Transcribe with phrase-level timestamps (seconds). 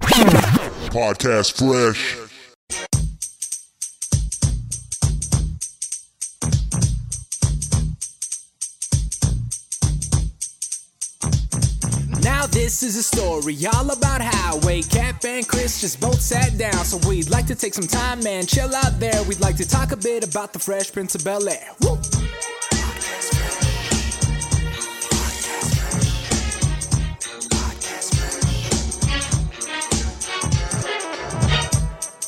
[0.00, 2.16] Podcast Fresh.
[12.22, 16.58] Now this is a story all about how Wade, Cap, and Chris just both sat
[16.58, 16.84] down.
[16.84, 19.22] So we'd like to take some time, man, chill out there.
[19.24, 21.70] We'd like to talk a bit about the Fresh Prince of Bel Air.
[21.80, 21.98] Woo!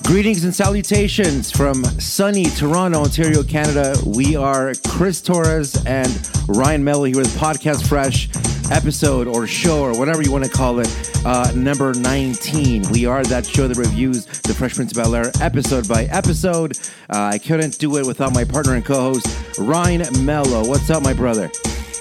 [0.08, 3.94] Greetings and salutations from sunny Toronto, Ontario, Canada.
[4.06, 6.08] We are Chris Torres and
[6.48, 8.30] Ryan Melo here with Podcast Fresh
[8.72, 10.88] episode or show or whatever you want to call it,
[11.26, 12.84] uh, number 19.
[12.90, 16.78] We are that show that reviews the Fresh Prince of Bel Air episode by episode.
[17.10, 19.26] Uh, I couldn't do it without my partner and co host,
[19.58, 20.66] Ryan Melo.
[20.66, 21.50] What's up, my brother?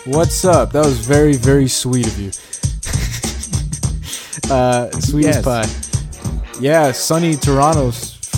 [0.05, 0.71] What's up?
[0.71, 2.29] That was very, very sweet of you.
[4.49, 5.37] uh, sweet Yes.
[5.37, 5.86] as pie.
[6.59, 7.89] Yeah, sunny Toronto,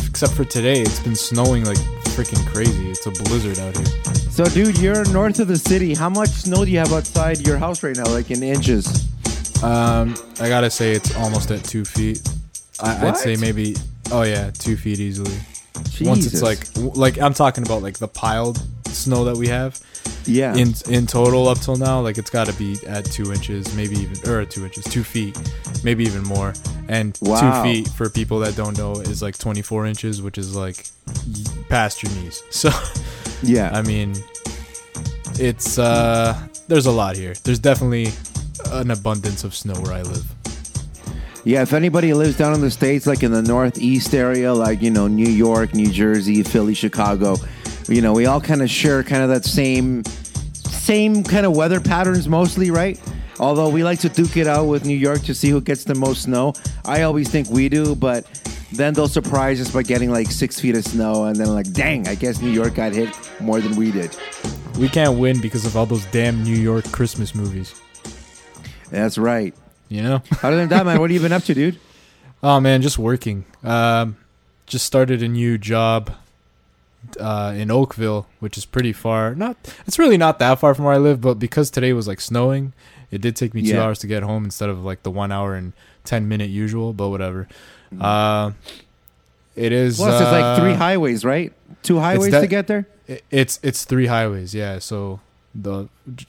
[0.09, 0.82] except for today.
[0.82, 1.78] It's been snowing like
[2.16, 2.92] freaking crazy.
[2.92, 3.86] It's a blizzard out here.
[4.30, 5.94] So, dude, you're north of the city.
[5.94, 9.08] How much snow do you have outside your house right now, like in inches?
[9.64, 12.22] Um, I gotta say, it's almost at two feet.
[12.81, 13.78] I, I'd say maybe,
[14.11, 15.38] oh yeah, two feet easily.
[16.02, 16.67] Once it's like,
[16.98, 19.80] like I'm talking about like the piled snow that we have
[20.30, 20.55] yeah.
[20.55, 21.99] in in total up till now.
[21.99, 25.38] Like it's got to be at two inches, maybe even or two inches, two feet,
[25.83, 26.53] maybe even more.
[26.88, 27.63] And Wow.
[27.63, 30.86] two feet for people that don't know is like 24 inches, which is like
[31.69, 32.44] past your knees.
[32.52, 32.69] So
[33.44, 33.69] yeah.
[33.73, 34.16] I mean,
[35.39, 37.33] it's uh, there's a lot here.
[37.43, 38.08] There's definitely
[38.71, 40.25] an abundance of snow where I live.
[41.45, 44.91] Yeah, if anybody lives down in the states, like in the northeast area, like you
[44.91, 47.38] know New York, New Jersey, Philly, Chicago,
[47.88, 50.03] you know we all kind of share kind of that same
[50.90, 53.00] same kind of weather patterns mostly, right?
[53.40, 55.94] Although we like to duke it out with New York to see who gets the
[55.94, 56.54] most snow.
[56.84, 58.26] I always think we do, but
[58.72, 62.08] then they'll surprise us by getting like six feet of snow, and then like, dang,
[62.08, 64.17] I guess New York got hit more than we did.
[64.80, 67.80] We can't win because of all those damn New York Christmas movies.
[68.89, 69.54] That's right.
[69.89, 70.23] You know?
[70.42, 71.80] Other than that, man, what have you been up to, dude?
[72.42, 73.44] Oh man, just working.
[73.66, 74.16] Um,
[74.66, 76.10] just started a new job
[77.20, 79.36] uh, in Oakville, which is pretty far.
[79.36, 79.55] Not,
[79.87, 82.73] it's really not that far from where I live, but because today was like snowing,
[83.11, 83.83] it did take me two Yeah.
[83.83, 85.73] hours to get home instead of like the one hour and
[86.04, 86.93] ten minute usual.
[86.93, 87.48] But whatever.
[87.99, 88.52] Uh,
[89.55, 89.98] it is.
[89.98, 91.52] Plus, it's like three uh, highways, right?
[91.83, 92.86] Two highways that- to get there.
[93.31, 94.77] It's it's three highways, yeah.
[94.77, 95.20] So
[95.55, 95.87] the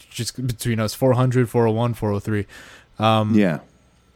[0.09, 2.47] just between us 400, 401, 403.
[2.99, 3.59] Um, Yeah.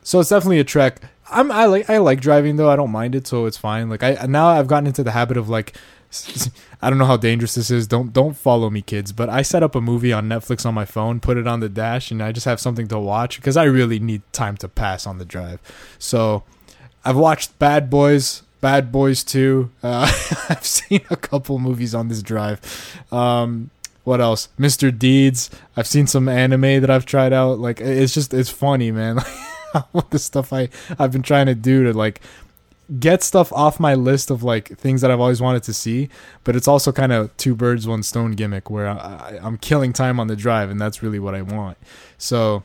[0.03, 1.00] so it's definitely a trek.
[1.31, 2.71] I'm I like I like driving though.
[2.71, 3.91] I don't mind it, so it's fine.
[3.91, 5.75] Like I now I've gotten into the habit of like
[6.82, 7.86] I don't know how dangerous this is.
[7.86, 9.12] Don't don't follow me, kids.
[9.12, 11.69] But I set up a movie on Netflix on my phone, put it on the
[11.69, 15.06] dash, and I just have something to watch because I really need time to pass
[15.06, 15.60] on the drive.
[15.98, 16.44] So
[17.04, 19.70] I've watched Bad Boys, Bad Boys Two.
[19.82, 20.03] Uh,
[20.48, 22.60] I've seen a couple movies on this drive.
[23.10, 23.70] Um,
[24.04, 24.48] what else?
[24.58, 24.97] Mr.
[24.97, 25.50] Deeds.
[25.76, 27.58] I've seen some anime that I've tried out.
[27.58, 29.19] Like it's just it's funny, man.
[29.91, 30.69] What the stuff I
[31.00, 32.20] I've been trying to do to like
[33.00, 36.09] get stuff off my list of like things that I've always wanted to see,
[36.45, 40.21] but it's also kind of two birds one stone gimmick where I, I'm killing time
[40.21, 41.78] on the drive, and that's really what I want.
[42.19, 42.62] So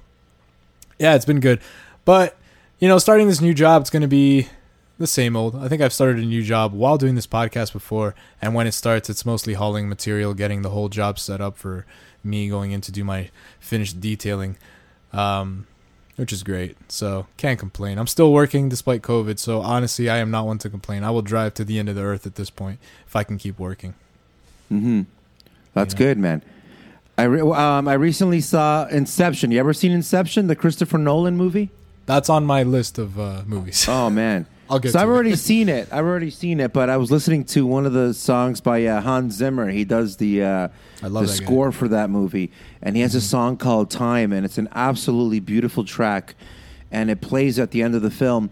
[0.97, 1.61] yeah, it's been good,
[2.05, 2.37] but
[2.79, 4.47] you know, starting this new job, it's going to be
[4.97, 5.55] the same old.
[5.55, 8.73] I think I've started a new job while doing this podcast before, and when it
[8.73, 11.85] starts, it's mostly hauling material, getting the whole job set up for
[12.23, 14.57] me going in to do my finished detailing,
[15.13, 15.67] um,
[16.19, 16.75] which is great.
[16.91, 17.97] So can't complain.
[17.97, 21.05] I'm still working despite COVID, so honestly, I am not one to complain.
[21.05, 23.37] I will drive to the end of the earth at this point if I can
[23.37, 23.93] keep working.
[24.69, 25.03] Mm-hmm.
[25.73, 26.43] That's good, man.
[27.17, 29.51] I re- um, I recently saw Inception.
[29.51, 31.69] You ever seen Inception, the Christopher Nolan movie?
[32.05, 33.87] That's on my list of uh, movies.
[33.87, 35.11] Oh man, I'll get So I've it.
[35.11, 35.87] already seen it.
[35.91, 39.01] I've already seen it, but I was listening to one of the songs by uh,
[39.01, 39.69] Hans Zimmer.
[39.69, 40.67] He does the uh,
[41.01, 41.25] the that guy.
[41.25, 45.39] score for that movie, and he has a song called "Time," and it's an absolutely
[45.39, 46.35] beautiful track,
[46.91, 48.49] and it plays at the end of the film.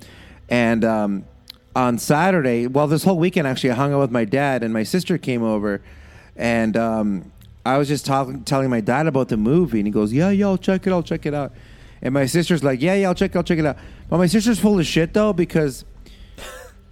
[0.49, 1.25] And um,
[1.75, 4.83] on Saturday, well, this whole weekend actually, I hung out with my dad, and my
[4.83, 5.81] sister came over,
[6.35, 7.31] and um,
[7.65, 10.47] I was just talking, telling my dad about the movie, and he goes, "Yeah, yeah,
[10.47, 11.51] I'll check it, I'll check it out."
[12.01, 13.77] And my sister's like, "Yeah, yeah, I'll check, it, I'll check it out."
[14.09, 15.83] But my sister's full of shit though because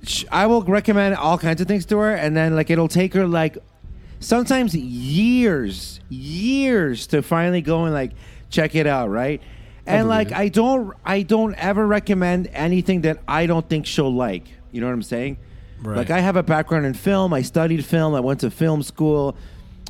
[0.07, 3.13] sh- I will recommend all kinds of things to her, and then like it'll take
[3.13, 3.57] her like
[4.19, 8.11] sometimes years, years to finally go and like
[8.49, 9.41] check it out, right?
[9.85, 10.31] And like.
[10.31, 14.47] I don't, I don't ever recommend anything that I don't think she'll like.
[14.71, 15.37] You know what I'm saying?
[15.81, 15.97] Right.
[15.97, 17.33] Like I have a background in film.
[17.33, 18.15] I studied film.
[18.15, 19.37] I went to film school.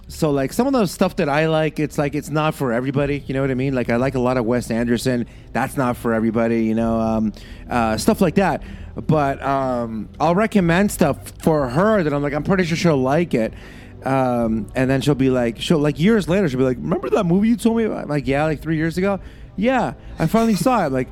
[0.08, 3.24] So like some of the stuff that I like, it's like it's not for everybody.
[3.26, 3.74] You know what I mean?
[3.74, 5.26] Like I like a lot of Wes Anderson.
[5.52, 6.64] That's not for everybody.
[6.66, 7.34] You know, um,
[7.70, 8.62] uh, stuff like that.
[8.96, 13.34] But um, I'll recommend stuff for her that I'm like I'm pretty sure she'll like
[13.34, 13.54] it.
[14.04, 17.26] Um, and then she'll be like, she'll like years later, she'll be like, "Remember that
[17.26, 19.20] movie you told me about?" I'm like, "Yeah, like three years ago."
[19.56, 20.86] Yeah, I finally saw it.
[20.88, 21.08] I'm like,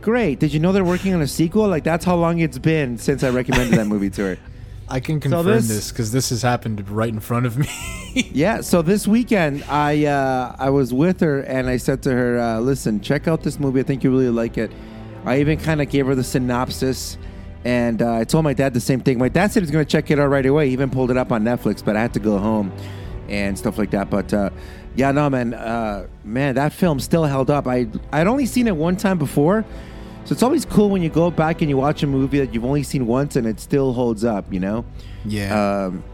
[0.00, 0.38] great.
[0.38, 1.66] Did you know they're working on a sequel?
[1.68, 4.38] Like that's how long it's been since I recommended that movie to her.
[4.90, 7.68] I can confirm this- this because this has happened right in front of me.
[8.32, 12.40] Yeah, so this weekend I uh, I was with her and I said to her,
[12.40, 13.78] uh, "Listen, check out this movie.
[13.78, 14.72] I think you really like it."
[15.24, 17.16] I even kind of gave her the synopsis,
[17.64, 19.16] and uh, I told my dad the same thing.
[19.18, 20.66] My dad said he's going to check it out right away.
[20.66, 22.72] He even pulled it up on Netflix, but I had to go home
[23.28, 24.10] and stuff like that.
[24.10, 24.50] But uh,
[24.96, 27.68] yeah, no, man, uh, man, that film still held up.
[27.68, 29.64] I I'd only seen it one time before.
[30.30, 32.64] So it's always cool when you go back and you watch a movie that you've
[32.64, 34.84] only seen once and it still holds up, you know?
[35.24, 35.86] yeah.
[35.86, 36.04] Um,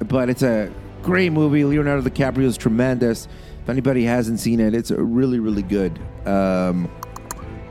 [0.00, 0.70] but it's a
[1.02, 1.64] great movie.
[1.64, 3.28] Leonardo DiCaprio is tremendous.
[3.62, 5.98] If anybody hasn't seen it, it's really, really good.
[6.26, 6.90] Um,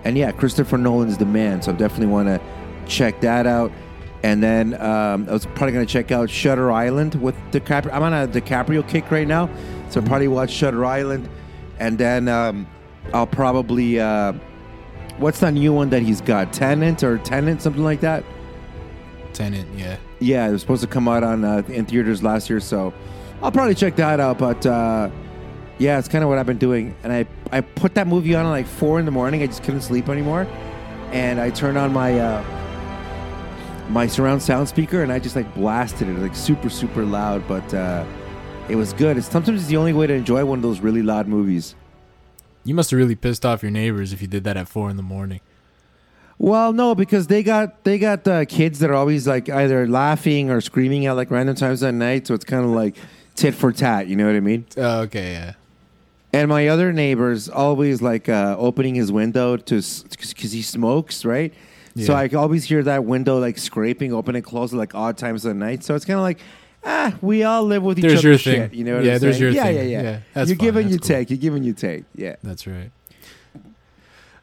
[0.04, 2.42] and yeah, Christopher Nolan's the man, so I definitely want to
[2.88, 3.72] check that out.
[4.24, 7.94] And then um, I was probably going to check out Shutter Island with DiCaprio.
[7.94, 9.52] I'm on a DiCaprio kick right now,
[9.92, 11.30] so I'll probably watch Shutter Island.
[11.78, 12.66] And then um,
[13.14, 14.00] I'll probably.
[14.00, 14.34] Uh,
[15.22, 16.52] what's that new one that he's got?
[16.52, 18.26] Tenant or Tenant, something like that?
[19.34, 19.98] Tenant, yeah.
[20.20, 22.94] Yeah, it was supposed to come out on uh, in theaters last year, so
[23.42, 24.38] I'll probably check that out.
[24.38, 25.10] But uh,
[25.78, 26.96] yeah, it's kind of what I've been doing.
[27.04, 29.42] And I I put that movie on at like four in the morning.
[29.42, 30.48] I just couldn't sleep anymore,
[31.12, 32.44] and I turned on my uh,
[33.90, 37.48] my surround sound speaker and I just like blasted it like super super loud.
[37.48, 38.06] But uh,
[38.70, 39.18] it was good.
[39.18, 41.76] It's sometimes it's the only way to enjoy one of those really loud movies.
[42.64, 44.98] You must have really pissed off your neighbors if you did that at four in
[44.98, 45.42] the morning.
[46.38, 50.50] Well, no, because they got they got uh, kids that are always like either laughing
[50.50, 52.28] or screaming at like random times at night.
[52.28, 52.96] So it's kind of like
[53.36, 54.08] tit for tat.
[54.08, 54.66] You know what I mean?
[54.78, 55.54] Oh, okay, yeah.
[56.34, 61.54] And my other neighbor's always like uh, opening his window to because he smokes, right?
[61.98, 65.44] So I always hear that window like scraping, open and close at like odd times
[65.44, 65.84] of the night.
[65.84, 66.40] So it's kind of like,
[66.84, 68.30] ah, we all live with each There's other.
[68.30, 68.80] There's your shit, thing.
[68.80, 69.44] You know what Yeah, I'm there's saying?
[69.44, 69.76] your yeah, thing.
[69.76, 70.66] Yeah, yeah, Yeah, that's You're fine.
[70.68, 71.08] giving, you cool.
[71.08, 71.30] take.
[71.30, 72.04] You're giving, you take.
[72.16, 72.36] Yeah.
[72.44, 72.92] That's right.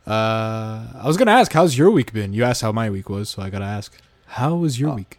[0.07, 2.33] Uh, I was gonna ask, how's your week been?
[2.33, 3.95] You asked how my week was, so I gotta ask,
[4.27, 4.81] how was Oh.
[4.81, 5.19] your week?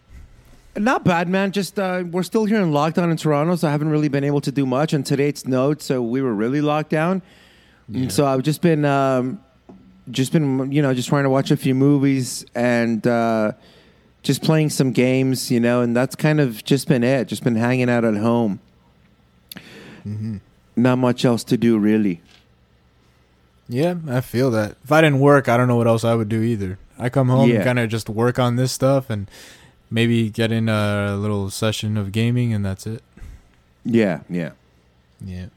[0.75, 1.51] Not bad, man.
[1.51, 4.41] Just uh, we're still here in lockdown in Toronto, so I haven't really been able
[4.41, 4.93] to do much.
[4.93, 7.21] And today it snowed, so we were really locked down.
[7.91, 9.41] And so I've just been, um,
[10.11, 13.53] just been, you know, just trying to watch a few movies and uh,
[14.23, 17.25] just playing some games, you know, and that's kind of just been it.
[17.27, 18.59] Just been hanging out at home.
[20.05, 20.37] Mm-hmm.
[20.75, 22.21] Not much else to do, really.
[23.67, 24.75] Yeah, I feel that.
[24.83, 26.79] If I didn't work, I don't know what else I would do either.
[26.97, 27.55] I come home Yeah.
[27.57, 29.29] and kind of just work on this stuff and
[29.91, 33.03] maybe get in a little session of gaming, and that's it.
[33.85, 34.51] Yeah, yeah.
[35.23, 35.47] Yeah.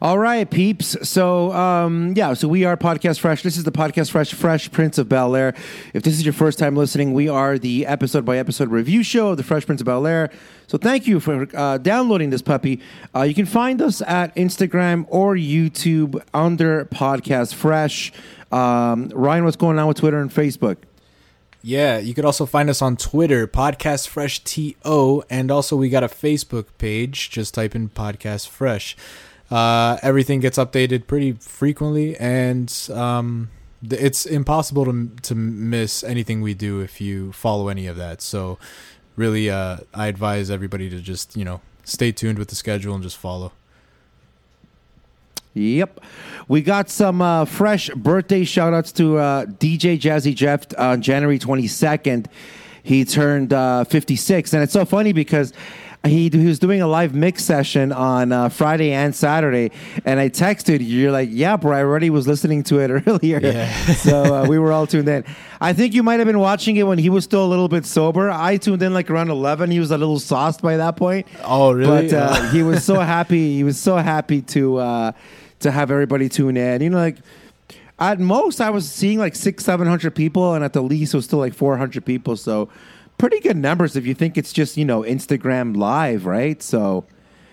[0.00, 0.96] All right, peeps.
[1.08, 3.42] So, um, yeah, so we are Podcast Fresh.
[3.42, 5.54] This is the Podcast Fresh, Fresh Prince of Bel Air.
[5.92, 9.30] If this is your first time listening, we are the episode by episode review show
[9.30, 10.30] of the Fresh Prince of Bel Air.
[10.68, 12.80] So, thank you for uh, downloading this puppy.
[13.12, 18.12] Uh, you can find us at Instagram or YouTube under Podcast Fresh.
[18.52, 20.76] Um, Ryan, what's going on with Twitter and Facebook?
[21.60, 26.04] Yeah, you could also find us on Twitter, Podcast Fresh TO, and also we got
[26.04, 27.30] a Facebook page.
[27.30, 28.96] Just type in Podcast Fresh.
[29.50, 33.50] Uh, everything gets updated pretty frequently, and um,
[33.82, 38.20] it's impossible to to miss anything we do if you follow any of that.
[38.20, 38.58] So,
[39.16, 43.02] really, uh, I advise everybody to just you know stay tuned with the schedule and
[43.02, 43.52] just follow.
[45.54, 46.00] Yep.
[46.46, 51.38] We got some uh, fresh birthday shout outs to uh, DJ Jazzy Jeff on January
[51.38, 52.26] 22nd.
[52.82, 54.52] He turned uh, 56.
[54.52, 55.52] And it's so funny because
[56.06, 59.72] he, he was doing a live mix session on uh, Friday and Saturday.
[60.04, 63.40] And I texted you, you're like, yeah, bro, I already was listening to it earlier.
[63.40, 63.74] Yeah.
[63.94, 65.24] so uh, we were all tuned in.
[65.60, 67.84] I think you might have been watching it when he was still a little bit
[67.84, 68.30] sober.
[68.30, 69.70] I tuned in like around 11.
[69.70, 71.26] He was a little sauced by that point.
[71.42, 72.08] Oh, really?
[72.08, 73.56] But uh, he was so happy.
[73.56, 75.12] He was so happy to uh,
[75.60, 76.80] to have everybody tune in.
[76.80, 77.16] You know, like
[77.98, 81.16] at most I was seeing like six, seven hundred people, and at the least it
[81.16, 82.36] was still like four hundred people.
[82.36, 82.68] So
[83.18, 86.62] pretty good numbers if you think it's just you know Instagram live, right?
[86.62, 87.04] So.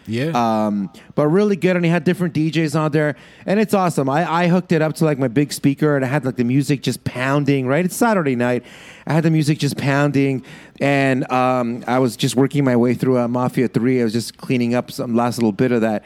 [0.08, 0.32] yeah.
[0.36, 3.16] Um, but really good, and he had different DJs on there,
[3.48, 4.08] and it's awesome.
[4.08, 6.44] I, I hooked it up to like my big speaker, and I had like the
[6.44, 7.66] music just pounding.
[7.66, 8.64] Right, it's Saturday night.
[9.08, 10.46] I had the music just pounding,
[10.80, 14.00] and um, I was just working my way through uh, Mafia Three.
[14.00, 16.06] I was just cleaning up some last little bit of that,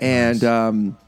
[0.00, 0.98] and um,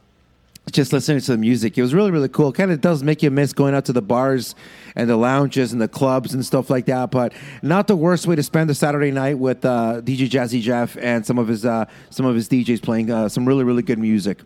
[0.70, 1.76] just listening to the music.
[1.76, 2.52] It was really, really cool.
[2.52, 4.54] Kind of does make you miss going out to the bars
[4.98, 7.12] and the lounges and the clubs and stuff like that.
[7.12, 10.98] But not the worst way to spend a Saturday night with uh, DJ Jazzy Jeff
[11.00, 14.00] and some of his uh, some of his DJs playing uh, some really, really good
[14.00, 14.40] music.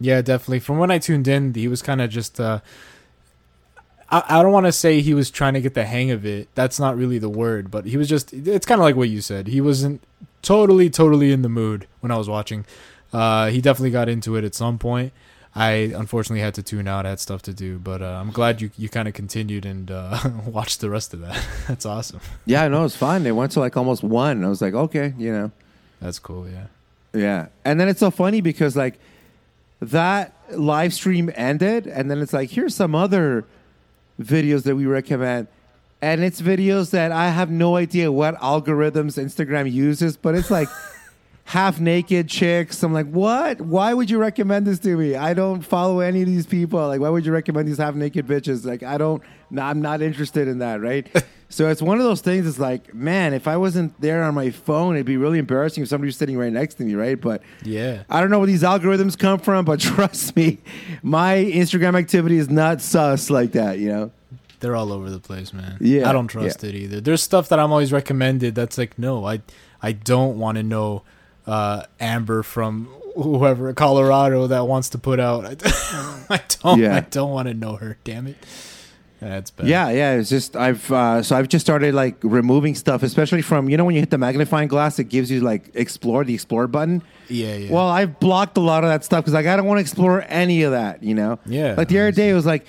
[0.00, 0.58] Yeah, definitely.
[0.58, 2.38] From when I tuned in, he was kind of just.
[2.38, 2.60] Uh,
[4.10, 6.48] I, I don't want to say he was trying to get the hang of it.
[6.54, 8.32] That's not really the word, but he was just.
[8.32, 9.46] It's kind of like what you said.
[9.46, 10.02] He wasn't
[10.42, 12.66] totally, totally in the mood when I was watching.
[13.12, 15.12] Uh, he definitely got into it at some point.
[15.56, 17.06] I unfortunately had to tune out.
[17.06, 19.90] I had stuff to do, but uh, I'm glad you you kind of continued and
[19.90, 21.42] uh, watched the rest of that.
[21.68, 22.20] That's awesome.
[22.44, 23.22] Yeah, I know it's fine.
[23.22, 24.44] They went to like almost one.
[24.44, 25.50] I was like, okay, you know.
[26.00, 26.46] That's cool.
[26.48, 26.66] Yeah.
[27.14, 27.46] Yeah.
[27.64, 28.98] And then it's so funny because like
[29.80, 33.44] that live stream ended and then it's like here's some other
[34.20, 35.48] videos that we recommend
[36.02, 40.68] and it's videos that I have no idea what algorithms Instagram uses, but it's like
[41.46, 42.82] half naked chicks.
[42.82, 43.60] I'm like, what?
[43.60, 45.14] Why would you recommend this to me?
[45.14, 46.80] I don't follow any of these people.
[46.88, 48.66] Like, why would you recommend these half naked bitches?
[48.66, 49.22] Like, I don't.
[49.48, 51.06] No, I'm not interested in that, right?
[51.48, 52.48] so it's one of those things.
[52.48, 55.88] It's like, man, if I wasn't there on my phone, it'd be really embarrassing if
[55.88, 57.20] somebody was sitting right next to me, right?
[57.20, 58.02] But Yeah.
[58.10, 60.58] I don't know where these algorithms come from, but trust me,
[61.04, 63.78] my Instagram activity is not sus like that.
[63.78, 64.10] You know.
[64.58, 65.76] They're all over the place, man.
[65.80, 67.00] Yeah, I don't trust it either.
[67.00, 69.42] There's stuff that I'm always recommended that's like, no, I
[69.80, 71.02] I don't want to know
[71.46, 72.86] uh, Amber from
[73.16, 75.44] whoever Colorado that wants to put out.
[75.66, 76.96] I don't Yeah.
[76.96, 77.96] I don't want to know her.
[78.04, 78.36] Damn it.
[79.20, 79.66] That's bad.
[79.66, 80.12] Yeah, yeah.
[80.16, 83.84] It's just I've uh, so I've just started like removing stuff, especially from you know
[83.86, 87.02] when you hit the magnifying glass, it gives you like explore the explore button.
[87.28, 87.72] Yeah, yeah.
[87.72, 90.22] Well, I've blocked a lot of that stuff because like I don't want to explore
[90.28, 91.02] any of that.
[91.02, 91.38] You know.
[91.46, 92.66] Yeah, Like the other day, it was like.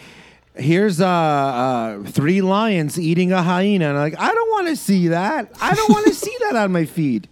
[0.60, 4.76] Here's uh, uh, three lions eating a hyena, and I'm like I don't want to
[4.76, 5.52] see that.
[5.62, 7.30] I don't want to see that on my feed.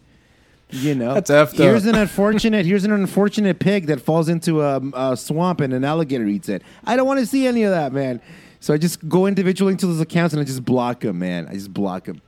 [0.75, 1.93] You know, That's effed here's up.
[1.93, 2.65] an unfortunate.
[2.65, 6.61] Here's an unfortunate pig that falls into a, a swamp and an alligator eats it.
[6.83, 8.21] I don't want to see any of that, man.
[8.59, 11.47] So I just go individually into those accounts and I just block them, man.
[11.47, 12.21] I just block them.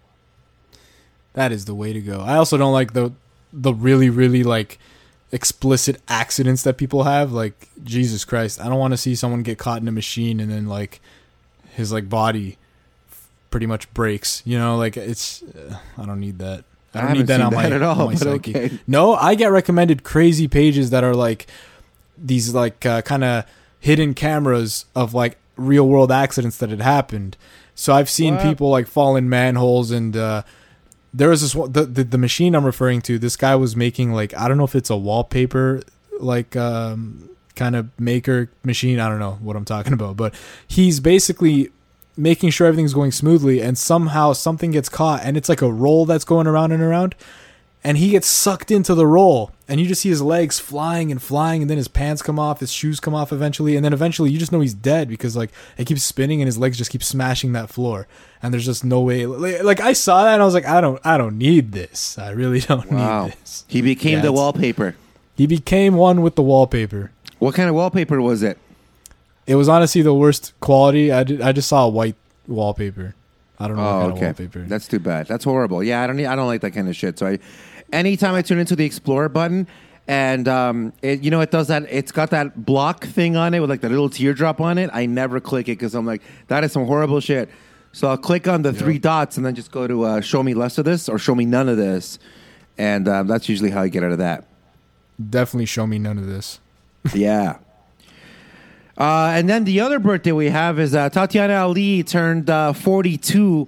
[1.34, 2.22] That is the way to go.
[2.22, 3.12] I also don't like the
[3.52, 4.80] the really really like
[5.32, 7.32] explicit accidents that people have.
[7.32, 10.52] Like Jesus Christ, I don't want to see someone get caught in a machine and
[10.52, 11.00] then like
[11.74, 12.58] his like body
[13.50, 14.42] pretty much breaks.
[14.46, 16.64] You know, like it's uh, I don't need that.
[16.98, 18.56] I I don't haven't need that seen on my, that at all, my psyche.
[18.58, 18.80] okay.
[18.88, 21.48] No, I get recommended crazy pages that are like
[22.18, 23.46] these like uh, kind of
[23.80, 27.38] hidden cameras of like real world accidents that had happened.
[27.76, 28.44] So I've seen What?
[28.44, 30.44] people like fall in manholes and uh,
[31.14, 33.18] there was this one the, the the machine I'm referring to.
[33.20, 35.82] This guy was making like I don't know if it's a wallpaper
[36.20, 39.00] like um, kind of maker machine.
[39.00, 40.34] I don't know what I'm talking about, but
[40.68, 41.70] he's basically
[42.18, 46.06] making sure everything's going smoothly and somehow something gets caught and it's like a roll
[46.06, 47.14] that's going around and around
[47.84, 51.22] and he gets sucked into the roll and you just see his legs flying and
[51.22, 54.32] flying and then his pants come off his shoes come off eventually and then eventually
[54.32, 57.04] you just know he's dead because like it keeps spinning and his legs just keep
[57.04, 58.08] smashing that floor
[58.42, 60.82] and there's just no way like, like i saw that and i was like i
[60.82, 63.26] don't i don't need this i really don't Wow.
[63.26, 64.96] need this He became Yeah, the wallpaper.
[65.36, 68.58] he became one with the wallpaper What kind of wallpaper was it?
[69.48, 72.16] It was honestly the worst quality i, did, I just saw a white
[72.48, 73.16] wallpaper
[73.60, 74.26] i don't know Oh, okay.
[74.26, 75.28] wallpaper That's too bad.
[75.28, 75.84] That's horrible.
[75.84, 76.18] Yeah, I don't.
[76.18, 77.18] Need, I don't like that kind of shit.
[77.18, 77.40] So I,
[77.92, 79.66] anytime I tune into the Explorer button,
[80.08, 81.84] and um, it, you know, it does that.
[81.90, 84.92] It's got that block thing on it with like the little teardrop on it.
[84.94, 87.50] I never click it because I'm like, that is some horrible shit.
[87.94, 90.54] So I'll click on the three dots and then just go to uh, show me
[90.54, 92.20] less of this or show me none of this,
[92.78, 94.46] and um, that's usually how I get out of that.
[95.30, 96.60] definitely show me none of this
[97.14, 97.58] Yeah.
[98.98, 103.68] Uh, and then the other birthday we have is uh, Tatiana Ali turned uh, 42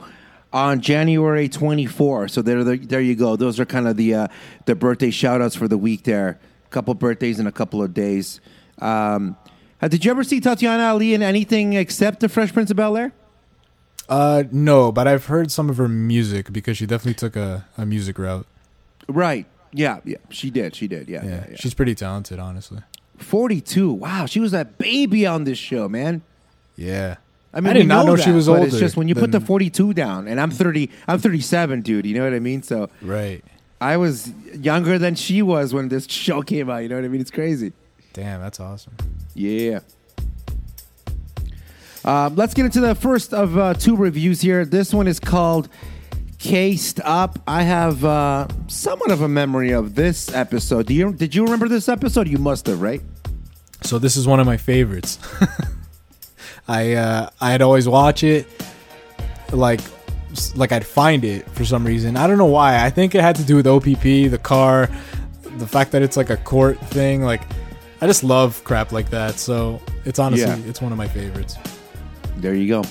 [0.52, 2.28] on January 24.
[2.30, 3.36] So there, there, there you go.
[3.36, 4.28] Those are kind of the uh,
[4.66, 6.40] the birthday shout outs for the week there.
[6.66, 8.42] A couple birthdays in a couple of days.
[8.80, 9.38] Um,
[9.82, 12.98] uh, did you ever see Tatiana Ali in anything except The Fresh Prince of Bel
[12.98, 13.14] Air?
[14.10, 17.86] Uh, no, but I've heard some of her music because she definitely took a, a
[17.86, 18.48] music route.
[19.08, 19.46] Right.
[19.72, 20.00] Yeah.
[20.04, 20.18] Yeah.
[20.30, 20.76] She did.
[20.76, 21.08] She did.
[21.08, 21.24] Yeah.
[21.24, 21.56] Yeah, yeah, yeah.
[21.58, 22.80] she's pretty talented, honestly.
[23.20, 23.92] 42.
[23.92, 24.26] Wow.
[24.26, 26.22] She was that baby on this show, man.
[26.76, 27.18] Yeah,
[27.54, 28.66] I mean, I did not know that, she was older.
[28.66, 32.06] It's just when you put the 42 down, and I'm 30, I'm 37, dude.
[32.06, 32.62] You know what I mean?
[32.62, 33.44] So right.
[33.82, 36.78] I was younger than she was when this show came out.
[36.78, 37.22] You know what I mean?
[37.22, 37.74] It's crazy.
[38.14, 38.94] Damn, that's awesome.
[39.34, 39.80] Yeah.
[42.06, 44.64] Um, let's get into the first of uh, two reviews here.
[44.64, 45.70] This one is called
[46.40, 47.38] Cased Up.
[47.48, 50.88] I have uh, somewhat of a memory of this episode.
[50.88, 52.28] Do you, did you remember this episode?
[52.28, 53.02] You must have, right?
[53.84, 55.20] So this is one of my favorites.
[56.68, 58.46] I uh, I'd always watch it,
[59.52, 59.80] like
[60.56, 62.16] like I'd find it for some reason.
[62.18, 62.84] I don't know why.
[62.86, 64.90] I think it had to do with OPP, the car,
[65.58, 67.24] the fact that it's like a court thing.
[67.24, 67.42] Like
[68.02, 69.40] I just love crap like that.
[69.40, 70.70] So it's honestly Yeah.
[70.70, 71.56] it's one of my favorites.
[72.38, 72.84] There you go.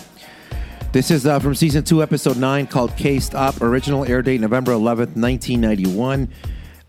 [0.91, 3.61] This is uh, from season two, episode nine, called Cased Up.
[3.61, 6.31] Original air date November 11th, 1991.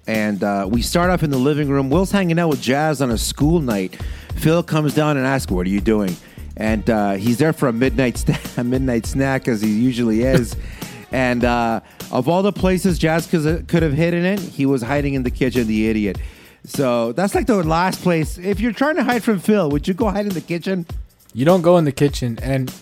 [0.07, 1.89] And uh, we start off in the living room.
[1.89, 4.01] Will's hanging out with Jazz on a school night.
[4.35, 6.15] Phil comes down and asks, What are you doing?
[6.55, 10.55] And uh, he's there for a midnight, sta- a midnight snack, as he usually is.
[11.11, 15.13] and uh, of all the places Jazz could could have hidden in, he was hiding
[15.13, 16.17] in the kitchen, the idiot.
[16.63, 18.37] So that's like the last place.
[18.37, 20.85] If you're trying to hide from Phil, would you go hide in the kitchen?
[21.33, 22.73] You don't go in the kitchen and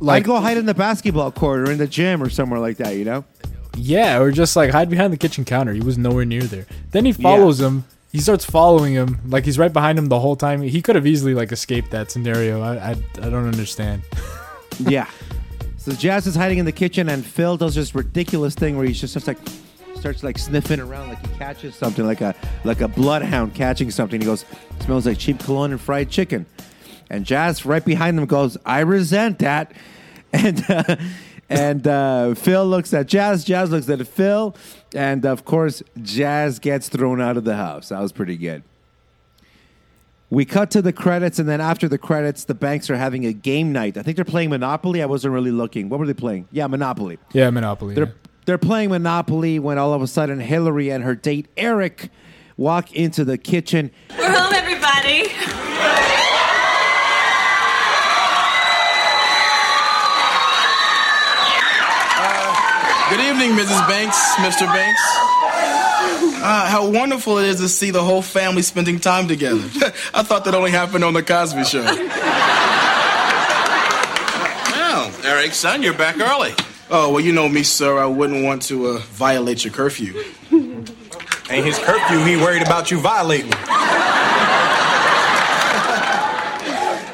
[0.00, 2.78] Like like go hide in the basketball court or in the gym or somewhere like
[2.78, 3.24] that, you know?
[3.76, 5.72] yeah, or just like hide behind the kitchen counter.
[5.72, 6.66] He was nowhere near there.
[6.90, 7.84] Then he follows him.
[8.12, 10.62] He starts following him like he's right behind him the whole time.
[10.62, 12.60] He could have easily like escaped that scenario.
[12.60, 14.02] I I, I don't understand.
[14.80, 15.06] yeah.
[15.76, 19.00] So Jazz is hiding in the kitchen and Phil does this ridiculous thing where he's
[19.00, 19.38] just, just like
[19.98, 24.20] starts like sniffing around like he catches something like a like a bloodhound catching something.
[24.20, 24.44] He goes,
[24.80, 26.46] smells like cheap cologne and fried chicken.
[27.10, 29.72] And Jazz right behind them goes, I resent that.
[30.32, 30.96] And uh,
[31.50, 33.42] and uh, Phil looks at Jazz.
[33.42, 34.54] Jazz looks at Phil,
[34.94, 37.88] and of course, Jazz gets thrown out of the house.
[37.88, 38.62] That was pretty good.
[40.30, 43.32] We cut to the credits, and then after the credits, the Banks are having a
[43.32, 43.96] game night.
[43.96, 45.02] I think they're playing Monopoly.
[45.02, 45.88] I wasn't really looking.
[45.88, 46.46] What were they playing?
[46.52, 47.18] Yeah, Monopoly.
[47.32, 47.96] Yeah, Monopoly.
[47.96, 48.12] They're yeah.
[48.46, 52.10] they're playing Monopoly when all of a sudden Hillary and her date Eric
[52.56, 53.90] walk into the kitchen.
[54.16, 56.19] We're home, everybody.
[63.10, 63.88] Good evening, Mrs.
[63.88, 64.66] Banks, Mr.
[64.72, 65.00] Banks.
[66.42, 69.58] Uh, how wonderful it is to see the whole family spending time together.
[70.14, 71.82] I thought that only happened on the Cosby Show.
[74.70, 76.54] Well, Eric, son, you're back early.
[76.88, 77.98] Oh, well, you know me, sir.
[77.98, 80.22] I wouldn't want to uh, violate your curfew.
[80.52, 83.50] Ain't his curfew, he worried about you violating.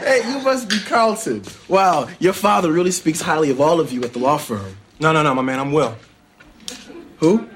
[0.05, 1.43] Hey, you must be Carlton.
[1.69, 4.77] Wow, your father really speaks highly of all of you at the law firm.
[4.99, 5.97] No, no, no, my man, I'm Will.
[7.19, 7.49] Who?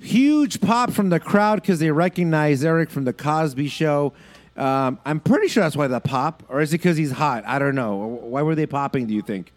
[0.00, 4.12] Huge pop from the crowd because they recognize Eric from the Cosby Show.
[4.56, 7.44] Um, I'm pretty sure that's why the pop, or is it because he's hot?
[7.46, 7.96] I don't know.
[7.96, 9.06] Why were they popping?
[9.06, 9.52] Do you think?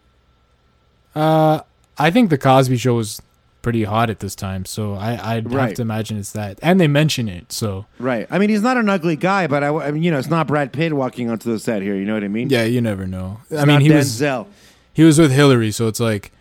[1.14, 1.60] Uh,
[1.98, 3.20] I think the Cosby Show was
[3.62, 5.68] pretty hot at this time, so I I'd Right.
[5.68, 6.58] have to imagine it's that.
[6.62, 8.26] And they mention it, so Right.
[8.30, 10.46] I mean, he's not an ugly guy, but I, I mean, you know, it's not
[10.46, 11.94] Brad Pitt walking onto the set here.
[11.96, 12.48] You know what I mean?
[12.50, 13.40] yeah, you never know.
[13.50, 14.46] I mean, not he was Denzel.
[14.94, 16.32] He was with Hillary, so it's like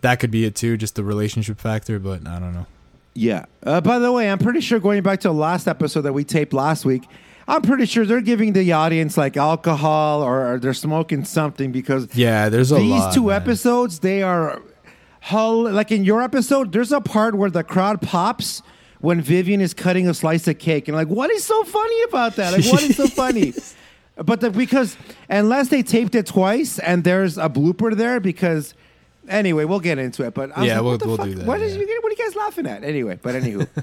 [0.00, 1.98] that could be it too, just the relationship factor.
[2.00, 2.66] But I don't know.
[3.14, 3.44] Yeah.
[3.62, 6.24] Uh, by the way, I'm pretty sure going back to the last episode that we
[6.24, 7.06] taped last week,
[7.48, 12.08] I'm pretty sure they're giving the audience like alcohol or, or they're smoking something because
[12.14, 13.42] Yeah, there's a these lot, two man.
[13.42, 14.62] episodes they are
[15.32, 18.62] like in your episode there's a part where the crowd pops
[19.00, 22.36] when Vivian is cutting a slice of cake and like what is so funny about
[22.36, 23.52] that like what is so funny
[24.16, 24.96] but the, because
[25.28, 28.74] unless they taped it twice and there's a blooper there because
[29.28, 31.26] anyway we'll get into it but I was Yeah, like, we'll- what the we'll fuck?
[31.26, 31.82] do that, what, is, yeah.
[32.00, 33.66] what are you guys laughing at anyway but anywho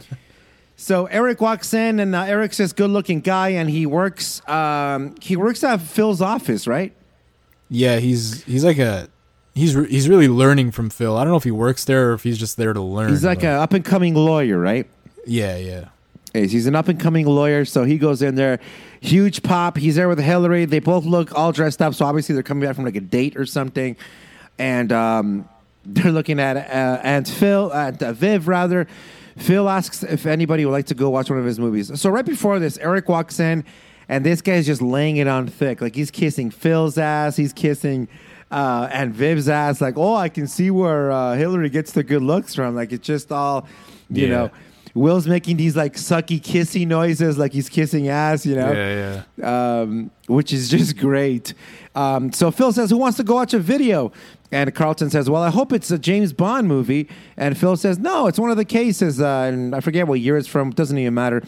[0.80, 4.48] So Eric walks in, and uh, Eric's this good-looking guy, and he works.
[4.48, 6.94] Um, he works at Phil's office, right?
[7.68, 9.10] Yeah, he's he's like a
[9.56, 11.18] he's re- he's really learning from Phil.
[11.18, 13.10] I don't know if he works there or if he's just there to learn.
[13.10, 14.88] He's like an up-and-coming lawyer, right?
[15.26, 15.86] yeah, yeah.
[16.46, 18.60] He's an up and coming lawyer, so he goes in there.
[19.02, 19.78] Huge pop.
[19.78, 20.66] He's there with Hillary.
[20.66, 23.36] They both look all dressed up, so obviously they're coming back from like a date
[23.38, 23.96] or something.
[24.60, 25.48] And um,
[25.86, 28.88] they're looking at uh, Aunt Phil, Aunt uh, Viv rather.
[29.38, 32.00] Phil asks if anybody would like to go watch one of his movies.
[32.00, 33.64] So right before this, Eric walks in,
[34.10, 35.80] and this guy's just laying it on thick.
[35.80, 37.36] Like he's kissing Phil's ass.
[37.36, 38.08] He's kissing
[38.50, 39.80] uh, Aunt Viv's ass.
[39.80, 42.74] Like, oh, I can see where uh, Hillary gets the good looks from.
[42.76, 43.68] Like it's just all,
[44.10, 44.30] you Yeah.
[44.30, 44.52] know.
[44.98, 49.80] Will's making these like sucky kissy noises, like he's kissing ass, you know, Yeah, yeah.
[49.82, 51.54] um, which is just great.
[51.96, 54.12] Um, so Phil says, "Who wants to go watch a video?"
[54.52, 57.08] And Carlton says, "Well, I hope it's a James Bond movie."
[57.38, 60.38] And Phil says, "No, it's one of the cases." Uh, and I forget what year
[60.38, 60.72] it's from.
[60.72, 61.44] Doesn't even matter.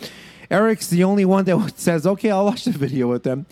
[0.51, 3.45] Eric's the only one that says, "Okay, I'll watch the video with them."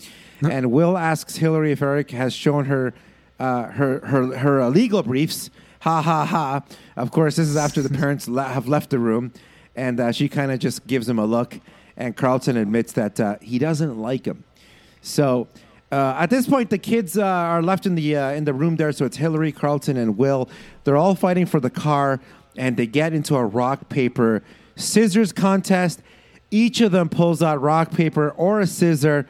[0.48, 2.94] and Will asks Hillary if Eric has shown her
[3.40, 5.50] uh, her her her uh, legal briefs.
[5.82, 6.62] Ha ha ha!
[6.96, 9.32] Of course, this is after the parents la- have left the room,
[9.78, 11.60] and uh, she kind of just gives him a look.
[11.96, 14.44] And Carlton admits that uh, he doesn't like him.
[15.00, 15.48] So
[15.90, 18.76] uh, at this point, the kids uh, are left in the uh, in the room
[18.76, 18.92] there.
[18.92, 20.48] So it's Hillary, Carlton, and Will.
[20.84, 22.20] They're all fighting for the car,
[22.56, 24.42] and they get into a rock paper
[24.76, 26.02] scissors contest.
[26.50, 29.26] Each of them pulls out rock paper or a scissor,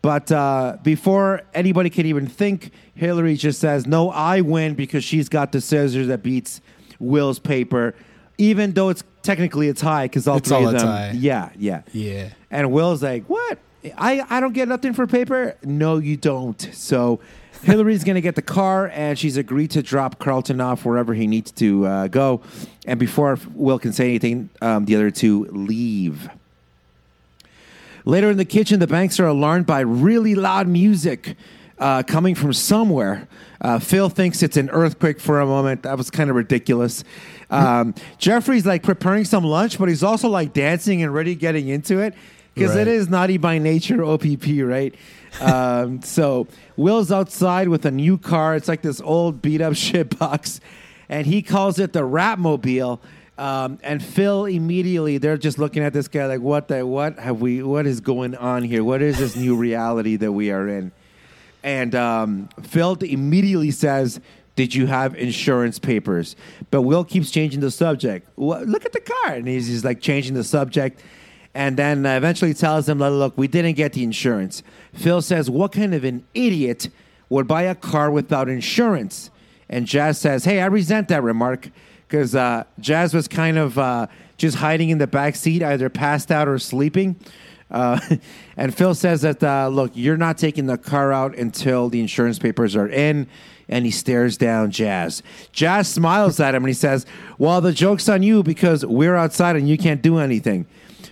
[0.00, 5.28] but uh, before anybody can even think, Hillary just says, "No, I win because she's
[5.28, 6.60] got the scissors that beats
[6.98, 7.94] Will's paper."
[8.38, 10.86] Even though it's technically a tie because all It's three all of a them.
[10.86, 11.12] tie.
[11.16, 12.30] Yeah, yeah, Yeah.
[12.50, 13.58] And Will's like, "What?
[13.96, 15.56] I I don't get nothing for paper.
[15.64, 17.20] No, you don't." So.
[17.64, 21.28] Hillary's going to get the car, and she's agreed to drop Carlton off wherever he
[21.28, 22.40] needs to uh, go.
[22.88, 26.28] And before Will can say anything, um, the other two leave.
[28.04, 31.36] Later in the kitchen, the Banks are alarmed by really loud music
[31.78, 33.28] uh, coming from somewhere.
[33.60, 35.84] Uh, Phil thinks it's an earthquake for a moment.
[35.84, 37.04] That was kind of ridiculous.
[37.52, 42.00] Um, Jeffrey's like preparing some lunch, but he's also like dancing and ready getting into
[42.00, 42.14] it
[42.54, 42.86] because Right.
[42.86, 44.94] it is Naughty by Nature OPP, right?
[45.40, 48.56] um, so Will's outside with a new car.
[48.56, 50.60] It's like this old beat up shit box,
[51.08, 53.00] and he calls it the Ratmobile.
[53.38, 57.40] Um, and Phil immediately they're just looking at this guy like, what the what have
[57.40, 57.62] we?
[57.62, 58.84] What is going on here?
[58.84, 60.92] What is this new reality that we are in?
[61.64, 64.20] And um, Phil immediately says,
[64.56, 66.36] "Did you have insurance papers?"
[66.70, 68.28] But Will keeps changing the subject.
[68.34, 71.00] "What- look at the car, and he's, he's like changing the subject.
[71.54, 74.62] And then eventually tells him, "Look, "Look, we didn't get the insurance."
[74.94, 76.88] Phil says, "What kind of an idiot
[77.28, 79.30] would buy a car without insurance?"
[79.68, 81.70] And Jazz says, "Hey, I resent that remark
[82.08, 84.06] because uh, Jazz was kind of uh,
[84.38, 87.16] just hiding in the back seat, either passed out or sleeping."
[87.70, 87.98] Uh,
[88.56, 92.38] and Phil says that, uh, look, you're not taking the car out until the insurance
[92.38, 93.26] papers are in.
[93.72, 95.22] And he stares down Jazz.
[95.50, 97.06] Jazz smiles at him and he says,
[97.38, 100.66] Well, the joke's on you because we're outside and you can't do anything.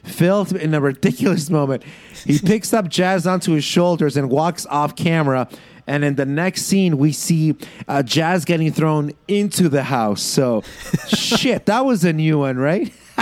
[0.04, 1.82] Phil, in a ridiculous moment,
[2.26, 5.48] he picks up Jazz onto his shoulders and walks off camera.
[5.86, 7.56] And in the next scene, we see
[7.88, 10.22] uh, Jazz getting thrown into the house.
[10.22, 10.62] So,
[11.08, 12.92] shit, that was a new one, right?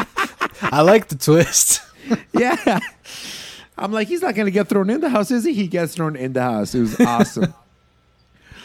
[0.63, 1.81] I like the twist.
[2.33, 2.81] yeah.
[3.79, 5.55] I'm like, he's not going to get thrown in the house, is he?
[5.55, 6.75] He gets thrown in the house.
[6.75, 7.55] It was awesome.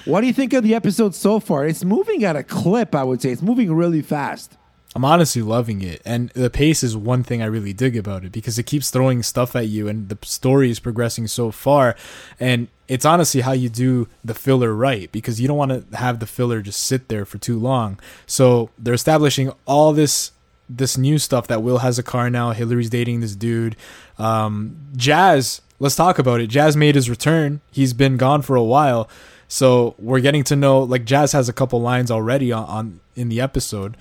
[0.05, 1.65] What do you think of the episode so far?
[1.65, 3.29] It's moving at a clip, I would say.
[3.31, 4.57] It's moving really fast.
[4.95, 8.31] I'm honestly loving it, and the pace is one thing I really dig about it
[8.31, 11.95] because it keeps throwing stuff at you, and the story is progressing so far,
[12.39, 16.19] and it's honestly how you do the filler right because you don't want to have
[16.19, 17.99] the filler just sit there for too long.
[18.27, 20.31] So they're establishing all this
[20.69, 22.51] this new stuff that Will has a car now.
[22.51, 23.75] Hillary's dating this dude.
[24.17, 26.47] Um, Jazz, let's talk about it.
[26.47, 27.61] Jazz made his return.
[27.71, 29.09] He's been gone for a while.
[29.53, 33.29] So we're getting to know like Jazz has a couple lines already on, on in
[33.29, 33.95] the episode.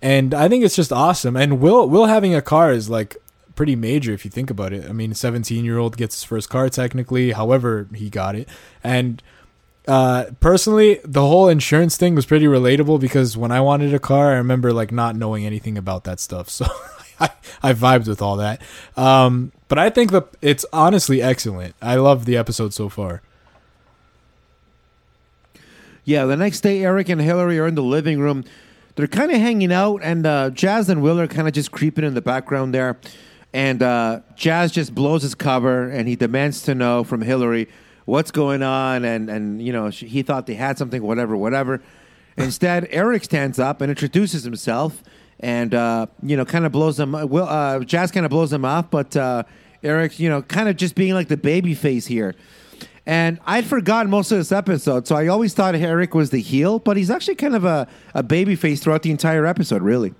[0.00, 1.36] And I think it's just awesome.
[1.36, 3.18] And Will Will having a car is like
[3.54, 4.88] pretty major if you think about it.
[4.88, 8.48] I mean, 17 year old gets his first car technically, however he got it.
[8.82, 9.22] And
[9.86, 14.32] uh, personally, the whole insurance thing was pretty relatable because when I wanted a car,
[14.32, 16.48] I remember like not knowing anything about that stuff.
[16.64, 16.64] So
[17.20, 17.30] I,
[17.62, 18.62] I vibed with all that.
[18.96, 21.74] Um, but I think that it's honestly excellent.
[21.82, 23.20] I love the episode so far.
[26.08, 28.44] Yeah, the next day, Eric and Hillary are in the living room.
[28.96, 32.02] They're kind of hanging out, and uh, Jazz and Will are kind of just creeping
[32.02, 32.96] in the background there.
[33.52, 37.68] And uh, Jazz just blows his cover, and he demands to know from Hillary
[38.06, 39.04] what's going on.
[39.04, 41.82] And, and you know, she, he thought they had something, whatever, whatever.
[42.38, 45.02] Instead, Eric stands up and introduces himself,
[45.40, 47.12] and uh, you know, kind of blows him.
[47.12, 49.42] Will uh, Jazz kind of blows him off, but uh,
[49.82, 52.34] Eric, you know, kind of just being like the baby face here.
[53.08, 56.78] And I'd forgotten most of this episode, so I always thought Eric was the heel,
[56.78, 60.12] but he's actually kind of a, a baby face throughout the entire episode, really.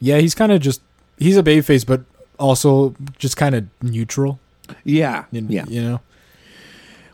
[0.00, 0.80] Yeah, he's kind of just
[1.18, 2.00] he's a babyface, but
[2.38, 4.40] also just kind of neutral.
[4.84, 5.26] Yeah.
[5.30, 5.64] You, yeah.
[5.68, 6.00] you know.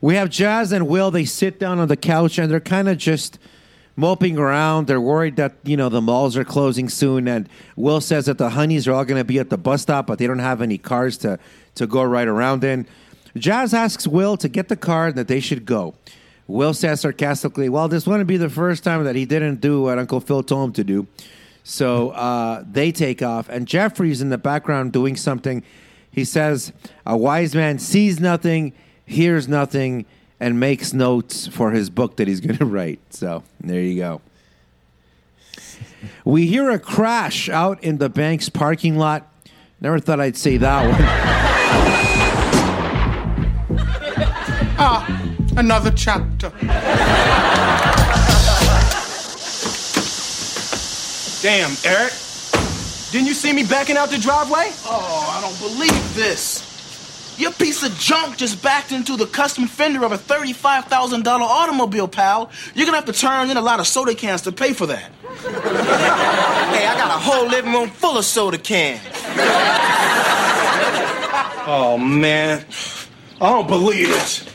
[0.00, 1.10] We have Jazz and Will.
[1.10, 3.40] They sit down on the couch and they're kind of just
[3.96, 4.86] moping around.
[4.86, 7.26] They're worried that, you know, the malls are closing soon.
[7.26, 10.06] And Will says that the honeys are all going to be at the bus stop,
[10.06, 11.40] but they don't have any cars to,
[11.74, 12.86] to go right around in.
[13.38, 15.94] Jazz asks Will to get the car and that they should go.
[16.46, 19.98] Will says sarcastically, well, this wouldn't be the first time that he didn't do what
[19.98, 21.06] Uncle Phil told him to do.
[21.62, 25.62] So uh, they take off, and Jeffrey's in the background doing something.
[26.10, 26.72] He says,
[27.04, 28.72] A wise man sees nothing,
[29.04, 30.06] hears nothing,
[30.40, 33.00] and makes notes for his book that he's going to write.
[33.10, 34.22] So there you go.
[36.24, 39.30] We hear a crash out in the bank's parking lot.
[39.80, 41.44] Never thought I'd say that
[44.80, 45.04] Ah,
[45.56, 46.50] another chapter.
[51.42, 52.12] Damn, Eric.
[53.10, 54.70] Didn't you see me backing out the driveway?
[54.84, 56.64] Oh, I don't believe this.
[57.38, 62.50] Your piece of junk just backed into the custom fender of a $35,000 automobile, pal.
[62.74, 65.10] You're gonna have to turn in a lot of soda cans to pay for that.
[66.68, 69.00] Hey, I got a whole living room full of soda cans.
[71.66, 72.64] oh, man.
[73.40, 74.52] I don't believe it.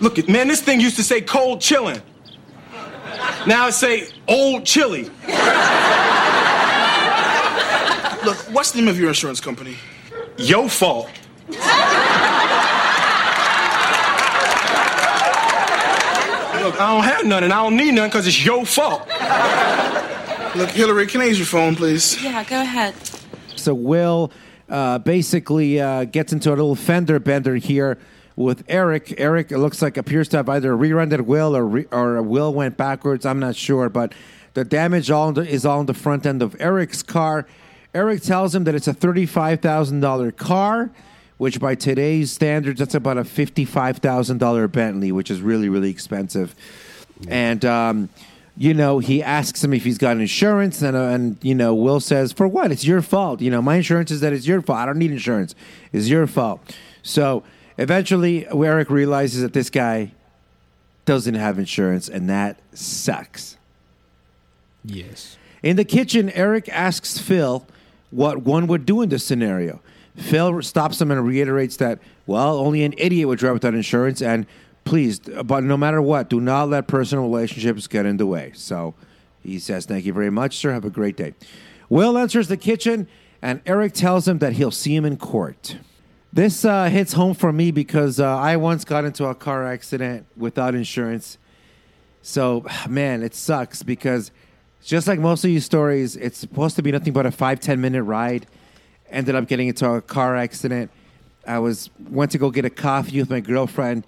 [0.00, 2.00] Look, at man, this thing used to say cold chillin'.
[3.46, 5.04] Now it say old chili.
[8.24, 9.76] Look, what's the name of your insurance company?
[10.36, 11.06] Your fault.
[16.60, 19.08] Look, I don't have none and I don't need none because it's your fault.
[20.56, 22.22] Look, Hillary, can I use your phone, please?
[22.22, 22.94] Yeah, go ahead.
[23.56, 24.30] So Will
[24.68, 27.98] uh, basically uh, gets into a little fender bender here
[28.38, 29.14] with Eric.
[29.18, 32.76] Eric it looks like appears to have either rear-ended Will or re- or Will went
[32.76, 33.26] backwards.
[33.26, 34.12] I'm not sure, but
[34.54, 37.46] the damage all the, is all on the front end of Eric's car.
[37.92, 40.90] Eric tells him that it's a thirty-five thousand dollar car,
[41.38, 45.90] which by today's standards that's about a fifty-five thousand dollar Bentley, which is really really
[45.90, 46.54] expensive.
[47.26, 48.08] And um,
[48.56, 51.98] you know, he asks him if he's got insurance, and uh, and you know, Will
[51.98, 52.70] says, "For what?
[52.70, 53.40] It's your fault.
[53.40, 54.78] You know, my insurance is that it's your fault.
[54.78, 55.56] I don't need insurance.
[55.92, 56.60] It's your fault."
[57.02, 57.42] So
[57.78, 60.12] eventually, Eric realizes that this guy
[61.06, 63.56] doesn't have insurance, and that sucks.
[64.84, 65.38] Yes.
[65.62, 67.66] In the kitchen, Eric asks Phil
[68.10, 69.80] what one would do in this scenario.
[70.16, 74.46] Phil stops him and reiterates that, well, only an idiot would drive without insurance, and
[74.84, 78.52] please, but no matter what, do not let personal relationships get in the way.
[78.54, 78.94] So
[79.42, 80.72] he says, thank you very much, sir.
[80.72, 81.34] Have a great day.
[81.88, 83.08] Will enters the kitchen,
[83.40, 85.76] and Eric tells him that he'll see him in court.
[86.32, 90.26] This uh, hits home for me because uh, I once got into a car accident
[90.36, 91.38] without insurance.
[92.22, 94.30] So, man, it sucks because
[94.84, 97.80] just like most of these stories, it's supposed to be nothing but a five ten
[97.80, 98.46] minute ride.
[99.10, 100.90] Ended up getting into a car accident.
[101.46, 104.04] I was went to go get a coffee with my girlfriend,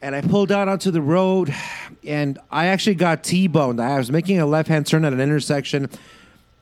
[0.00, 1.54] and I pulled out onto the road,
[2.02, 3.78] and I actually got T-boned.
[3.78, 5.90] I was making a left hand turn at an intersection.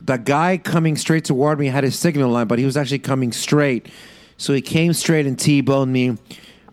[0.00, 3.30] The guy coming straight toward me had his signal on, but he was actually coming
[3.30, 3.86] straight,
[4.38, 6.16] so he came straight and T-boned me.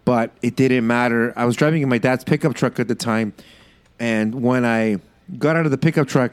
[0.05, 1.33] But it didn't matter.
[1.35, 3.33] I was driving in my dad's pickup truck at the time,
[3.99, 4.99] and when I
[5.37, 6.31] got out of the pickup truck,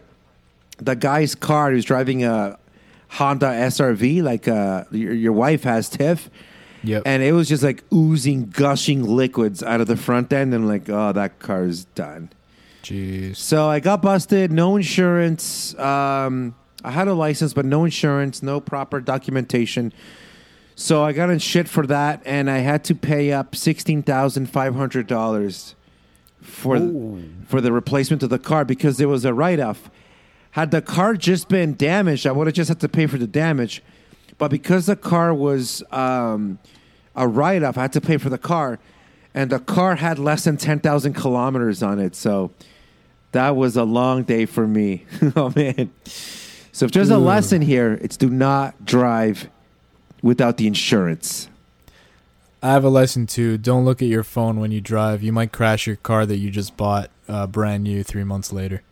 [0.77, 2.59] the guy's car, he was driving a
[3.09, 6.31] Honda CR-V, like uh, your, your wife has, Tiff.
[6.83, 7.03] Yep.
[7.07, 10.53] And it was just like oozing, gushing liquids out of the front end.
[10.53, 12.31] And like, oh, that car's done.
[12.83, 13.37] Jeez.
[13.37, 15.79] So I got busted, no insurance.
[15.79, 19.92] Um, I had a license, but no insurance, no proper documentation.
[20.83, 24.47] So I got in shit for that, and I had to pay up sixteen thousand
[24.47, 25.77] five hundred dollars
[26.40, 26.77] for
[27.47, 29.88] for the replacement of the car because there was a write off.
[30.51, 33.29] Had the car just been damaged, I would have just had to pay for the
[33.29, 33.81] damage.
[34.38, 36.59] But because the car was um,
[37.14, 38.81] a write off, I had to pay for the car,
[39.35, 42.16] and the car had less than ten thousand kilometers on it.
[42.16, 42.51] So
[43.31, 45.07] that was a long day for me.
[45.37, 45.92] oh man!
[46.73, 49.49] So if there's a lesson here, it's do not drive
[50.22, 51.48] without the insurance.
[52.62, 53.58] I have a lesson too.
[53.58, 55.22] Don't look at your phone when you drive.
[55.22, 58.82] You might crash your car that you just bought uh, brand new three months later.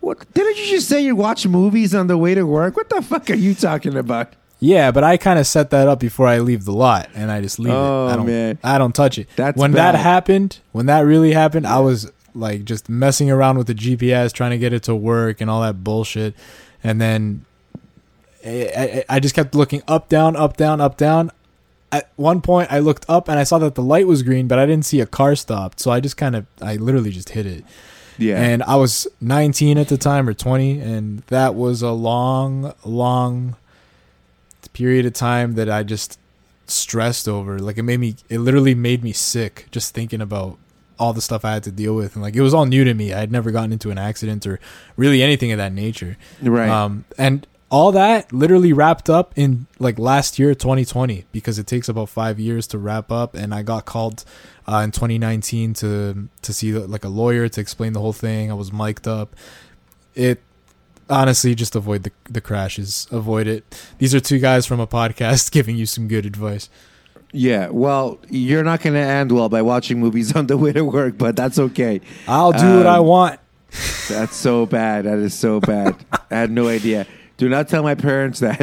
[0.00, 2.76] What didn't you just say you watch movies on the way to work?
[2.76, 4.34] What the fuck are you talking about?
[4.60, 7.40] Yeah, but I kind of set that up before I leave the lot, and I
[7.40, 8.12] just leave Oh, it.
[8.12, 8.58] I don't, man.
[8.62, 9.28] I don't touch it.
[9.36, 9.94] That's when bad.
[9.94, 10.58] that happened.
[10.72, 14.58] When that really happened, I was like just messing around with the GPS, trying to
[14.58, 16.34] get it to work, and all that bullshit.
[16.82, 17.44] And then
[18.44, 21.30] I, I, I just kept looking up, down, up, down, up, down.
[21.90, 24.58] At one point, I looked up and I saw that the light was green, but
[24.58, 25.80] I didn't see a car stopped.
[25.80, 27.64] So I just kind of, I literally just hit it.
[28.18, 28.40] Yeah.
[28.40, 33.56] And I was 19 at the time or 20, and that was a long, long
[34.72, 36.18] period of time that I just
[36.66, 37.58] stressed over.
[37.58, 40.58] Like it made me, it literally made me sick just thinking about
[40.98, 42.14] all the stuff I had to deal with.
[42.14, 43.12] And like it was all new to me.
[43.12, 44.60] I had never gotten into an accident or
[44.96, 46.16] really anything of that nature.
[46.42, 46.68] Right.
[46.68, 51.88] Um, and all that literally wrapped up in like last year 2020 because it takes
[51.88, 54.24] about five years to wrap up and i got called
[54.68, 58.54] uh, in 2019 to to see like a lawyer to explain the whole thing i
[58.54, 59.34] was mic'd up
[60.14, 60.40] it
[61.10, 63.64] honestly just avoid the, the crashes avoid it
[63.98, 66.70] these are two guys from a podcast giving you some good advice
[67.36, 67.66] yeah.
[67.68, 71.18] Well, you're not going to end well by watching movies on the way to work,
[71.18, 72.00] but that's okay.
[72.28, 73.40] i'll do what i Um, want
[74.08, 75.04] That's so bad.
[75.06, 75.96] That is so bad.
[76.12, 77.08] I had no idea.
[77.36, 78.58] Do not tell my parents that.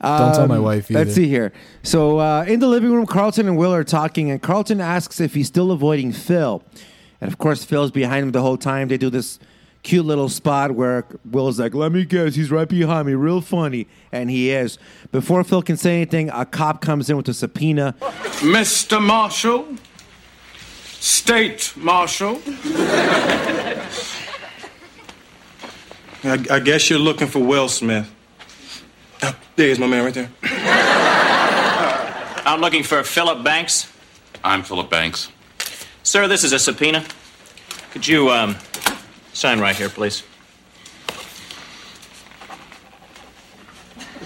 [0.00, 1.52] Don't tell my Um, wife Let's see here.
[1.82, 5.34] So uh, in the living room, Carlton and Will are talking, and Carlton asks if
[5.34, 6.62] he's still avoiding Phil.
[7.20, 8.88] And of course, Phil's behind him the whole time.
[8.88, 9.38] They do this
[9.84, 13.86] cute little spot where Will's like, "Let me guess, he's right behind me, real funny,"
[14.12, 14.78] and he is.
[15.12, 17.94] Before Phil can say anything, a cop comes in with a subpoena.
[18.40, 19.00] Mr.
[19.02, 19.66] Marshall,
[21.00, 22.40] State Marshal.
[26.24, 28.12] I, I guess you're looking for Will Smith.
[29.22, 30.28] Oh, there is my man right there.
[32.44, 33.92] I'm looking for Philip Banks.
[34.42, 35.28] I'm Philip Banks.
[36.02, 37.04] Sir, this is a subpoena.
[37.92, 38.56] Could you um,
[39.32, 40.24] sign right here, please?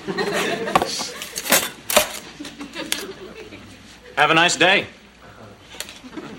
[4.17, 4.87] Have a nice day.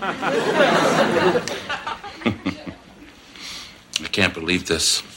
[0.02, 1.40] I
[4.10, 5.13] can't believe this.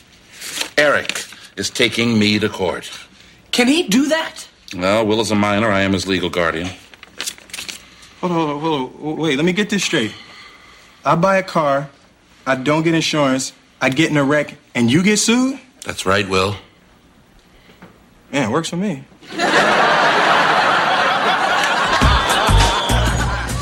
[0.78, 2.92] Eric is taking me to court.
[3.52, 4.48] Can he do that?
[4.76, 5.72] Well, Will is a minor.
[5.72, 6.70] I am his legal guardian.
[8.22, 9.18] Hold on, hold on, hold on.
[9.18, 10.14] Wait, let me get this straight.
[11.04, 11.90] I buy a car,
[12.46, 15.60] I don't get insurance, I get in a wreck, and you get sued?
[15.84, 16.56] That's right, Will.
[18.32, 19.06] Man, it works for me.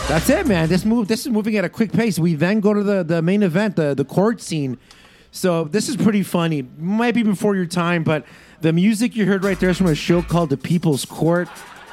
[0.08, 0.69] That's it, man.
[0.69, 2.17] This move, this is moving at a quick pace.
[2.17, 4.78] We then go to the, the main event, the the court scene.
[5.35, 6.65] So this is pretty funny.
[6.77, 8.25] Might be before your time, but
[8.61, 11.49] the music you heard right there is from a show called The People's Court.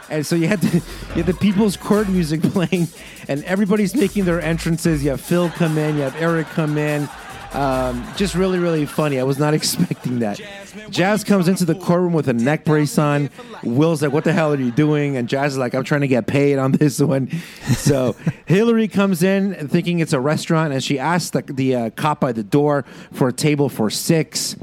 [0.09, 2.87] And so you had the you had the People's Court music playing,
[3.27, 5.03] and everybody's making their entrances.
[5.03, 7.09] You have Phil come in, you have Eric come in.
[7.55, 9.21] Um, just really, really funny.
[9.21, 10.41] I was not expecting that.
[10.89, 13.31] Jazz comes into the courtroom with a neck brace on.
[13.63, 16.09] Will's like, "What the hell are you doing?" And Jazz is like, "I'm trying to
[16.09, 17.31] get paid on this one."
[17.63, 22.21] So Hillary comes in thinking it's a restaurant, and she asks the, the uh, cop
[22.21, 24.57] by the door for a table for six.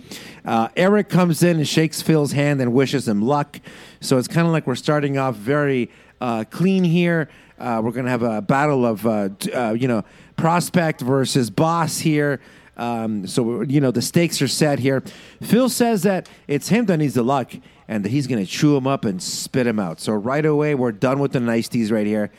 [0.46, 3.60] Uh, Eric comes in and shakes Phil's hand and wishes him luck.
[4.02, 7.30] So it's kind of like we're starting off very uh, clean here.
[7.60, 10.04] Uh, we're going to have a battle of, uh, uh, you know,
[10.38, 12.40] prospect versus boss here.
[12.80, 15.04] Um, so, you know, the stakes are set here.
[15.42, 17.52] Phil says that it's him that needs the luck
[17.88, 20.00] and that he's going to chew him up and spit him out.
[20.00, 22.32] So, right away, we're done with the niceties right here.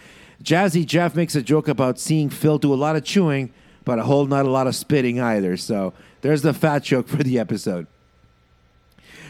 [0.43, 3.53] Jazzy Jeff makes a joke about seeing Phil do a lot of chewing,
[3.85, 5.57] but a whole not a lot of spitting either.
[5.59, 7.87] So, there's the fat joke for the episode.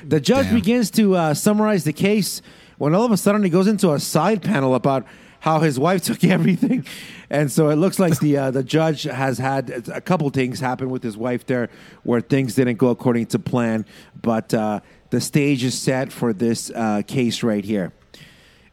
[0.05, 0.55] The judge Damn.
[0.55, 2.41] begins to uh, summarize the case
[2.79, 5.07] when all of a sudden he goes into a side panel about
[5.41, 6.87] how his wife took everything,
[7.29, 10.91] and so it looks like the uh, the judge has had a couple things happen
[10.91, 11.69] with his wife there
[12.03, 13.85] where things didn't go according to plan,
[14.21, 17.93] but uh, the stage is set for this uh, case right here.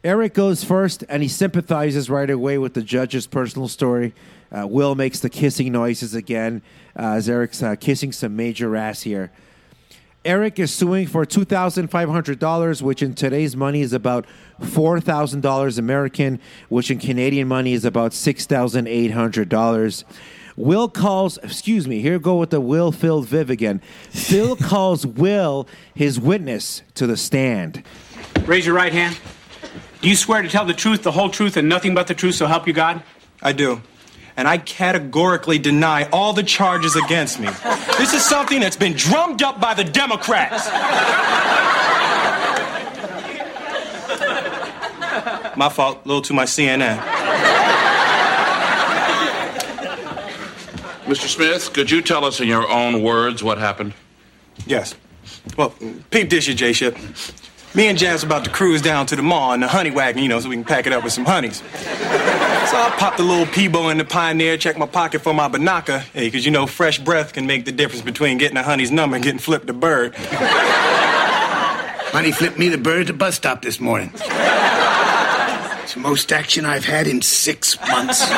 [0.04, 4.14] Eric goes first, and he sympathizes right away with the judge's personal story.
[4.50, 6.62] Uh, Will makes the kissing noises again
[6.96, 9.32] uh, as Eric's uh, kissing some major ass here.
[10.28, 14.26] Eric is suing for $2,500, which in today's money is about
[14.60, 16.38] $4,000 American,
[16.68, 20.04] which in Canadian money is about $6,800.
[20.54, 23.80] Will calls, excuse me, here go with the Will filled Viv again.
[24.10, 27.82] Phil calls Will his witness to the stand.
[28.44, 29.18] Raise your right hand.
[30.02, 32.34] Do you swear to tell the truth, the whole truth, and nothing but the truth,
[32.34, 33.02] so help you God?
[33.40, 33.80] I do.
[34.38, 37.48] And I categorically deny all the charges against me.
[37.98, 40.68] This is something that's been drummed up by the Democrats.
[45.56, 46.98] My fault, a little too much CNN.
[51.06, 51.26] Mr.
[51.26, 53.92] Smith, could you tell us in your own words what happened?
[54.66, 54.94] Yes.
[55.56, 55.74] Well,
[56.10, 56.96] peep this, you J-Ship.
[57.78, 60.28] Me and Jazz about to cruise down to the mall in the honey wagon, you
[60.28, 61.58] know, so we can pack it up with some honeys.
[61.58, 66.00] So I popped a little Peebo in the Pioneer, checked my pocket for my Binaca.
[66.00, 69.14] Hey, because you know, fresh breath can make the difference between getting a honey's number
[69.14, 70.16] and getting flipped a bird.
[72.10, 74.10] Honey flipped me the bird at the bus stop this morning.
[74.12, 78.28] It's the most action I've had in six months.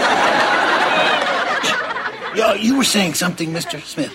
[2.36, 3.80] Yo, you were saying something, Mr.
[3.80, 4.14] Smith.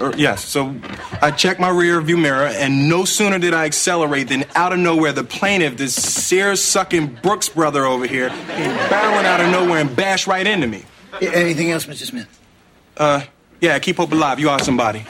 [0.00, 0.74] Er, yes, so
[1.22, 4.80] I checked my rear view mirror, and no sooner did I accelerate than out of
[4.80, 9.80] nowhere, the plaintiff, this Sears sucking Brooks brother over here, came barreling out of nowhere
[9.80, 10.84] and bashed right into me.
[11.20, 12.06] Anything else, Mr.
[12.06, 12.40] Smith?
[12.96, 13.22] Uh,
[13.60, 14.40] yeah, keep hope alive.
[14.40, 15.04] You are somebody.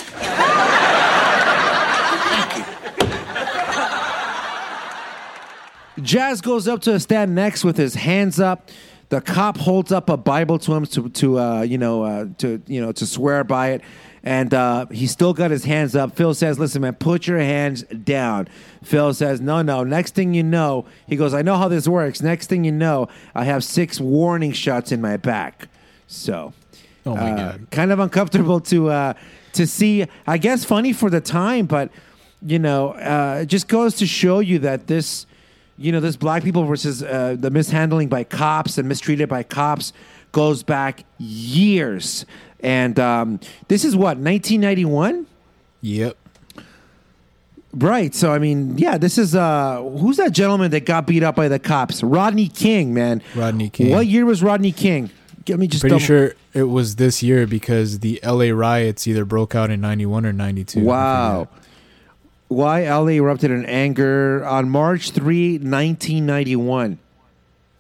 [6.03, 8.70] Jazz goes up to a stand next with his hands up.
[9.09, 12.61] The cop holds up a Bible to him to, to uh, you know, uh, to
[12.66, 13.83] you know, to swear by it,
[14.25, 16.17] and uh, he's still got his hands up.
[16.17, 18.49] Phil says, "Listen, man, put your hands down."
[18.83, 22.23] Phil says, "No, no." Next thing you know, he goes, "I know how this works."
[22.23, 25.69] Next thing you know, I have six warning shots in my back.
[26.07, 26.55] So,
[27.07, 27.67] Oh my uh, god.
[27.71, 29.13] kind of uncomfortable to uh,
[29.53, 30.07] to see.
[30.27, 31.91] I guess funny for the time, but
[32.41, 35.27] you know, uh, it just goes to show you that this,
[35.79, 39.93] you know, this black people versus uh, the mishandling by cops and mistreated by cops
[40.35, 42.27] goes back years.
[42.61, 45.27] And um, this is what 1991,
[45.81, 46.16] Yep.
[47.75, 48.14] right?
[48.14, 51.48] So I mean, yeah, this is uh, who's that gentleman that got beat up by
[51.48, 52.02] the cops?
[52.02, 53.23] Rodney King, man.
[53.35, 53.90] Rodney King.
[53.90, 55.11] What year was Rodney King?
[55.44, 59.25] Get me just Pretty double- sure it was this year because the LA riots either
[59.27, 60.81] broke out in 91 or 92.
[60.81, 61.48] Wow.
[62.48, 66.98] Why LA erupted in anger on March 3, 1991.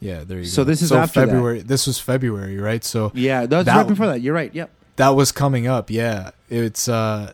[0.04, 0.54] Yeah, there you So go.
[0.56, 1.26] So this is so after that.
[1.28, 1.62] February.
[1.62, 2.84] This was February, right?
[2.84, 4.20] So Yeah, that's That- right before that.
[4.20, 4.54] You're right.
[4.54, 4.70] Yep.
[4.96, 5.90] that was coming up.
[5.90, 7.32] Yeah, it's uh,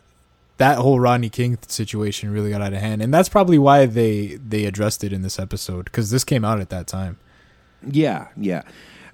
[0.57, 4.39] that whole Rodney King situation really got out of hand, and that's probably why they
[4.47, 7.17] they addressed it in this episode because this came out at that time.
[7.87, 8.61] Yeah, yeah.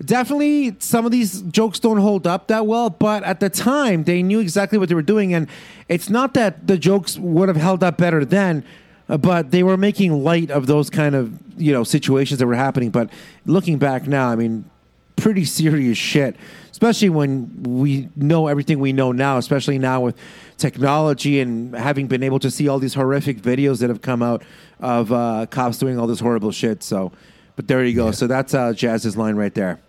[0.05, 4.21] Definitely, some of these jokes don't hold up that well, but at the time, they
[4.21, 5.33] knew exactly what they were doing.
[5.33, 5.47] And
[5.89, 8.63] it's not that the jokes would have held up better then,
[9.07, 12.89] but they were making light of those kind of you know situations that were happening.
[12.89, 13.09] But
[13.45, 14.69] looking back now, I mean,
[15.15, 16.35] pretty serious shit,
[16.71, 20.17] especially when we know everything we know now, especially now with
[20.57, 24.43] technology and having been able to see all these horrific videos that have come out
[24.79, 26.83] of uh, cops doing all this horrible shit.
[26.83, 27.11] So,
[27.55, 28.11] but there you go.
[28.11, 29.79] So that's uh, Jazz's line right there.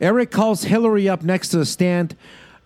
[0.00, 2.16] Eric calls Hillary up next to the stand.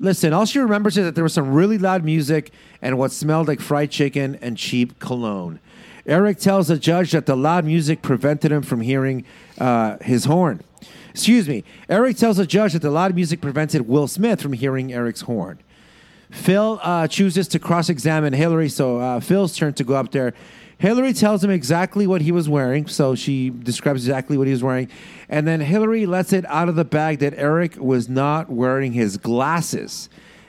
[0.02, 2.50] Listen, all she remembers is that there was some really loud music
[2.82, 5.60] and what smelled like fried chicken and cheap cologne.
[6.04, 9.24] Eric tells the judge that the loud music prevented him from hearing
[9.58, 10.60] uh, his horn.
[11.10, 11.62] Excuse me.
[11.88, 15.60] Eric tells the judge that the loud music prevented Will Smith from hearing Eric's horn.
[16.32, 20.34] Phil uh, chooses to cross examine Hillary, so uh, Phil's turn to go up there.
[20.82, 24.64] Hillary tells him exactly what he was wearing, so she describes exactly what he was
[24.64, 24.90] wearing.
[25.28, 29.16] And then Hillary lets it out of the bag that Eric was not wearing his
[29.16, 30.08] glasses,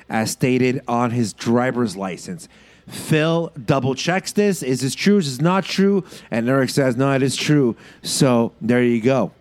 [0.10, 2.50] as stated on his driver's license.
[2.88, 4.64] Phil double checks this.
[4.64, 5.20] Is this true?
[5.20, 6.04] Is this not true?
[6.32, 7.76] And Eric says, no, it is true.
[8.02, 9.34] So there you go.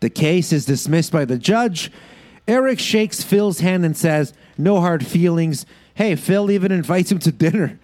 [0.00, 1.90] The case is dismissed by the judge.
[2.46, 5.64] Eric shakes Phil's hand and says, No hard feelings.
[5.94, 7.78] Hey, Phil even invites him to dinner.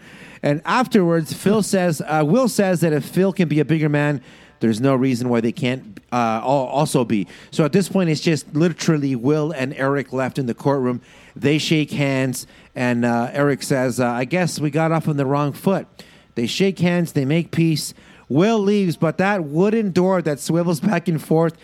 [0.44, 4.20] And afterwards, Phil says, uh, Will says that if Phil can be a bigger man,
[4.60, 7.26] there's no reason why they can't uh, also be.
[7.50, 11.00] So at this point, it's just literally Will and Eric left in the courtroom.
[11.34, 15.24] They shake hands, and uh, Eric says, uh, I guess we got off on the
[15.24, 15.86] wrong foot.
[16.34, 17.94] They shake hands, they make peace.
[18.28, 21.56] Will leaves, but that wooden door that swivels back and forth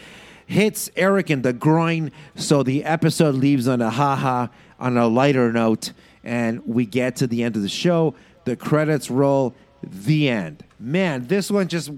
[0.46, 2.12] hits Eric in the groin.
[2.34, 4.46] So the episode leaves on a haha,
[4.78, 5.92] on a lighter note,
[6.24, 8.14] and we get to the end of the show.
[8.44, 9.54] The credits roll.
[9.82, 10.64] The end.
[10.78, 11.90] Man, this one just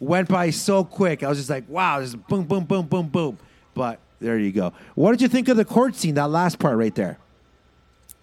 [0.00, 1.22] went by so quick.
[1.22, 3.38] I was just like, wow, is boom, boom, boom, boom, boom.
[3.74, 4.72] But there you go.
[4.94, 6.14] What did you think of the court scene?
[6.14, 7.18] That last part right there.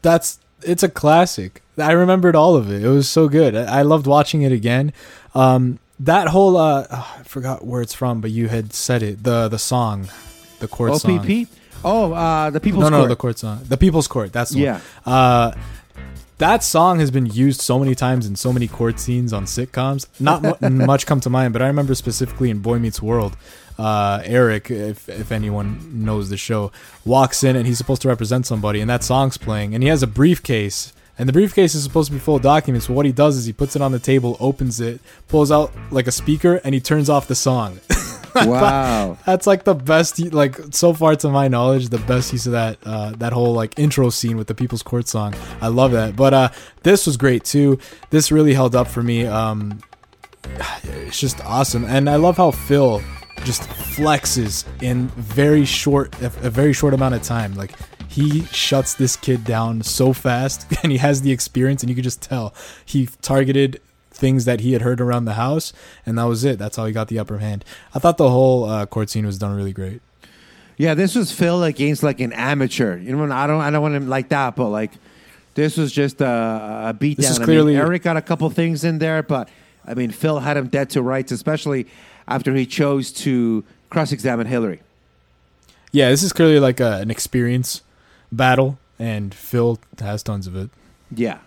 [0.01, 1.61] That's it's a classic.
[1.78, 2.84] I remembered all of it.
[2.84, 3.55] It was so good.
[3.55, 4.93] I I loved watching it again.
[5.36, 9.24] Um, that whole uh, oh, I forgot where it's from, but you had said it.
[9.24, 10.07] The the song,
[10.59, 11.19] the court song.
[11.19, 11.47] OPP.
[11.86, 13.09] Oh, uh, the People's no, no, Court.
[13.09, 13.59] the court song.
[13.67, 14.32] The People's Court.
[14.32, 14.80] That's the Yeah.
[15.03, 15.13] One.
[15.15, 15.55] Uh,
[16.43, 20.07] that song has been used so many times in so many court scenes on sitcoms.
[20.19, 23.37] Not mu- much come to mind, but I remember specifically in Boy Meets World.
[23.79, 26.73] Uh, Eric, if if anyone knows the show,
[27.05, 30.03] walks in and he's supposed to represent somebody, and that song's playing, and he has
[30.03, 30.91] a briefcase.
[31.17, 32.87] And the briefcase is supposed to be full of documents.
[32.87, 35.71] So what he does is he puts it on the table, opens it, pulls out
[35.91, 37.79] like a speaker, and he turns off the song.
[38.45, 39.17] Wow.
[39.25, 42.77] That's like the best, like so far to my knowledge, the best use of that
[42.86, 45.36] uh, that whole like intro scene with the People's Court song.
[45.61, 46.15] I love that.
[46.15, 46.49] But uh,
[46.84, 47.79] this was great too.
[48.09, 49.25] This really held up for me.
[49.25, 49.81] Um,
[50.84, 53.01] it's just awesome, and I love how Phil
[53.43, 57.53] just flexes in very short, a a very short amount of time.
[57.53, 57.73] Like
[58.07, 62.03] he shuts this kid down so fast, and he has the experience, and you could
[62.03, 62.53] just tell
[62.86, 63.79] he targeted
[64.24, 65.74] things that he had heard around the house,
[66.05, 66.57] and that was it.
[66.57, 67.65] That's how he got the upper hand.
[67.93, 70.01] I thought the whole uh, court scene was done really great.
[70.78, 72.97] Yeah, this was Phil against like an amateur.
[72.97, 74.91] You know, I don't, I don't want him like that, but like
[75.55, 77.17] this was just a, a beatdown.
[77.17, 79.49] This is I mean, clearly- Eric got a couple things in there, but
[79.86, 81.86] I mean, Phil had him dead to rights, especially
[82.26, 84.80] after he chose to cross-examine Hillary.
[85.91, 87.82] Yeah, this is clearly like a, an experience
[88.32, 90.69] battle, and Phil has tons of it.
[91.13, 91.39] Yeah.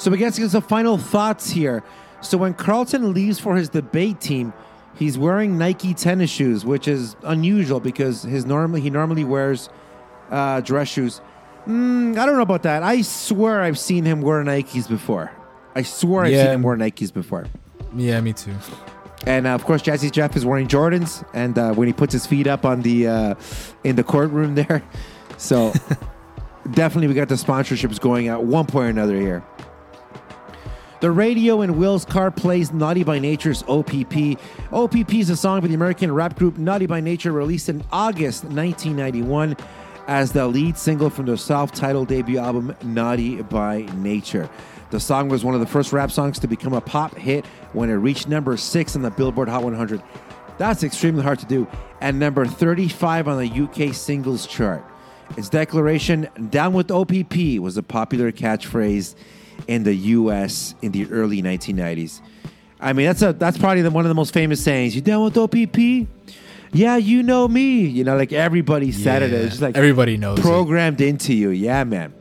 [0.00, 1.82] So we get to some final thoughts here.
[2.22, 4.54] So when Carlton leaves for his debate team,
[4.96, 9.68] he's wearing Nike tennis shoes, which is unusual because his normally he normally wears
[10.30, 11.20] uh, dress shoes.
[11.66, 12.82] Mm, I don't know about that.
[12.82, 15.30] I swear I've seen him wear Nikes before.
[15.74, 16.44] I swear I've Yeah.
[16.44, 17.44] seen him wear Nikes before.
[17.94, 18.54] Yeah, me too.
[19.26, 22.26] And uh, of course, Jazzy Jeff is wearing Jordans, and uh, when he puts his
[22.26, 23.34] feet up on the uh,
[23.84, 24.82] in the courtroom there,
[25.36, 25.74] so
[26.70, 29.44] definitely we got the sponsorships going at one point or another here.
[31.00, 34.38] The radio in Will's car plays Naughty by Nature's OPP.
[34.70, 38.44] OPP is a song by the American rap group Naughty by Nature, released in August
[38.44, 39.56] 1991
[40.08, 44.50] as the lead single from their self titled debut album, Naughty by Nature.
[44.90, 47.88] The song was one of the first rap songs to become a pop hit when
[47.88, 50.02] it reached number six on the Billboard Hot 100.
[50.58, 51.66] That's extremely hard to do.
[52.02, 54.84] And number 35 on the UK singles chart.
[55.38, 59.14] Its declaration, down with OPP, was a popular catchphrase
[59.66, 62.20] in the US in the early 1990s.
[62.80, 64.94] I mean, that's a that's probably the, one of the most famous sayings.
[64.94, 66.08] You down with OPP?
[66.72, 67.80] Yeah, you know me.
[67.86, 69.32] You know, like everybody said it.
[69.32, 70.42] It's just like everybody knows it.
[70.42, 71.50] programmed into you.
[71.50, 72.14] Yeah, man.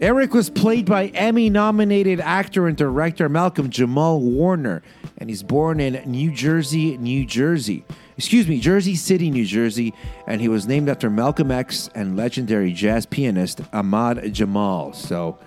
[0.00, 4.80] Eric was played by Emmy nominated actor and director Malcolm Jamal Warner.
[5.18, 7.84] and he's born in New Jersey, New Jersey.
[8.16, 9.92] Excuse me, Jersey City, New Jersey,
[10.26, 14.92] and he was named after Malcolm X and legendary jazz pianist Ahmad Jamal.
[14.92, 15.38] So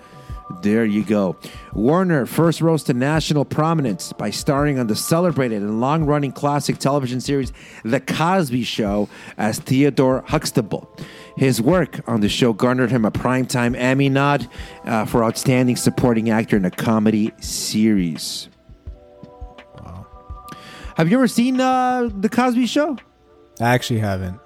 [0.60, 1.36] there you go.
[1.72, 6.78] Warner first rose to national prominence by starring on the celebrated and long running classic
[6.78, 7.52] television series
[7.84, 10.94] The Cosby Show as Theodore Huxtable.
[11.36, 14.48] His work on the show garnered him a Primetime Emmy nod
[14.84, 18.48] uh, for Outstanding Supporting Actor in a Comedy Series.
[19.78, 20.06] Wow.
[20.96, 22.98] Have you ever seen uh, The Cosby Show?
[23.60, 24.38] I actually haven't.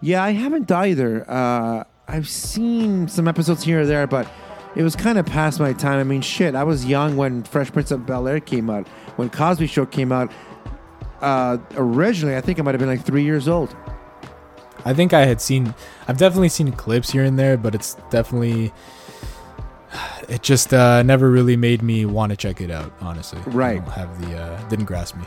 [0.00, 1.24] Yeah, I haven't either.
[1.28, 4.30] Uh, I've seen some episodes here or there, but
[4.76, 5.98] it was kind of past my time.
[5.98, 8.86] I mean, shit, I was young when Fresh Prince of Bel Air came out.
[9.16, 10.30] When Cosby Show came out,
[11.20, 13.74] uh, originally, I think I might have been like three years old.
[14.84, 15.74] I think I had seen.
[16.08, 18.72] I've definitely seen clips here and there, but it's definitely.
[20.28, 22.92] It just uh, never really made me want to check it out.
[23.00, 23.80] Honestly, Right.
[23.88, 25.24] Have the uh, didn't grasp me.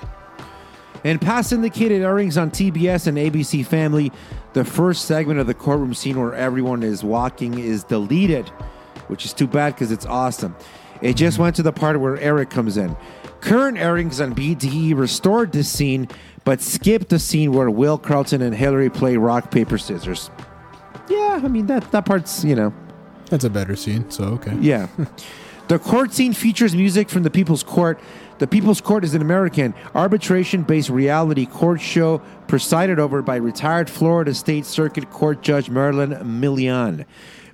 [1.04, 4.12] And past syndicated airings on TBS and ABC Family,
[4.58, 8.50] the first segment of the courtroom scene where everyone is walking is deleted,
[9.08, 10.56] which is too bad because it's awesome.
[11.00, 12.98] It just went to the part where Eric comes in.
[13.40, 16.08] Current airings on BTE restored this scene,
[16.44, 20.32] but skipped the scene where Will Carlton and Hillary play rock, paper, scissors.
[21.08, 22.74] Yeah, I mean, that, that part's, you know,
[23.30, 24.10] That's a better scene.
[24.10, 24.58] So okay.
[24.60, 24.88] yeah.
[25.68, 28.00] the court scene features music from the People's Court.
[28.40, 33.90] The People's Court is an American arbitration based reality court show presided over by retired
[33.90, 37.06] Florida State Circuit Court Judge Marilyn Milian.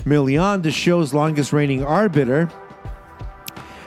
[0.03, 2.51] Milian, the show's longest reigning arbiter,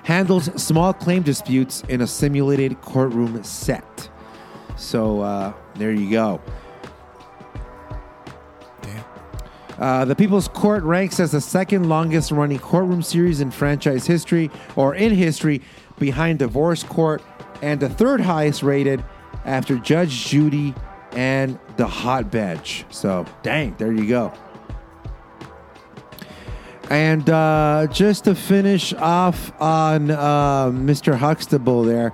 [0.04, 4.08] handles small claim disputes in a simulated courtroom set.
[4.76, 6.40] So uh, there you go.
[9.78, 14.50] Uh, the People's Court ranks as the second longest running courtroom series in franchise history
[14.74, 15.60] or in history
[15.98, 17.22] behind Divorce Court
[17.62, 19.04] and the third highest rated
[19.44, 20.74] after Judge Judy
[21.12, 22.84] and The Hot Bench.
[22.90, 24.32] So, dang, there you go.
[26.90, 31.16] And uh, just to finish off on uh, Mr.
[31.16, 32.12] Huxtable there,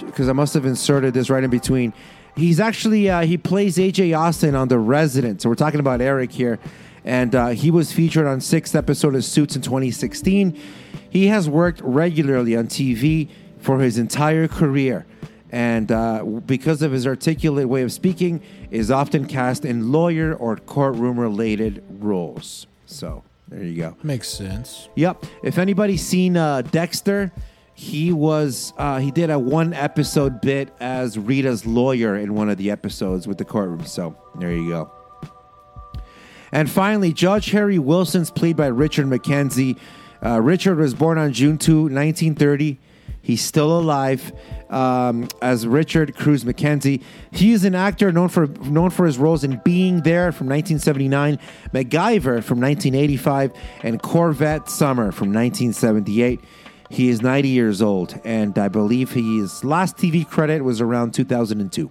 [0.00, 1.92] because I must have inserted this right in between.
[2.36, 5.42] He's actually uh, he plays AJ Austin on The Resident.
[5.42, 6.58] So we're talking about Eric here,
[7.04, 10.58] and uh, he was featured on sixth episode of Suits in 2016.
[11.10, 13.28] He has worked regularly on TV
[13.58, 15.04] for his entire career,
[15.50, 20.56] and uh, because of his articulate way of speaking, is often cast in lawyer or
[20.56, 22.66] courtroom related roles.
[22.86, 23.96] So there you go.
[24.02, 24.88] Makes sense.
[24.96, 25.26] Yep.
[25.42, 27.30] If anybody's seen uh, Dexter,
[27.82, 32.56] he was uh, he did a one episode bit as Rita's lawyer in one of
[32.56, 33.84] the episodes with the courtroom.
[33.84, 34.92] So there you go.
[36.52, 39.78] And finally, Judge Harry Wilson's played by Richard McKenzie.
[40.24, 42.78] Uh, Richard was born on June 2, 1930.
[43.20, 44.32] He's still alive
[44.70, 47.02] um, as Richard Cruz McKenzie.
[47.32, 51.38] He is an actor known for known for his roles in Being There from 1979,
[51.72, 53.52] MacGyver from 1985,
[53.82, 56.40] and Corvette Summer from 1978.
[56.92, 61.90] He is 90 years old, and I believe his last TV credit was around 2002.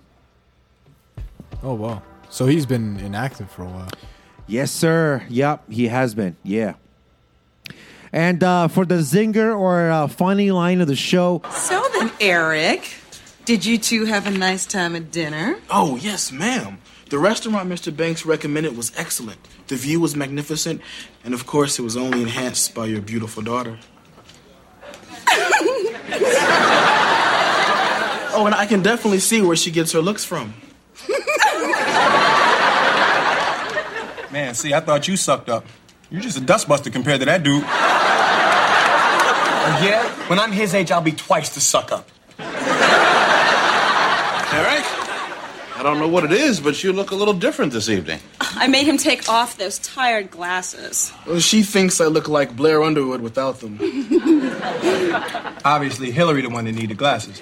[1.63, 2.03] Oh wow.
[2.29, 3.89] So he's been inactive for a while.
[4.45, 5.23] Yes, sir.
[5.27, 6.37] Yep, he has been.
[6.43, 6.75] Yeah.
[8.13, 12.93] And uh, for the zinger or uh, funny line of the show, So then, Eric,
[13.45, 15.57] did you two have a nice time at dinner?
[15.71, 16.77] Oh, yes, ma'am.
[17.09, 17.95] The restaurant Mr.
[17.95, 19.39] Banks recommended was excellent.
[19.65, 20.79] The view was magnificent,
[21.23, 23.79] and of course, it was only enhanced by your beautiful daughter.
[28.33, 30.53] oh, and I can definitely see where she gets her looks from.
[34.31, 35.65] Man, see, I thought you sucked up.
[36.09, 37.63] You're just a dustbuster compared to that dude.
[39.83, 40.09] Yeah?
[40.27, 42.07] When I'm his age, I'll be twice the suck up.
[44.53, 44.85] Eric?
[45.81, 48.19] I don't know what it is, but you look a little different this evening.
[48.39, 51.11] I made him take off those tired glasses.
[51.25, 53.79] Well, she thinks I look like Blair Underwood without them.
[55.65, 57.41] Obviously, Hillary the one that needed glasses.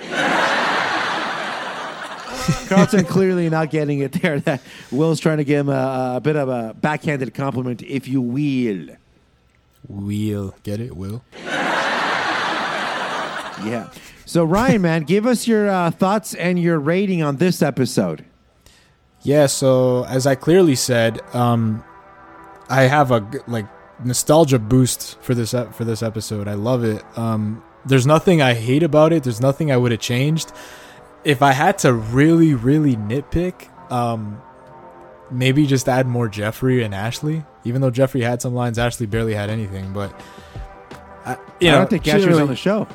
[2.69, 4.39] Carlton clearly not getting it there.
[4.39, 8.21] That Will's trying to give him a, a bit of a backhanded compliment, if you
[8.21, 8.95] will.
[9.89, 10.95] Will get it?
[10.95, 11.23] Will.
[13.65, 13.89] Yeah.
[14.25, 18.23] So Ryan, man, give us your uh, thoughts and your rating on this episode.
[19.22, 21.84] Yeah, so as I clearly said, um,
[22.70, 23.65] I have a like
[24.03, 26.47] nostalgia boost for this for this episode.
[26.47, 27.03] I love it.
[27.17, 29.24] Um, there's nothing I hate about it.
[29.24, 30.51] There's nothing I would have changed.
[31.24, 34.41] If I had to really, really nitpick, um,
[35.30, 37.43] maybe just add more Jeffrey and Ashley.
[37.65, 39.91] Even though Jeffrey had some lines, Ashley barely had anything.
[39.91, 40.13] But
[41.26, 42.88] I, you I know, don't think she Ashley was really- on the show.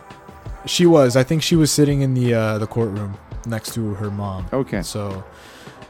[0.66, 1.16] She was.
[1.16, 4.46] I think she was sitting in the uh, the courtroom next to her mom.
[4.50, 4.80] Okay.
[4.80, 5.22] So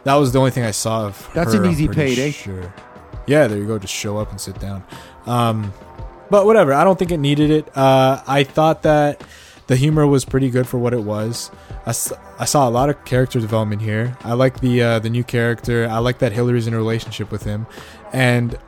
[0.04, 1.30] that was the only thing I saw of.
[1.34, 2.30] That's her, an easy payday.
[2.30, 2.72] Sure.
[3.26, 3.78] Yeah, there you go.
[3.78, 4.84] Just show up and sit down.
[5.26, 5.72] Um,
[6.30, 6.72] but whatever.
[6.72, 7.76] I don't think it needed it.
[7.76, 9.22] Uh, I thought that
[9.66, 11.50] the humor was pretty good for what it was.
[11.86, 14.16] I saw a lot of character development here.
[14.22, 15.86] I like the uh, the new character.
[15.88, 17.66] I like that Hillary's in a relationship with him,
[18.12, 18.58] and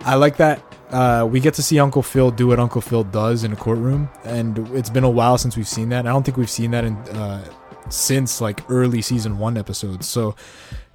[0.00, 3.42] I like that uh, we get to see Uncle Phil do what Uncle Phil does
[3.42, 6.06] in a courtroom, and it's been a while since we've seen that.
[6.06, 7.44] I don't think we've seen that in uh,
[7.88, 10.08] since like early season one episodes.
[10.08, 10.34] So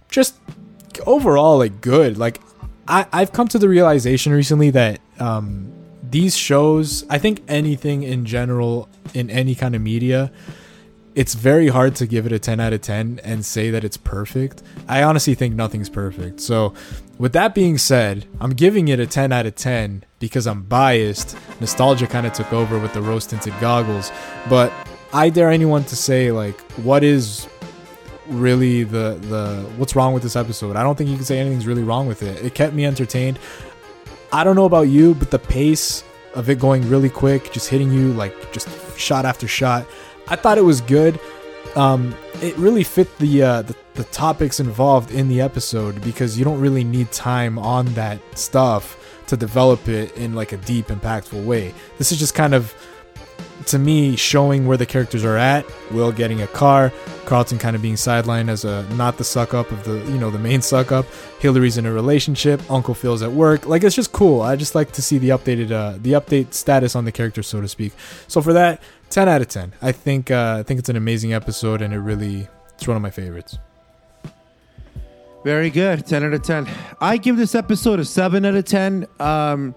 [0.09, 0.35] just
[1.05, 2.17] overall, like good.
[2.17, 2.41] Like
[2.87, 5.71] I I've come to the realization recently that um,
[6.03, 10.31] these shows, I think anything in general in any kind of media,
[11.15, 13.97] it's very hard to give it a 10 out of 10 and say that it's
[13.97, 14.63] perfect.
[14.87, 16.39] I honestly think nothing's perfect.
[16.39, 16.73] So,
[17.17, 21.35] with that being said, I'm giving it a 10 out of 10 because I'm biased.
[21.59, 24.11] Nostalgia kind of took over with the rose tinted goggles.
[24.49, 24.71] But
[25.11, 27.47] I dare anyone to say, like, what is
[28.27, 30.75] really the the what's wrong with this episode?
[30.75, 32.43] I don't think you can say anything's really wrong with it.
[32.45, 33.39] It kept me entertained.
[34.31, 36.03] I don't know about you, but the pace
[36.35, 39.87] of it going really quick, just hitting you like just shot after shot,
[40.27, 41.19] I thought it was good.
[41.75, 46.45] Um, it really fit the, uh, the the topics involved in the episode because you
[46.45, 48.95] don't really need time on that stuff
[49.27, 51.73] to develop it in like a deep, impactful way.
[51.97, 52.73] This is just kind of
[53.67, 55.65] to me showing where the characters are at.
[55.91, 56.91] Will getting a car,
[57.25, 60.29] Carlton kind of being sidelined as a not the suck up of the you know
[60.29, 61.05] the main suck up.
[61.39, 62.61] Hillary's in a relationship.
[62.69, 63.65] Uncle Phil's at work.
[63.65, 64.41] Like it's just cool.
[64.41, 67.61] I just like to see the updated uh, the update status on the characters, so
[67.61, 67.93] to speak.
[68.27, 69.73] So for that, ten out of ten.
[69.81, 73.03] I think uh, I think it's an amazing episode, and it really it's one of
[73.03, 73.57] my favorites.
[75.43, 76.05] Very good.
[76.05, 76.67] 10 out of 10.
[76.99, 79.07] I give this episode a 7 out of 10.
[79.19, 79.73] Um,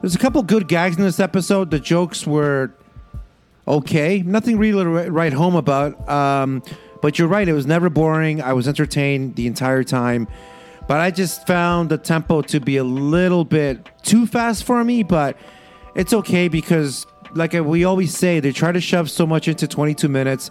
[0.00, 1.70] there's a couple good gags in this episode.
[1.70, 2.72] The jokes were
[3.66, 4.22] okay.
[4.22, 6.08] Nothing really to write home about.
[6.08, 6.62] Um,
[7.02, 7.48] but you're right.
[7.48, 8.42] It was never boring.
[8.42, 10.28] I was entertained the entire time.
[10.86, 15.02] But I just found the tempo to be a little bit too fast for me.
[15.02, 15.36] But
[15.94, 20.08] it's okay because, like we always say, they try to shove so much into 22
[20.08, 20.50] minutes.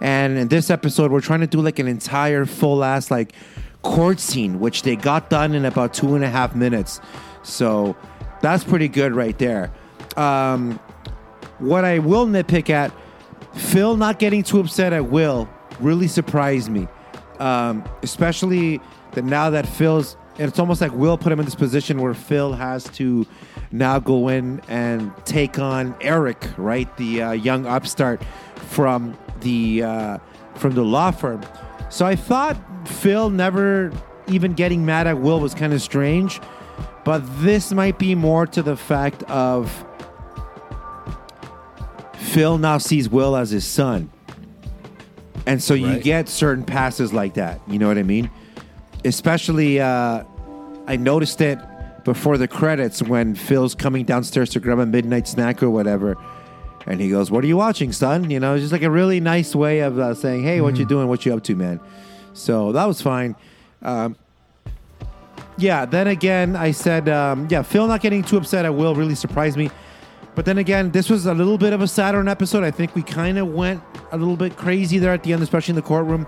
[0.00, 3.34] And in this episode, we're trying to do like an entire full ass like
[3.82, 7.00] court scene, which they got done in about two and a half minutes.
[7.42, 7.96] So
[8.40, 9.70] that's pretty good right there.
[10.16, 10.80] Um,
[11.60, 12.92] what I will nitpick at,
[13.54, 15.48] Phil not getting too upset at Will
[15.80, 16.88] really surprised me.
[17.38, 18.80] Um, especially
[19.12, 22.52] that now that Phil's, it's almost like Will put him in this position where Phil
[22.52, 23.26] has to
[23.72, 28.22] now go in and take on Eric, right, the uh, young upstart
[28.56, 30.18] from the uh,
[30.54, 31.42] from the law firm.
[31.88, 32.56] So I thought
[32.86, 33.92] Phil never
[34.28, 36.40] even getting mad at Will was kind of strange,
[37.04, 39.84] but this might be more to the fact of
[42.30, 44.08] Phil now sees Will as his son.
[45.46, 46.02] And so you Right.
[46.02, 47.60] get certain passes like that.
[47.66, 48.30] You know what I mean?
[49.04, 50.22] Especially, uh,
[50.86, 51.58] I noticed it
[52.04, 56.16] before the credits when Phil's coming downstairs to grab a midnight snack or whatever.
[56.86, 58.30] And he goes, What are you watching, son?
[58.30, 60.84] You know, it's just like a really nice way of uh, saying, Hey, what you
[60.86, 61.08] doing?
[61.08, 61.80] What you up to, man?
[62.32, 63.34] So that was fine.
[63.82, 64.14] Um,
[65.58, 69.14] yeah, then again, I said, um, yeah, Phil not getting too upset at Will really
[69.16, 69.70] surprised me.
[70.34, 72.64] But then again, this was a little bit of a Saturn episode.
[72.64, 75.72] I think we kind of went a little bit crazy there at the end, especially
[75.72, 76.26] in the courtroom.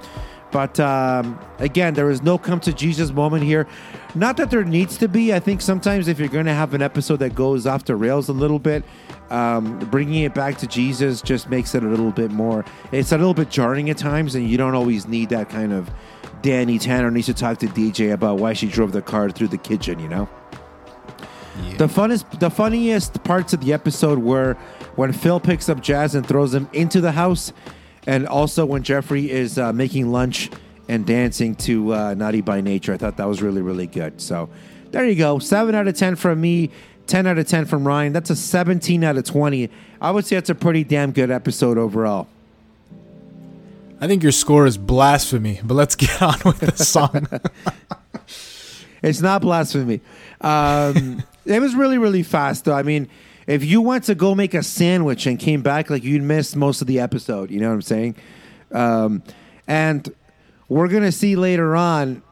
[0.53, 3.66] But um, again, there is no come to Jesus moment here.
[4.14, 5.32] Not that there needs to be.
[5.32, 8.28] I think sometimes if you're going to have an episode that goes off the rails
[8.28, 8.84] a little bit,
[9.30, 12.66] um, bringing it back to Jesus just makes it a little bit more.
[12.92, 15.90] It's a little bit jarring at times, and you don't always need that kind of.
[16.42, 19.59] Danny Tanner needs to talk to DJ about why she drove the car through the
[19.59, 19.98] kitchen.
[19.98, 20.41] You know.
[21.76, 24.55] The funnest, the funniest parts of the episode were
[24.96, 27.53] when Phil picks up Jazz and throws him into the house,
[28.07, 30.50] and also when Jeffrey is uh, making lunch
[30.88, 34.20] and dancing to uh, "Naughty by Nature." I thought that was really, really good.
[34.20, 34.48] So
[34.92, 36.70] there you go, seven out of ten from me,
[37.07, 38.12] ten out of ten from Ryan.
[38.12, 39.68] That's a seventeen out of twenty.
[40.00, 42.28] I would say that's a pretty damn good episode overall.
[44.00, 47.28] I think your score is blasphemy, but let's get on with the song.
[49.03, 50.00] It's not blasphemy.
[50.40, 52.74] Um, it was really, really fast, though.
[52.74, 53.09] I mean,
[53.47, 56.80] if you went to go make a sandwich and came back, like you'd miss most
[56.80, 57.51] of the episode.
[57.51, 58.16] You know what I'm saying?
[58.70, 59.22] Um,
[59.66, 60.12] and
[60.68, 62.22] we're gonna see later on,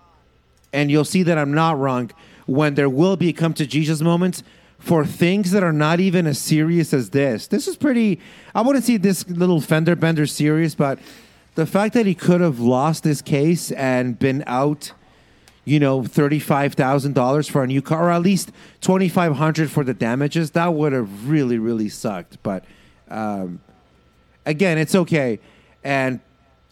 [0.72, 2.10] and you'll see that I'm not wrong
[2.46, 4.42] when there will be come to Jesus moments
[4.78, 7.46] for things that are not even as serious as this.
[7.46, 8.18] This is pretty.
[8.54, 10.98] I wouldn't see this little fender bender serious, but
[11.54, 14.92] the fact that he could have lost this case and been out
[15.64, 18.50] you know, $35,000 for a new car, or at least
[18.80, 22.42] 2500 for the damages, that would have really, really sucked.
[22.42, 22.64] But
[23.08, 23.60] um,
[24.46, 25.38] again, it's okay.
[25.84, 26.20] And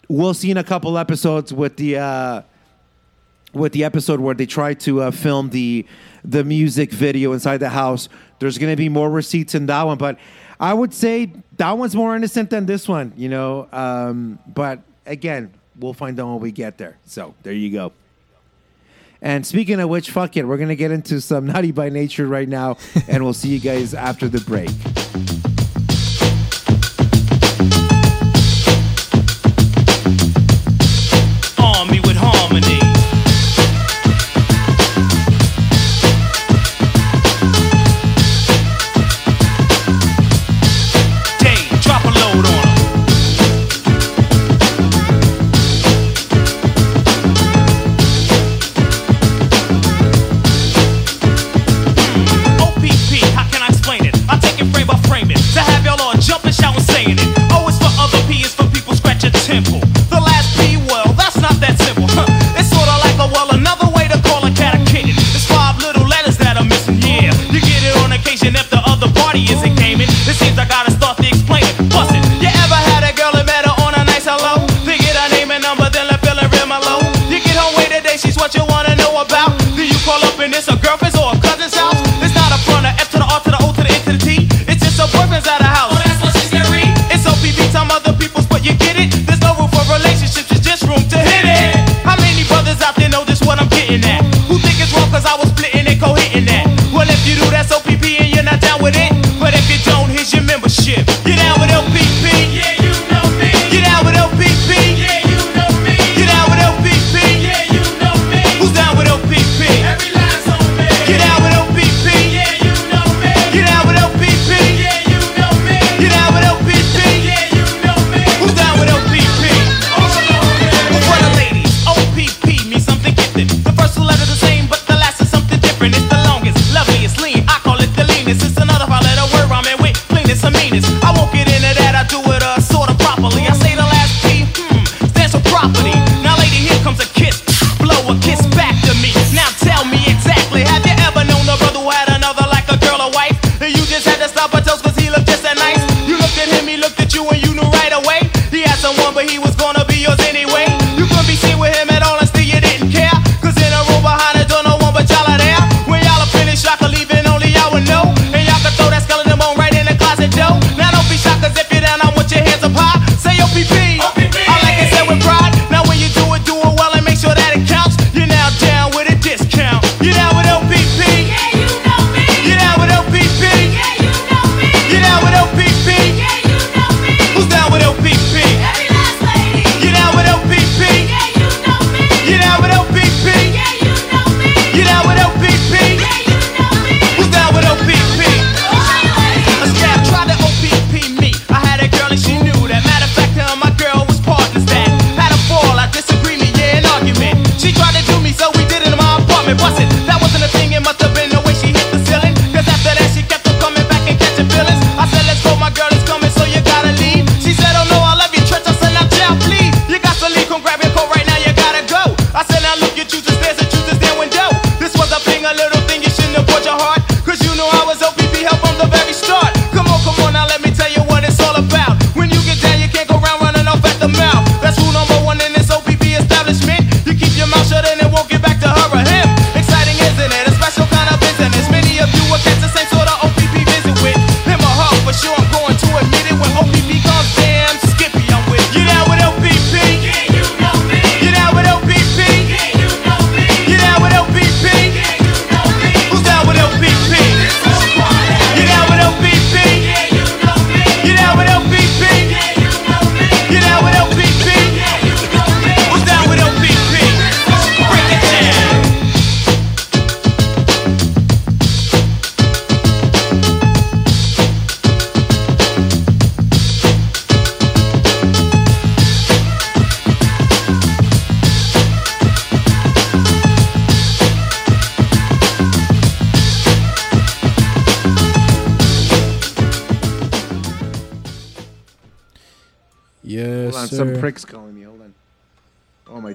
[0.07, 1.97] we'll see in a couple episodes with the.
[1.97, 2.41] Uh,
[3.51, 5.85] with the episode where they try to uh, film the
[6.23, 8.09] the music video inside the house,
[8.39, 9.97] there's going to be more receipts in that one.
[9.97, 10.19] But
[10.59, 13.67] I would say that one's more innocent than this one, you know.
[13.71, 16.97] Um, but again, we'll find out when we get there.
[17.05, 17.93] So there you go.
[19.21, 22.27] And speaking of which, fuck it, we're going to get into some Naughty by Nature
[22.27, 24.69] right now, and we'll see you guys after the break.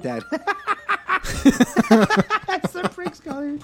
[1.44, 3.58] That's the freak's color.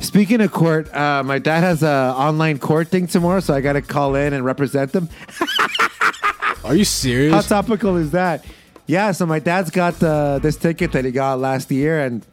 [0.00, 3.72] Speaking of court, uh, my dad has an online court thing tomorrow, so I got
[3.74, 5.08] to call in and represent them.
[6.64, 7.32] Are you serious?
[7.32, 8.44] How topical is that?
[8.86, 12.24] Yeah, so my dad's got uh, this ticket that he got last year, and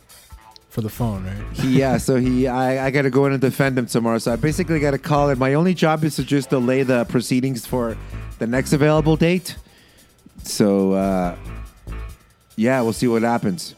[0.70, 1.58] for the phone, right?
[1.58, 4.18] he, yeah, so he, I, I got to go in and defend him tomorrow.
[4.18, 5.38] So I basically got to call it.
[5.38, 7.98] My only job is to just delay the proceedings for
[8.42, 9.56] the next available date.
[10.44, 11.36] So uh,
[12.56, 13.76] yeah, we'll see what happens.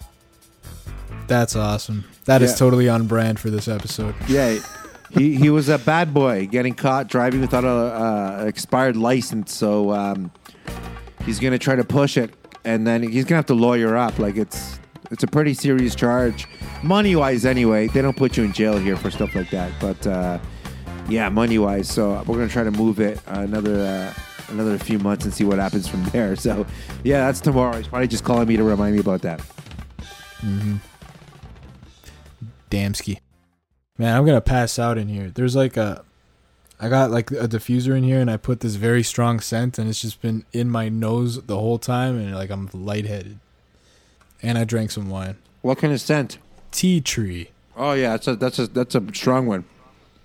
[1.27, 2.05] That's awesome.
[2.25, 2.55] That is Yeah.
[2.57, 4.15] totally on brand for this episode.
[4.27, 4.57] Yeah,
[5.11, 9.53] he he was a bad boy getting caught driving without a uh, expired license.
[9.53, 10.31] So um,
[11.25, 12.31] he's gonna try to push it,
[12.63, 14.17] and then he's gonna have to lawyer up.
[14.17, 14.79] Like it's
[15.11, 16.47] it's a pretty serious charge,
[16.81, 17.43] money wise.
[17.45, 20.39] Anyway, they don't put you in jail here for stuff like that, but uh,
[21.09, 21.89] yeah, money wise.
[21.89, 24.13] So we're gonna try to move it another.
[24.15, 24.21] Uh,
[24.53, 26.35] Another few months and see what happens from there.
[26.43, 26.65] So,
[27.03, 27.77] yeah, that's tomorrow.
[27.77, 29.39] He's probably just calling me to remind me about that.
[30.41, 30.75] Mm-hmm.
[32.69, 33.19] Damski.
[33.97, 35.29] Man, I'm gonna pass out in here.
[35.29, 36.03] There's like a,
[36.79, 39.89] I got like a diffuser in here, and I put this very strong scent, and
[39.89, 43.39] it's just been in my nose the whole time, and like I'm lightheaded.
[44.41, 45.37] And I drank some wine.
[45.61, 46.37] What kind of scent?
[46.71, 47.51] Tea tree.
[47.77, 49.65] Oh yeah, that's a that's a that's a strong one.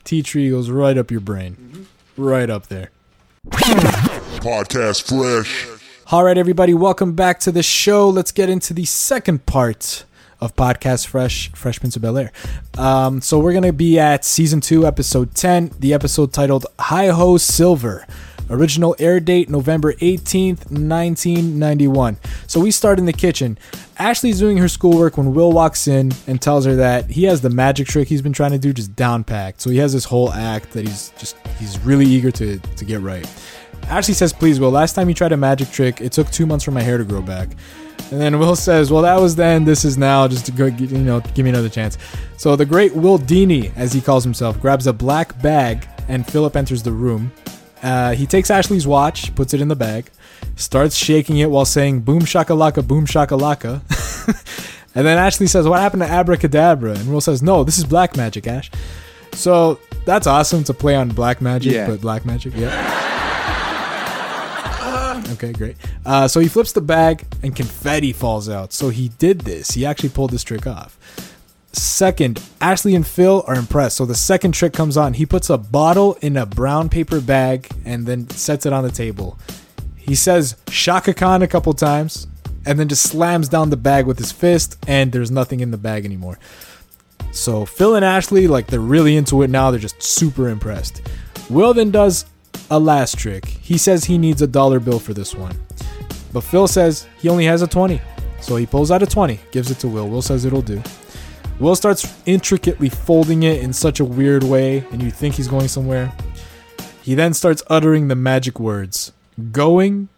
[0.05, 2.91] Tea tree goes right up your brain, right up there.
[4.41, 5.67] Podcast Fresh.
[6.11, 8.09] All right, everybody, welcome back to the show.
[8.09, 10.05] Let's get into the second part
[10.41, 12.33] of Podcast Fresh, Fresh Prince of Bel Air.
[12.77, 17.37] Um, so we're gonna be at season two, episode ten, the episode titled "Hi Ho
[17.37, 18.07] Silver."
[18.51, 22.17] Original air date November 18th, 1991.
[22.47, 23.59] So we start in the kitchen.
[23.99, 27.51] Ashley's doing her schoolwork when Will walks in and tells her that he has the
[27.51, 29.61] magic trick he's been trying to do just down packed.
[29.61, 33.03] So he has this whole act that he's just he's really eager to to get
[33.03, 33.27] right.
[33.89, 34.71] Ashley says, "Please, Will.
[34.71, 37.05] Last time you tried a magic trick, it took two months for my hair to
[37.05, 37.49] grow back."
[38.11, 39.65] And then Will says, "Well, that was then.
[39.65, 40.29] This is now.
[40.29, 41.99] Just to go, you know, give me another chance."
[42.37, 46.57] So the great Will Dini, as he calls himself, grabs a black bag, and Philip
[46.57, 47.33] enters the room.
[47.83, 50.11] Uh, he takes Ashley's watch, puts it in the bag,
[50.57, 53.81] starts shaking it while saying "Boom shakalaka, boom shakalaka."
[54.95, 58.17] and then Ashley says, "What happened to abracadabra?" And Will says, "No, this is black
[58.17, 58.71] magic, Ash."
[59.33, 61.87] So that's awesome to play on black magic, Yeah.
[61.89, 63.07] but black magic, yeah.
[65.31, 65.77] Okay, great.
[66.07, 68.73] Uh, so he flips the bag and confetti falls out.
[68.73, 69.73] So he did this.
[69.73, 70.97] He actually pulled this trick off.
[71.73, 73.99] Second, Ashley and Phil are impressed.
[73.99, 75.15] So the second trick comes on.
[75.15, 78.91] He puts a bottle in a brown paper bag and then sets it on the
[78.91, 79.39] table.
[79.97, 82.27] He says Chaka Khan a couple times
[82.69, 85.79] and then just slams down the bag with his fist, and there's nothing in the
[85.79, 86.39] bag anymore.
[87.31, 89.71] So Phil and Ashley, like they're really into it now.
[89.71, 91.01] They're just super impressed.
[91.49, 92.27] Will then does
[92.71, 93.47] a last trick.
[93.47, 95.57] He says he needs a dollar bill for this one.
[96.33, 98.01] But Phil says he only has a 20.
[98.41, 100.09] So he pulls out a 20, gives it to Will.
[100.09, 100.83] Will says it'll do.
[101.59, 105.69] Will starts intricately folding it in such a weird way, and you think he's going
[105.69, 106.13] somewhere.
[107.03, 109.13] He then starts uttering the magic words
[109.53, 110.09] going,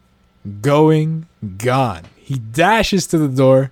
[0.60, 1.26] going,
[1.56, 2.02] gone.
[2.16, 3.70] He dashes to the door.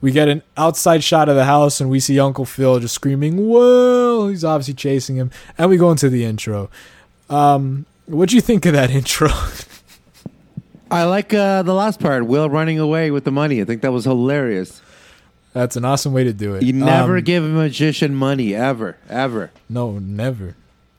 [0.00, 3.48] We get an outside shot of the house, and we see Uncle Phil just screaming,
[3.48, 4.28] Will!
[4.28, 5.30] He's obviously chasing him.
[5.56, 6.70] And we go into the intro.
[7.30, 9.28] Um, what do you think of that intro?
[10.90, 13.60] I like uh, the last part, Will running away with the money.
[13.60, 14.82] I think that was hilarious.
[15.54, 16.62] That's an awesome way to do it.
[16.62, 19.50] You never Um, give a magician money, ever, ever.
[19.68, 20.54] No, never.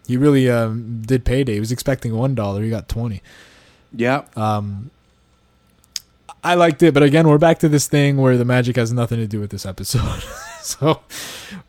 [0.07, 1.53] He really um, did payday.
[1.55, 2.61] He was expecting one dollar.
[2.61, 3.21] He got twenty.
[3.95, 4.23] Yeah.
[4.35, 4.89] Um,
[6.43, 9.17] I liked it, but again, we're back to this thing where the magic has nothing
[9.19, 10.23] to do with this episode.
[10.61, 11.01] so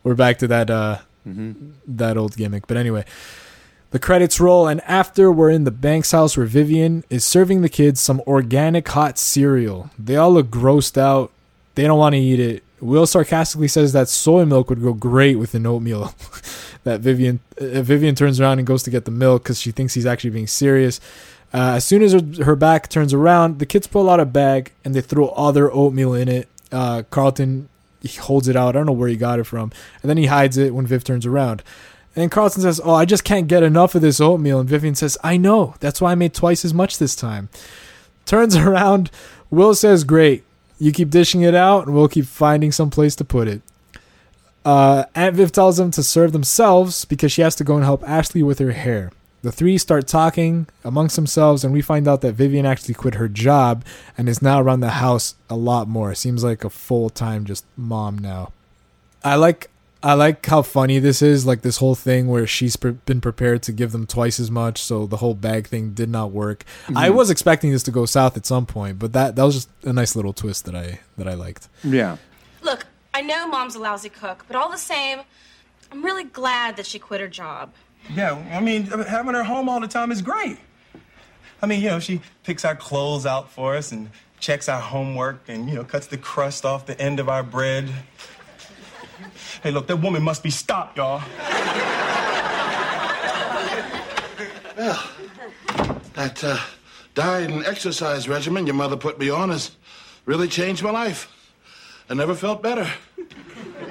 [0.03, 0.97] we're back to that uh,
[1.87, 2.67] that old gimmick.
[2.67, 3.05] But anyway,
[3.95, 7.69] the credits roll, and after we're in the Banks house where Vivian is serving the
[7.69, 9.89] kids some organic hot cereal.
[9.97, 11.31] They all look grossed out.
[11.75, 12.63] They don't want to eat it.
[12.81, 16.13] Will sarcastically says that soy milk would go great with an oatmeal.
[16.83, 19.93] that Vivian uh, Vivian turns around and goes to get the milk because she thinks
[19.93, 20.99] he's actually being serious.
[21.53, 24.73] Uh, as soon as her, her back turns around, the kids pull out a bag
[24.83, 26.49] and they throw all their oatmeal in it.
[26.69, 27.69] Uh, Carlton
[28.01, 28.69] he holds it out.
[28.69, 29.71] I don't know where he got it from,
[30.01, 31.63] and then he hides it when Viv turns around.
[32.15, 34.95] And then Carlton says, "Oh, I just can't get enough of this oatmeal." And Vivian
[34.95, 35.75] says, "I know.
[35.79, 37.49] That's why I made twice as much this time."
[38.25, 39.11] Turns around.
[39.49, 40.43] Will says, "Great.
[40.79, 43.61] You keep dishing it out, and we'll keep finding some place to put it."
[44.63, 48.07] Uh, Aunt Viv tells them to serve themselves because she has to go and help
[48.07, 49.11] Ashley with her hair.
[49.43, 53.27] The three start talking amongst themselves, and we find out that Vivian actually quit her
[53.27, 53.85] job
[54.17, 56.15] and is now around the house a lot more.
[56.15, 58.51] Seems like a full time just mom now.
[59.23, 59.69] I like
[60.05, 63.63] I like how funny this is, like this whole thing where she's pre- been prepared
[63.63, 66.63] to give them twice as much, so the whole bag thing did not work.
[66.95, 67.15] I Mhm.
[67.15, 69.91] was expecting this to go south at some point, but that that was just a
[69.91, 71.67] nice little twist that I that I liked.
[71.83, 72.17] Yeah.
[72.61, 72.85] Look,
[73.15, 75.21] I know mom's a lousy cook, but all the same,
[75.91, 77.71] I'm really glad that she quit her job.
[78.13, 80.59] Yeah, I mean, having her home all the time is great.
[81.63, 85.41] I mean, you know, she picks our clothes out for us and checks our homework
[85.47, 87.89] and, you know, cuts the crust off the end of our bread.
[89.65, 91.23] Hey, look, that woman must be stopped, y'all.
[94.77, 95.09] Well,
[96.13, 96.59] that uh,
[97.15, 99.71] diet and exercise regimen your mother put me on has
[100.25, 101.33] really changed my life.
[102.07, 102.87] I never felt better.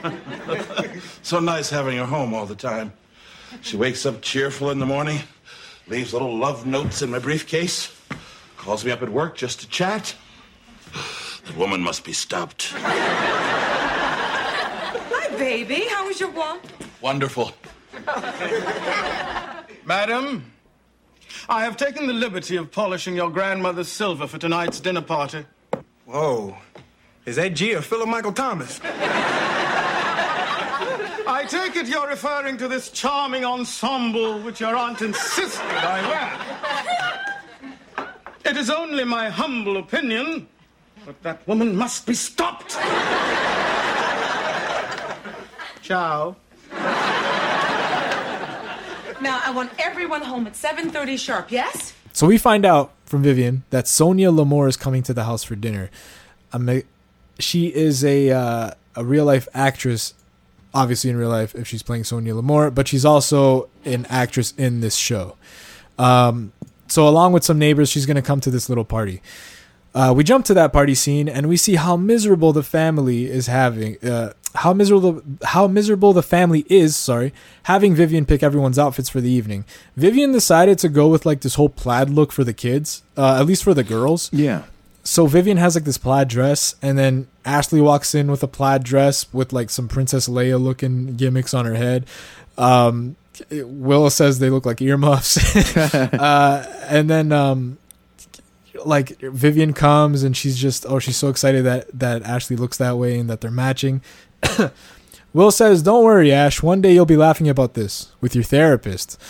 [1.25, 2.93] so nice having her home all the time.
[3.61, 5.23] She wakes up cheerful in the morning,
[5.89, 7.93] leaves little love notes in my briefcase,
[8.59, 10.15] calls me up at work just to chat.
[11.47, 12.73] That woman must be stopped.
[15.35, 15.83] Hi, baby.
[15.91, 16.63] How was your walk?
[17.01, 17.51] Wonderful.
[19.85, 20.45] Madam,
[21.49, 25.45] I have taken the liberty of polishing your grandmother's silver for tonight's dinner party.
[26.05, 26.57] Whoa.
[27.27, 28.81] Is that G or Philip Michael Thomas?
[31.27, 35.99] I take it you're referring to this charming ensemble which your aunt insisted I
[37.97, 38.07] wear.
[38.45, 40.47] It is only my humble opinion,
[41.05, 42.79] but that woman must be stopped.
[45.85, 46.35] Ciao.
[49.21, 51.93] Now, I want everyone home at 7.30 sharp, yes?
[52.15, 55.57] So we find out from Vivian that Sonia Lamore is coming to the house for
[55.57, 55.91] dinner.
[56.55, 56.83] Um,
[57.39, 60.15] she is a uh, a real life actress,
[60.73, 64.81] obviously in real life if she's playing Sonia Lamore, but she's also an actress in
[64.81, 65.37] this show.
[65.99, 66.55] Um,
[66.89, 69.21] so along with some neighbors, she's going to come to this little party.
[69.95, 73.49] Uh, we jump to that party scene and we see how miserable the family is
[73.49, 73.99] having.
[74.03, 76.97] Uh, how miserable how miserable the family is.
[76.97, 77.33] Sorry,
[77.65, 79.65] having Vivian pick everyone's outfits for the evening.
[79.97, 83.47] Vivian decided to go with like this whole plaid look for the kids, uh, at
[83.47, 84.31] least for the girls.
[84.33, 84.63] Yeah.
[85.03, 88.85] So Vivian has like this plaid dress, and then Ashley walks in with a plaid
[88.85, 92.07] dress with like some Princess Leia looking gimmicks on her head.
[92.57, 93.17] Um,
[93.51, 95.37] Will says they look like earmuffs,
[95.97, 97.79] uh, and then um,
[98.85, 102.97] like Vivian comes and she's just oh she's so excited that that Ashley looks that
[102.97, 104.01] way and that they're matching.
[105.33, 106.63] Will says, "Don't worry, Ash.
[106.63, 109.21] One day you'll be laughing about this with your therapist."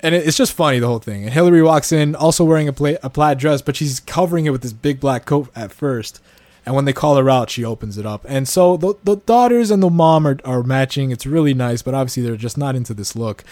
[0.00, 1.24] And it's just funny the whole thing.
[1.24, 4.50] And Hillary walks in, also wearing a, pla- a plaid dress, but she's covering it
[4.50, 6.20] with this big black coat at first.
[6.66, 8.22] And when they call her out, she opens it up.
[8.28, 11.10] And so the, the daughters and the mom are, are matching.
[11.10, 13.44] It's really nice, but obviously they're just not into this look.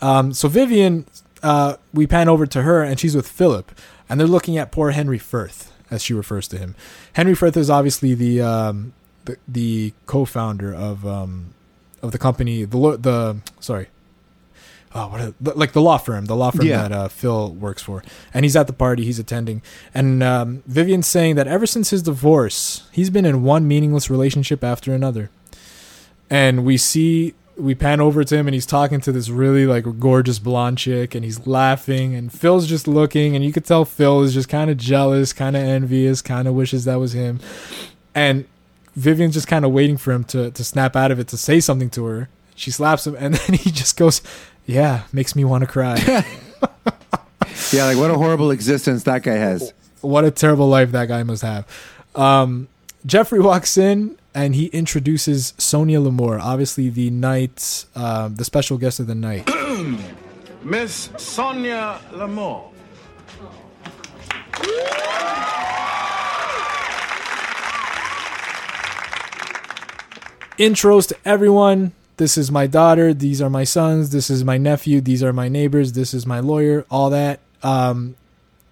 [0.00, 1.06] Um, so Vivian,
[1.44, 3.70] uh, we pan over to her, and she's with Philip,
[4.08, 6.74] and they're looking at poor Henry Furth, as she refers to him.
[7.12, 8.94] Henry Furth is obviously the um,
[9.24, 11.54] the, the co-founder of um,
[12.02, 13.88] of the company, the the sorry,
[14.94, 16.82] oh, what a, like the law firm, the law firm Yeah.
[16.88, 18.02] that uh, Phil works for,
[18.32, 19.62] and he's at the party, he's attending,
[19.94, 24.62] and um, Vivian's saying that ever since his divorce, he's been in one meaningless relationship
[24.62, 25.30] after another,
[26.30, 29.84] and we see we pan over to him and he's talking to this really like
[30.00, 34.22] gorgeous blonde chick and he's laughing and Phil's just looking and you could tell Phil
[34.22, 37.38] is just kind of jealous, kind of envious, kind of wishes that was him.
[38.12, 38.46] And
[38.96, 41.60] Vivian's just kind of waiting for him to to snap out of it to say
[41.60, 42.28] something to her.
[42.54, 44.20] She slaps him and then he just goes,
[44.66, 46.24] "Yeah, makes me want to cry."
[47.72, 49.72] Yeah, like what a horrible existence that guy has.
[50.00, 51.66] what a terrible life that guy must have.
[52.14, 52.68] Um,
[53.06, 59.00] Jeffrey walks in and he introduces Sonia Lamour, obviously the night, um, the special guest
[59.00, 59.48] of the night.
[60.62, 62.70] Miss Sonia Lamore.
[70.58, 71.92] Intros to everyone.
[72.16, 73.12] This is my daughter.
[73.12, 74.10] These are my sons.
[74.10, 75.00] This is my nephew.
[75.00, 75.92] These are my neighbors.
[75.92, 76.86] This is my lawyer.
[76.90, 77.40] All that.
[77.62, 78.14] Um,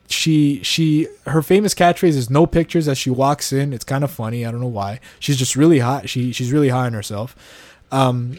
[0.06, 3.72] she she her famous catchphrase is no pictures as she walks in.
[3.72, 4.46] It's kind of funny.
[4.46, 5.00] I don't know why.
[5.18, 6.08] She's just really hot.
[6.08, 7.34] She she's really high on herself.
[7.90, 8.38] Um,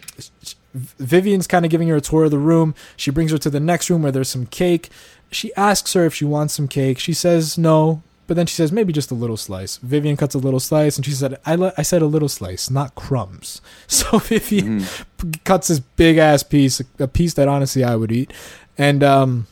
[0.73, 2.73] Vivian's kind of giving her a tour of the room.
[2.95, 4.89] She brings her to the next room where there's some cake.
[5.31, 6.99] She asks her if she wants some cake.
[6.99, 9.77] She says no, but then she says maybe just a little slice.
[9.77, 12.69] Vivian cuts a little slice, and she said, "I le- I said a little slice,
[12.69, 14.85] not crumbs." So Vivian
[15.17, 18.31] p- cuts this big ass piece, a piece that honestly I would eat,
[18.77, 19.47] and um,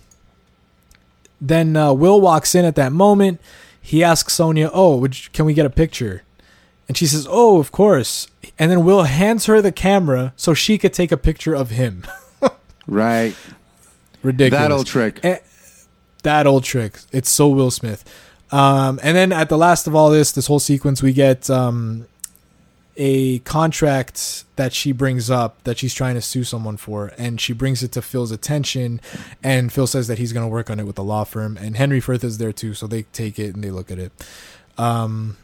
[1.40, 3.40] then uh, Will walks in at that moment.
[3.82, 6.24] He asks Sonia, "Oh, you, can we get a picture?"
[6.88, 8.28] And she says, "Oh, of course."
[8.60, 12.04] And then Will hands her the camera so she could take a picture of him.
[12.88, 13.36] Right.
[14.24, 14.62] Ridiculous.
[14.64, 15.20] That old trick.
[15.24, 15.38] Eh,
[16.24, 17.00] that old trick.
[17.12, 18.04] It's so Will Smith.
[18.52, 22.08] Um, and then at the last of all this, this whole sequence, we get um,
[22.98, 27.54] a contract that she brings up that she's trying to sue someone for, and she
[27.54, 29.00] brings it to Phil's attention,
[29.42, 31.78] and Phil says that he's going to work on it with the law firm, and
[31.78, 34.12] Henry Furth is there too, so they take it and they look at it.
[34.78, 35.38] Um,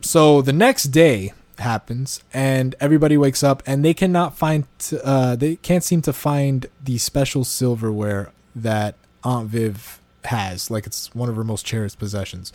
[0.00, 4.66] so the next day, happens, and everybody wakes up, and they cannot find.
[5.02, 10.70] Uh, they can't seem to find the special silverware that Aunt Viv has.
[10.70, 12.52] Like it's one of her most cherished possessions.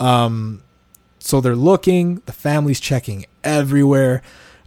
[0.00, 0.62] Um,
[1.18, 2.22] so they're looking.
[2.26, 4.22] The family's checking everywhere.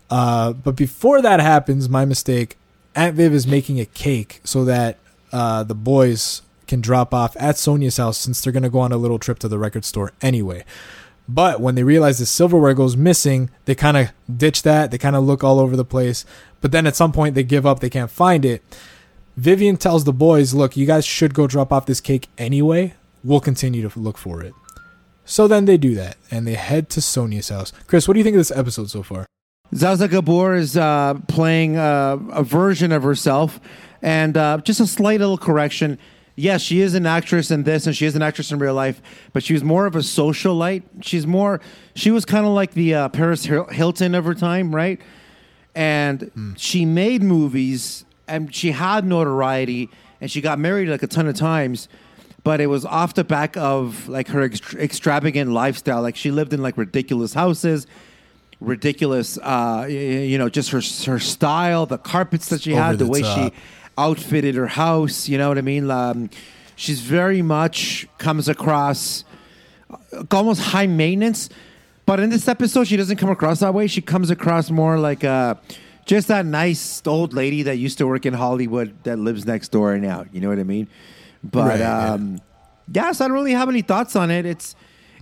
[0.09, 2.57] Uh, but before that happens, my mistake.
[2.93, 4.97] Aunt Viv is making a cake so that
[5.31, 8.91] uh, the boys can drop off at Sonia's house since they're going to go on
[8.91, 10.65] a little trip to the record store anyway.
[11.27, 14.91] But when they realize the silverware goes missing, they kind of ditch that.
[14.91, 16.25] They kind of look all over the place.
[16.59, 17.79] But then at some point, they give up.
[17.79, 18.61] They can't find it.
[19.41, 22.93] Vivian tells the boys, Look, you guys should go drop off this cake anyway.
[23.23, 24.53] We'll continue to look for it.
[25.25, 27.73] So then they do that and they head to Sonia's house.
[27.87, 29.25] Chris, what do you think of this episode so far?
[29.73, 33.59] Zsa Zsa Gabor is uh, playing uh, a version of herself,
[34.03, 35.97] and uh, just a slight little correction.
[36.35, 39.01] Yes, she is an actress in this, and she is an actress in real life,
[39.33, 40.83] but she was more of a socialite.
[41.01, 41.61] She's more,
[41.95, 45.01] she was kind of like the uh, Paris Hilton of her time, right?
[45.73, 51.27] And she made movies, and she had notoriety, and she got married like a ton
[51.27, 51.87] of times
[52.43, 56.01] but it was off the back of like her ext- extravagant lifestyle.
[56.01, 57.87] Like she lived in like ridiculous houses,
[58.59, 63.05] ridiculous, uh, you know, just her her style, the carpets that she Over had, the,
[63.05, 63.53] the way top.
[63.53, 63.59] she
[63.97, 65.27] outfitted her house.
[65.27, 65.91] You know what I mean?
[65.91, 66.29] Um,
[66.75, 69.23] she's very much comes across
[69.91, 71.49] uh, almost high maintenance.
[72.07, 73.87] But in this episode, she doesn't come across that way.
[73.87, 75.55] She comes across more like uh,
[76.11, 79.97] just that nice old lady that used to work in Hollywood that lives next door
[79.97, 80.25] now.
[80.33, 80.89] You know what I mean?
[81.41, 82.11] But Right, yeah.
[82.11, 82.41] um,
[82.91, 84.45] yeah, so I don't really have any thoughts on it.
[84.45, 84.75] It's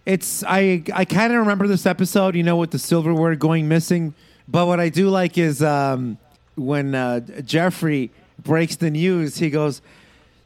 [0.07, 4.15] it's I I kind of remember this episode, you know, with the silverware going missing.
[4.47, 6.17] But what I do like is um,
[6.55, 8.11] when uh, Jeffrey
[8.41, 9.83] breaks the news, he goes,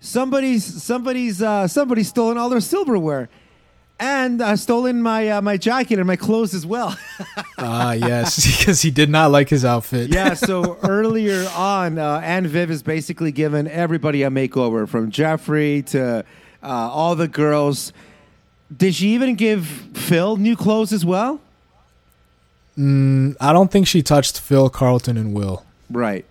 [0.01, 3.29] "Somebody's somebody's uh, somebody's stolen all their silverware."
[3.99, 6.97] And uh, stolen my uh, my jacket and my clothes as well.
[7.65, 10.13] Ah, yes, because he did not like his outfit.
[10.13, 15.81] yeah, so earlier on, uh, Aunt Viv is basically given everybody a makeover, from Jeffrey
[15.83, 16.25] to
[16.61, 17.93] uh, all the girls.
[18.75, 21.39] Did she even give Phil new clothes as well?
[22.77, 25.63] Mm, I don't think she touched Phil, Carlton, and Will.
[25.89, 26.25] Right.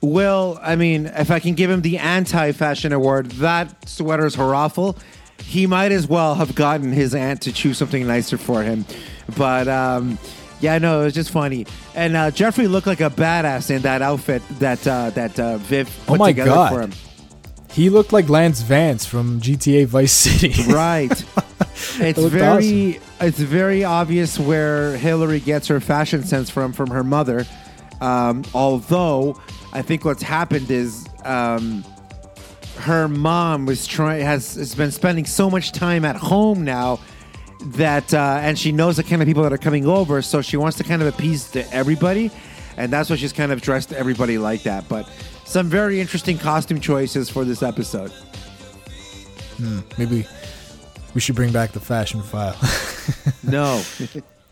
[0.00, 4.98] Will, I mean, if I can give him the anti fashion award, that sweater's awful.
[5.42, 8.84] He might as well have gotten his aunt to choose something nicer for him.
[9.36, 10.18] But um,
[10.60, 11.66] yeah, no, it was just funny.
[11.94, 15.88] And uh, Jeffrey looked like a badass in that outfit that uh, that uh, Viv
[16.06, 16.92] put oh my together god, for him.
[17.70, 20.54] he looked like Lance Vance from GTA Vice City.
[20.72, 21.12] Right.
[21.96, 27.04] It's looked very it's very obvious where Hillary gets her fashion sense from from her
[27.04, 27.44] mother.
[28.00, 29.40] Um, although
[29.72, 31.84] I think what's happened is um,
[32.76, 37.00] her mom was trying has, has been spending so much time at home now
[37.60, 40.56] that uh, and she knows the kind of people that are coming over, so she
[40.56, 42.30] wants to kind of appease to everybody,
[42.76, 44.88] and that's why she's kind of dressed everybody like that.
[44.88, 45.08] But
[45.44, 48.10] some very interesting costume choices for this episode.
[49.56, 50.26] Hmm, maybe
[51.14, 52.56] we should bring back the fashion file.
[53.42, 53.82] No.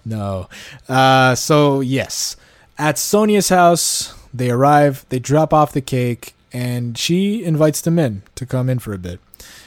[0.05, 0.49] no.
[0.87, 2.37] Uh, so yes,
[2.79, 5.07] at Sonia's house, they arrive.
[5.09, 8.99] They drop off the cake, and she invites them in to come in for a
[8.99, 9.21] bit.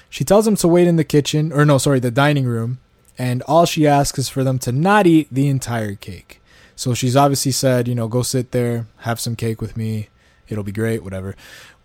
[0.09, 2.79] She tells them to wait in the kitchen, or no, sorry, the dining room,
[3.17, 6.41] and all she asks is for them to not eat the entire cake.
[6.75, 10.09] So she's obviously said, you know, go sit there, have some cake with me.
[10.47, 11.35] It'll be great, whatever.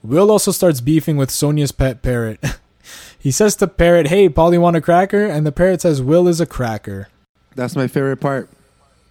[0.03, 2.42] Will also starts beefing with Sonia's pet parrot.
[3.18, 5.24] he says to Parrot, Hey, Polly, want a cracker?
[5.24, 7.09] And the parrot says, Will is a cracker.
[7.55, 8.48] That's my favorite part.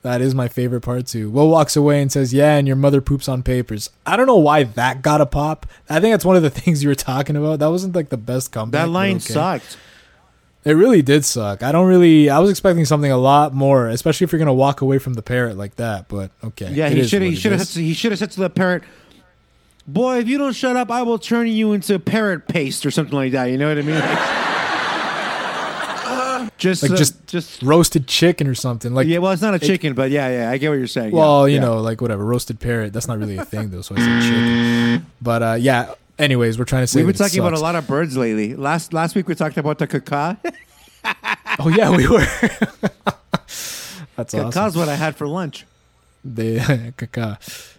[0.02, 1.30] That is my favorite part too.
[1.30, 3.90] Will walks away and says, Yeah, and your mother poops on papers.
[4.06, 5.66] I don't know why that got a pop.
[5.90, 7.60] I think that's one of the things you were talking about.
[7.60, 8.86] That wasn't like the best comeback.
[8.86, 9.34] That line okay.
[9.34, 9.78] sucked.
[10.66, 11.64] It really did suck.
[11.64, 12.30] I don't really.
[12.30, 15.22] I was expecting something a lot more, especially if you're gonna walk away from the
[15.22, 16.08] parrot like that.
[16.10, 16.72] But okay.
[16.74, 18.84] Yeah, he should he should have he should have said to the parrot,
[19.88, 23.16] "Boy, if you don't shut up, I will turn you into parrot paste or something
[23.16, 24.56] like that." You know what I mean?
[26.60, 28.94] just like uh, just just roasted chicken or something.
[28.94, 30.88] Like yeah, well, it's not a it- chicken, but yeah, yeah, I get what you're
[30.88, 31.12] saying.
[31.12, 31.68] Well, yeah, you yeah.
[31.68, 32.94] know, like whatever roasted parrot.
[32.94, 33.82] That's not really a thing though.
[33.82, 35.06] So I said chicken.
[35.22, 35.96] But uh, yeah.
[36.20, 38.54] Anyways, we're trying to say we've been talking about a lot of birds lately.
[38.54, 40.38] Last last week we talked about the caca.
[41.62, 42.20] Oh yeah, we were.
[44.16, 44.80] That's Caca's awesome.
[44.80, 45.66] what I had for lunch.
[46.24, 46.58] The
[46.98, 47.38] caca.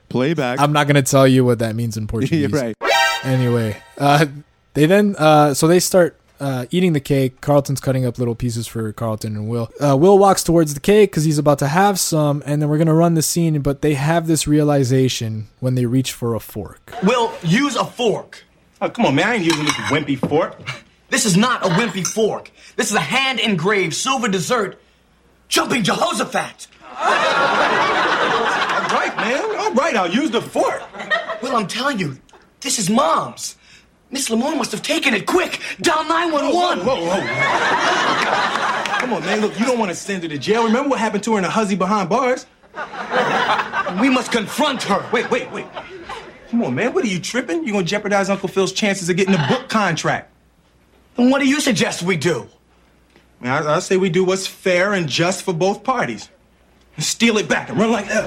[0.08, 0.58] Playback.
[0.58, 2.50] I'm not gonna tell you what that means in Portuguese.
[2.50, 2.74] Right.
[3.22, 4.26] Anyway, uh,
[4.74, 7.40] they then uh, so they start uh, eating the cake.
[7.40, 9.70] Carlton's cutting up little pieces for Carlton and Will.
[9.78, 12.78] Uh, Will walks towards the cake because he's about to have some, and then we're
[12.78, 13.60] gonna run the scene.
[13.60, 16.92] But they have this realization when they reach for a fork.
[17.02, 18.44] Will, use a fork.
[18.82, 19.28] Oh, come on, man.
[19.28, 20.58] I ain't using this wimpy fork.
[21.10, 22.50] This is not a wimpy fork.
[22.76, 24.80] This is a hand engraved silver dessert.
[25.48, 26.68] Jumping Jehoshaphat.
[26.92, 27.06] All
[28.96, 29.56] right, man.
[29.58, 30.82] All right, I'll use the fork.
[31.42, 32.18] Well, I'm telling you,
[32.60, 33.56] this is mom's.
[34.10, 35.60] Miss Lamore must have taken it quick.
[35.80, 36.84] Dial 911.
[36.84, 38.98] Whoa, whoa, whoa.
[38.98, 39.40] Come on, man.
[39.40, 40.64] Look, you don't want to send her to jail.
[40.64, 42.46] Remember what happened to her in a hussy behind bars?
[44.00, 45.08] We must confront her.
[45.12, 45.66] Wait, wait, wait.
[46.50, 46.92] Come on, man.
[46.92, 47.64] What are you tripping?
[47.64, 50.32] You're gonna jeopardize Uncle Phil's chances of getting a book contract.
[51.16, 52.48] Then what do you suggest we do?
[53.40, 56.28] Man, I, I say we do what's fair and just for both parties.
[56.96, 58.26] And steal it back and run like hell.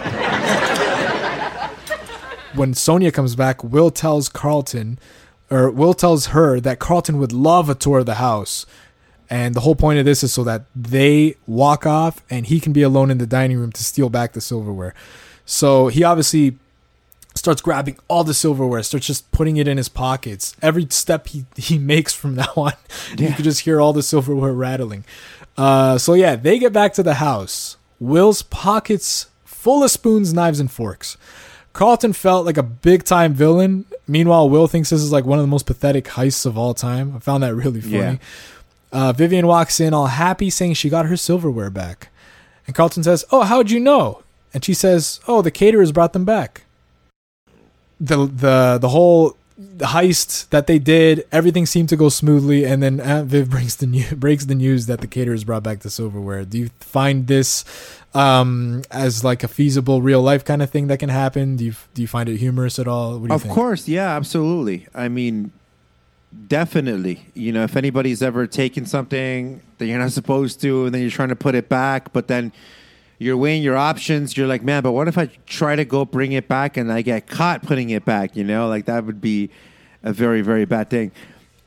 [2.55, 4.97] when Sonia comes back, Will tells Carlton,
[5.53, 8.65] or Will tells her that Carlton would love a tour of the house.
[9.29, 12.73] And the whole point of this is so that they walk off and he can
[12.73, 14.93] be alone in the dining room to steal back the silverware.
[15.45, 16.57] So he obviously
[17.35, 20.55] starts grabbing all the silverware, starts just putting it in his pockets.
[20.61, 22.73] Every step he, he makes from now on,
[23.17, 25.03] you can just hear all the silverware rattling.
[25.57, 27.77] Uh, so yeah, they get back to the house.
[27.99, 31.15] Will's pockets full of spoons, knives, and forks.
[31.73, 33.85] Carlton felt like a big time villain.
[34.07, 37.15] Meanwhile, Will thinks this is like one of the most pathetic heists of all time.
[37.15, 37.95] I found that really funny.
[37.95, 38.17] Yeah.
[38.91, 42.09] Uh, Vivian walks in all happy, saying she got her silverware back.
[42.67, 44.21] And Carlton says, Oh, how'd you know?
[44.53, 46.63] And she says, Oh, the caterers brought them back.
[47.99, 52.99] The the the whole heist that they did, everything seemed to go smoothly, and then
[52.99, 56.43] Aunt Viv brings the new, breaks the news that the caterers brought back the silverware.
[56.45, 57.63] Do you find this
[58.13, 61.55] um, as like a feasible real life kind of thing that can happen?
[61.55, 63.13] Do you do you find it humorous at all?
[63.19, 63.53] What do you Of think?
[63.53, 64.87] course, yeah, absolutely.
[64.95, 65.51] I mean,
[66.47, 67.25] definitely.
[67.33, 71.11] You know, if anybody's ever taken something that you're not supposed to, and then you're
[71.11, 72.51] trying to put it back, but then
[73.23, 76.33] you're weighing your options, you're like, man, but what if I try to go bring
[76.33, 78.35] it back and I get caught putting it back?
[78.35, 79.49] You know, like that would be
[80.03, 81.11] a very, very bad thing.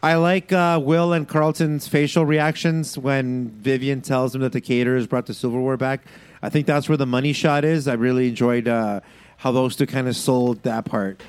[0.03, 5.07] I like uh, Will and Carlton's facial reactions when Vivian tells them that the caterers
[5.07, 6.03] brought the silverware back.
[6.43, 7.89] I think that's where the money shot is.
[7.89, 9.01] I really enjoyed uh,
[9.39, 11.23] how those two kind of sold that part.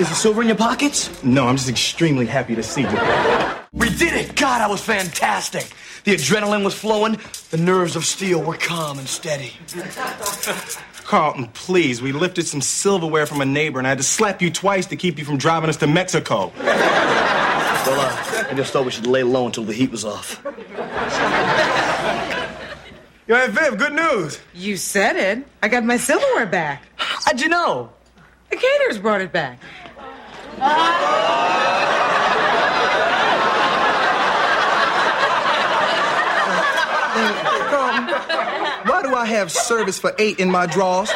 [0.00, 1.22] Is the silver in your pockets?
[1.22, 2.98] No, I'm just extremely happy to see you.
[3.72, 4.36] We did it!
[4.36, 5.70] God, I was fantastic.
[6.06, 7.18] The adrenaline was flowing.
[7.50, 9.54] The nerves of steel were calm and steady.
[11.02, 12.00] Carlton, please.
[12.00, 14.96] We lifted some silverware from a neighbor, and I had to slap you twice to
[14.96, 16.52] keep you from driving us to Mexico.
[17.86, 20.42] Well, uh, I just thought we should lay low until the heat was off.
[23.28, 24.40] Yo, Aunt Viv, good news.
[24.54, 25.46] You said it.
[25.62, 26.82] I got my silverware back.
[26.96, 27.92] How'd you know?
[28.50, 29.60] The caterers brought it back.
[37.16, 38.04] Carlton,
[38.88, 41.10] why do I have service for eight in my drawers?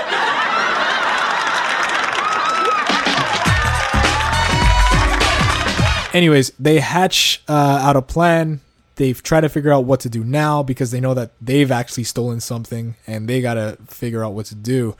[6.12, 8.60] Anyways, they hatch uh, out a plan.
[8.96, 12.04] They've tried to figure out what to do now because they know that they've actually
[12.04, 14.96] stolen something and they got to figure out what to do.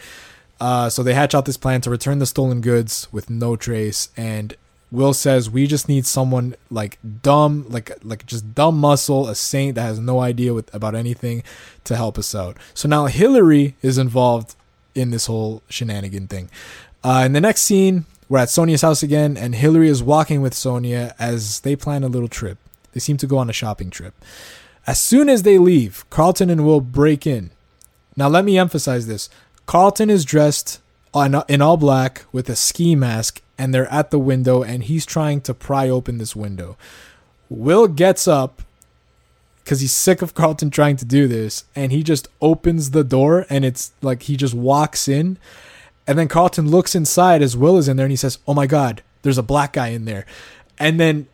[0.61, 4.11] Uh, so they hatch out this plan to return the stolen goods with no trace.
[4.17, 4.55] And
[4.93, 9.77] Will says, "We just need someone like dumb, like like just dumb muscle, a saint
[9.77, 11.43] that has no idea with, about anything,
[11.85, 14.57] to help us out." So now Hillary is involved
[14.95, 16.51] in this whole shenanigan thing.
[17.05, 20.55] Uh, in the next scene, we're at Sonia's house again, and Hillary is walking with
[20.55, 22.59] Sonia as they plan a little trip.
[22.93, 24.15] They seem to go on a shopping trip.
[24.87, 27.51] As soon as they leave, Carlton and Will break in.
[28.17, 29.29] Now, let me emphasize this
[29.67, 30.81] Carlton is dressed
[31.13, 35.05] on, in all black with a ski mask, and they're at the window, and he's
[35.05, 36.77] trying to pry open this window.
[37.49, 38.63] Will gets up
[39.65, 43.47] because he's sick of Carlton trying to do this, and he just opens the door,
[43.51, 45.39] and it's like he just walks in.
[46.11, 48.67] And then Carlton looks inside as Will is in there and he says, Oh my
[48.67, 50.27] God, there's a black guy in there.
[50.77, 51.29] And then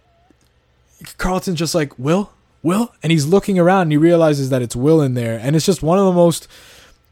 [1.17, 2.31] Carlton's just like, Will?
[2.63, 2.93] Will?
[3.03, 5.39] And he's looking around and he realizes that it's Will in there.
[5.39, 6.47] And it's just one of the most,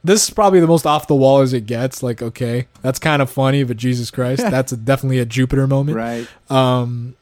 [0.05, 2.03] this is probably the most off the wall as it gets.
[2.03, 5.97] Like, okay, that's kind of funny, but Jesus Christ, that's a, definitely a Jupiter moment.
[5.97, 6.29] Right.
[6.51, 7.17] Um,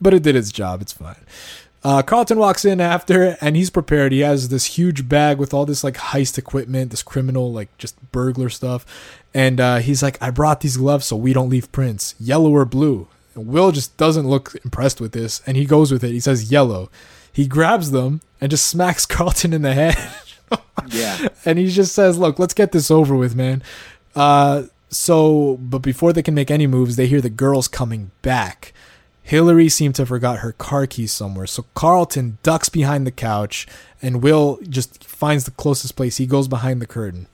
[0.00, 0.80] but it did its job.
[0.80, 1.16] It's fine.
[1.82, 4.12] Uh, Carlton walks in after, and he's prepared.
[4.12, 7.94] He has this huge bag with all this like heist equipment, this criminal like just
[8.10, 8.86] burglar stuff,
[9.34, 12.64] and uh, he's like, "I brought these gloves so we don't leave prints, yellow or
[12.64, 16.12] blue." And Will just doesn't look impressed with this, and he goes with it.
[16.12, 16.90] He says yellow.
[17.30, 19.96] He grabs them and just smacks Carlton in the head.
[20.88, 21.28] Yeah.
[21.44, 23.62] and he just says, "Look, let's get this over with, man."
[24.14, 28.72] Uh, so, but before they can make any moves, they hear the girls coming back.
[29.22, 33.66] Hillary seemed to have forgot her car keys somewhere, so Carlton ducks behind the couch,
[34.02, 36.18] and Will just finds the closest place.
[36.18, 37.26] He goes behind the curtain.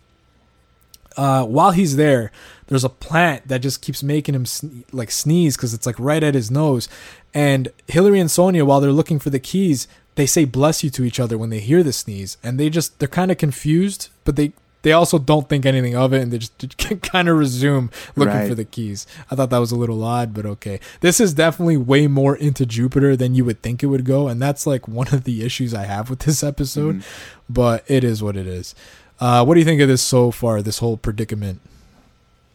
[1.17, 2.31] Uh, while he's there,
[2.69, 6.23] there's a plant that just keeps making him sne- like sneeze because it's like right
[6.23, 6.89] at his nose.
[7.35, 11.05] And Hillary and Sonia, while they're looking for the keys, they say bless you to
[11.05, 14.37] each other when they hear the sneeze and they just they're kind of confused but
[14.37, 18.35] they they also don't think anything of it and they just kind of resume looking
[18.35, 18.49] Right.
[18.49, 21.77] for the keys i thought that was a little odd but okay this is definitely
[21.77, 25.09] way more into jupiter than you would think it would go and that's like one
[25.15, 27.53] of the issues i have with this episode Mm-hmm.
[27.53, 28.75] but it is what it is
[29.21, 31.61] uh, what do you think of this so far this whole predicament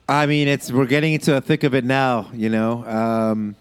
[0.07, 2.29] I mean, it's we're getting into the thick of it now.
[2.31, 3.55] You know, um,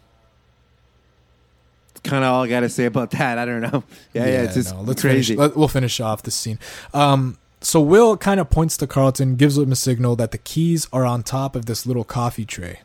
[2.05, 3.39] kind of all I got to say about that.
[3.39, 3.83] I don't know.
[4.13, 5.35] Yeah, yeah, it's just no, let's crazy.
[5.35, 6.61] Finish, let, we'll finish off this scene.
[6.93, 10.87] Um, so Will kind of points to Carlton, gives him a signal that the keys
[10.93, 12.81] are on top of this little coffee tray.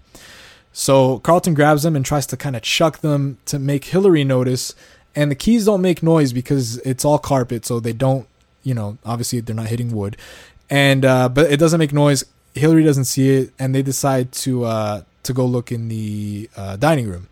[0.72, 4.74] So Carlton grabs them and tries to kind of chuck them to make Hillary notice.
[5.16, 8.28] And the keys don't make noise because it's all carpet, so they don't,
[8.64, 10.16] you know, obviously they're not hitting wood.
[10.70, 12.24] And uh, but it doesn't make noise.
[12.54, 16.76] Hillary doesn't see it, and they decide to uh, to go look in the uh,
[16.78, 17.28] dining room.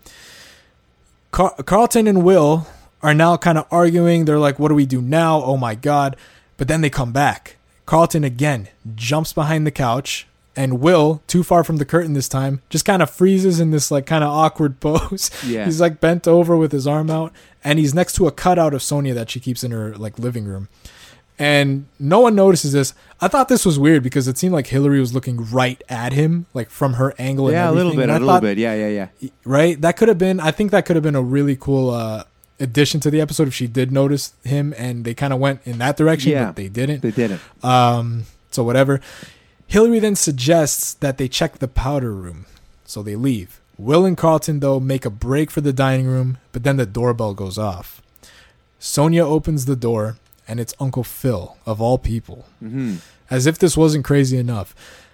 [1.31, 2.67] Car- Carlton and Will
[3.03, 4.25] are now kind of arguing.
[4.25, 5.41] They're like, "What do we do now?
[5.43, 6.15] Oh my god!"
[6.57, 7.57] But then they come back.
[7.85, 12.61] Carlton again jumps behind the couch, and Will, too far from the curtain this time,
[12.69, 15.29] just kind of freezes in this like kind of awkward pose.
[15.45, 15.65] Yeah.
[15.65, 17.31] he's like bent over with his arm out,
[17.63, 20.45] and he's next to a cutout of Sonia that she keeps in her like living
[20.45, 20.67] room.
[21.39, 22.93] And no one notices this.
[23.22, 26.47] I thought this was weird because it seemed like Hillary was looking right at him,
[26.53, 27.47] like from her angle.
[27.47, 28.57] and yeah, a little bit, And a I little thought- bit.
[28.57, 29.30] Yeah, yeah, yeah.
[29.45, 29.80] right?
[29.80, 30.39] That could have been.
[30.39, 32.23] I think that could have been a really cool uh,
[32.59, 35.77] addition to the episode if she did notice him and they kind of went in
[35.77, 37.01] that direction, Yeah, but they didn't.
[37.01, 37.39] They didn't.
[37.64, 38.99] Um, so whatever.
[39.68, 42.45] Hillary then suggests that they check the powder room,
[42.85, 43.59] so they leave.
[43.77, 47.35] Will and Carlton though make a break for the dining room, but then the doorbell
[47.35, 48.01] goes off.
[48.80, 50.15] Sonia opens the door,
[50.48, 52.45] and it's Uncle Phil of all people.
[52.64, 52.98] Mhm.
[53.30, 54.74] As if this wasn't crazy enough.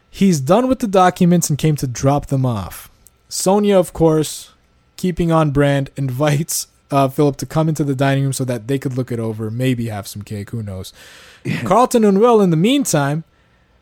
[0.09, 2.89] He's done with the documents and came to drop them off.
[3.29, 4.49] Sonia, of course,
[4.97, 8.77] keeping on brand, invites uh, Philip to come into the dining room so that they
[8.77, 10.93] could look it over, maybe have some cake, who knows.
[11.63, 13.23] Carlton and Will, in the meantime,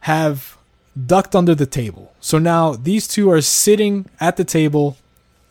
[0.02, 0.58] have
[1.06, 2.14] ducked under the table.
[2.22, 4.96] So now these two are sitting at the table,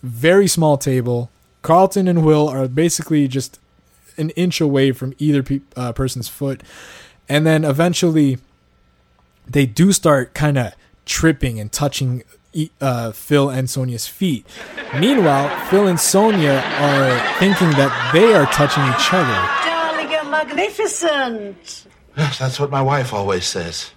[0.03, 1.29] very small table.
[1.61, 3.59] Carlton and Will are basically just
[4.21, 6.63] an inch away from either pe- uh, person's foot.
[7.29, 8.39] And then eventually
[9.49, 10.75] they do start kind of
[11.07, 12.23] tripping and touching
[12.53, 14.47] e- uh, Phil and Sonia's feet.
[14.99, 19.39] Meanwhile, Phil and Sonia are thinking that they are touching each other.
[19.65, 21.87] Darling, you're magnificent.
[22.17, 23.93] Yes, that's what my wife always says.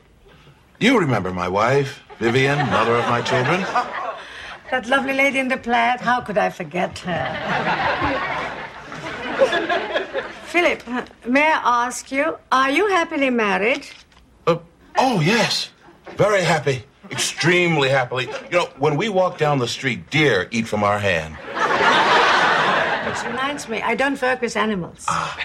[0.80, 3.66] You remember my wife, Vivian, mother of my children?
[4.72, 8.63] That lovely lady in the plaid, how could I forget her?
[10.54, 10.84] Philip,
[11.26, 13.88] may I ask you, are you happily married?
[14.46, 14.62] Oh,
[15.00, 15.72] oh, yes.
[16.16, 16.84] Very happy.
[17.10, 18.26] Extremely happily.
[18.52, 21.38] You know, when we walk down the street, deer eat from our hand.
[23.08, 25.06] Which reminds me, I don't work with animals.
[25.08, 25.36] Ah.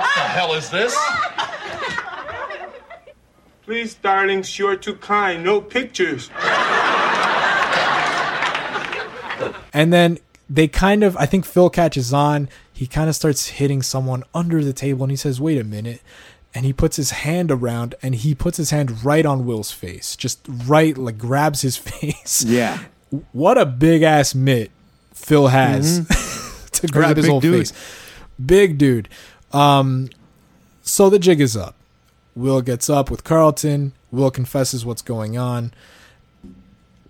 [0.00, 0.96] What the hell is this?
[3.64, 5.42] Please, darlings, you're too kind.
[5.44, 6.30] No pictures.
[9.72, 10.18] And then
[10.48, 12.48] they kind of, I think Phil catches on.
[12.72, 16.00] He kind of starts hitting someone under the table and he says, wait a minute.
[16.54, 20.14] And he puts his hand around and he puts his hand right on Will's face.
[20.14, 22.44] Just right, like grabs his face.
[22.46, 22.78] Yeah.
[23.32, 24.70] What a big ass mitt
[25.12, 26.06] Phil has
[26.72, 27.68] to grab a his big whole dude.
[27.68, 27.72] face.
[28.44, 29.08] Big dude.
[29.52, 30.10] Um,
[30.82, 31.74] so the jig is up.
[32.34, 33.92] Will gets up with Carlton.
[34.10, 35.72] Will confesses what's going on.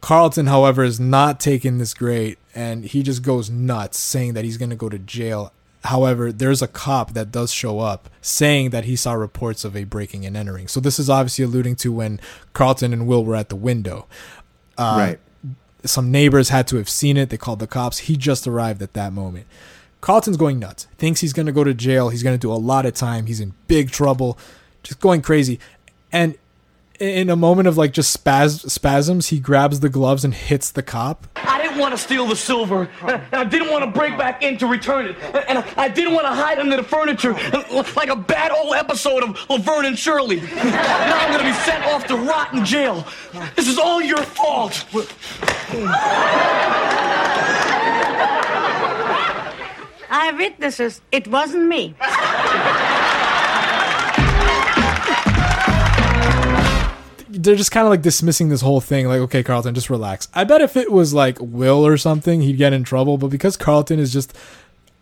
[0.01, 4.57] Carlton, however, is not taking this great and he just goes nuts saying that he's
[4.57, 5.53] going to go to jail.
[5.85, 9.85] However, there's a cop that does show up saying that he saw reports of a
[9.85, 10.69] breaking and entering.
[10.69, 12.21] So this is obviously alluding to when
[12.53, 14.07] Carlton and Will were at the window.
[14.79, 15.21] Uh, Right.
[15.85, 17.29] Some neighbors had to have seen it.
[17.29, 17.99] They called the cops.
[17.99, 19.47] He just arrived at that moment.
[20.01, 20.87] Carlton's going nuts.
[20.97, 22.09] Thinks he's going to go to jail.
[22.09, 23.27] He's going to do a lot of time.
[23.27, 24.39] He's in big trouble.
[24.85, 25.59] Just going crazy.
[26.13, 26.37] And
[27.01, 30.83] in a moment of like just spaz- spasms, he grabs the gloves and hits the
[30.83, 31.27] cop.
[31.35, 34.57] I didn't want to steal the silver, and I didn't want to break back in
[34.59, 35.17] to return it,
[35.49, 37.33] and I- I didn't want to hide under the furniture
[37.97, 40.37] like a bad old episode of Laverne and Shirley.
[40.41, 43.05] Now I'm going to be sent off to rot in jail.
[43.57, 44.85] This is all your fault.
[50.11, 51.01] I have witnesses.
[51.11, 51.95] It wasn't me.
[57.45, 59.07] They're just kind of like dismissing this whole thing.
[59.07, 60.29] Like, okay, Carlton, just relax.
[60.35, 63.19] I bet if it was like Will or something, he'd get in trouble.
[63.19, 64.37] But because Carlton is just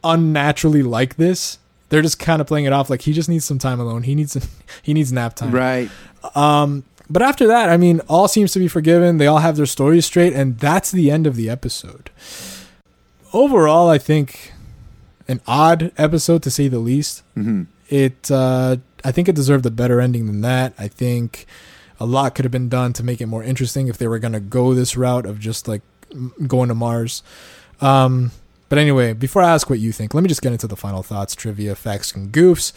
[0.04, 1.58] unnaturally like this,
[1.88, 4.02] they're just kind of playing it off like he just needs some time alone.
[4.02, 4.36] He needs
[4.82, 5.52] he needs nap time.
[5.52, 5.90] Right.
[6.34, 9.18] Um, but after that, I mean, all seems to be forgiven.
[9.18, 12.10] They all have their stories straight, and that's the end of the episode.
[13.32, 14.52] Overall, I think
[15.28, 17.22] an odd episode to say the least.
[17.36, 17.66] Mhm.
[17.88, 20.72] It, uh, I think it deserved a better ending than that.
[20.78, 21.46] I think
[22.02, 24.40] a lot could have been done to make it more interesting if they were gonna
[24.40, 25.82] go this route of just like
[26.46, 27.22] going to Mars.
[27.80, 28.32] Um,
[28.68, 31.02] but anyway, before I ask what you think, let me just get into the final
[31.02, 32.72] thoughts, trivia, facts, and goofs.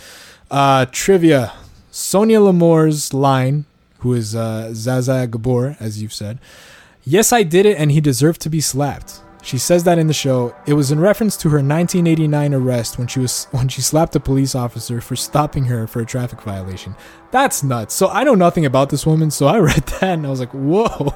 [0.51, 1.53] Uh, trivia:
[1.89, 3.65] Sonia Lamore's line,
[3.99, 6.37] who is uh, Zsa Zsa Gabor, as you've said.
[7.03, 9.21] Yes, I did it, and he deserved to be slapped.
[9.45, 10.55] She says that in the show.
[10.65, 14.19] It was in reference to her 1989 arrest when she was when she slapped a
[14.19, 16.95] police officer for stopping her for a traffic violation.
[17.29, 17.93] That's nuts.
[17.93, 20.49] So I know nothing about this woman, so I read that and I was like,
[20.49, 21.13] "Whoa,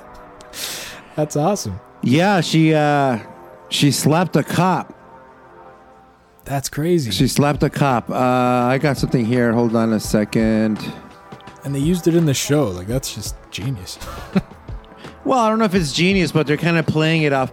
[1.15, 3.18] that's awesome." Yeah, she uh
[3.69, 4.93] she slapped a cop.
[6.45, 7.10] That's crazy.
[7.10, 8.11] She slapped a cop.
[8.11, 9.53] Uh I got something here.
[9.53, 10.77] Hold on a second.
[11.64, 12.68] And they used it in the show.
[12.68, 13.97] Like that's just genius.
[15.26, 17.51] Well, I don't know if it's genius, but they're kind of playing it off.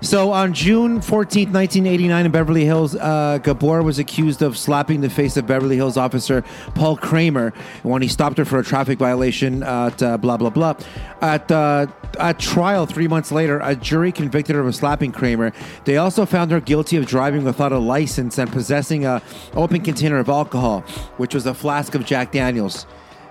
[0.00, 5.10] So on June 14th, 1989, in Beverly Hills, uh, Gabor was accused of slapping the
[5.10, 6.44] face of Beverly Hills officer
[6.76, 7.52] Paul Kramer
[7.82, 10.76] when he stopped her for a traffic violation at uh, blah, blah, blah.
[11.20, 11.88] At, uh,
[12.20, 15.52] at trial three months later, a jury convicted her of slapping Kramer.
[15.84, 19.20] They also found her guilty of driving without a license and possessing a
[19.54, 20.82] open container of alcohol,
[21.16, 22.86] which was a flask of Jack Daniels,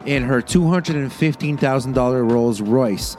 [0.05, 3.15] in her $215,000 Rolls Royce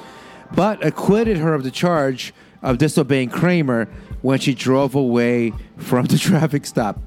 [0.54, 2.32] but acquitted her of the charge
[2.62, 3.88] of disobeying Kramer
[4.22, 7.00] when she drove away from the traffic stop.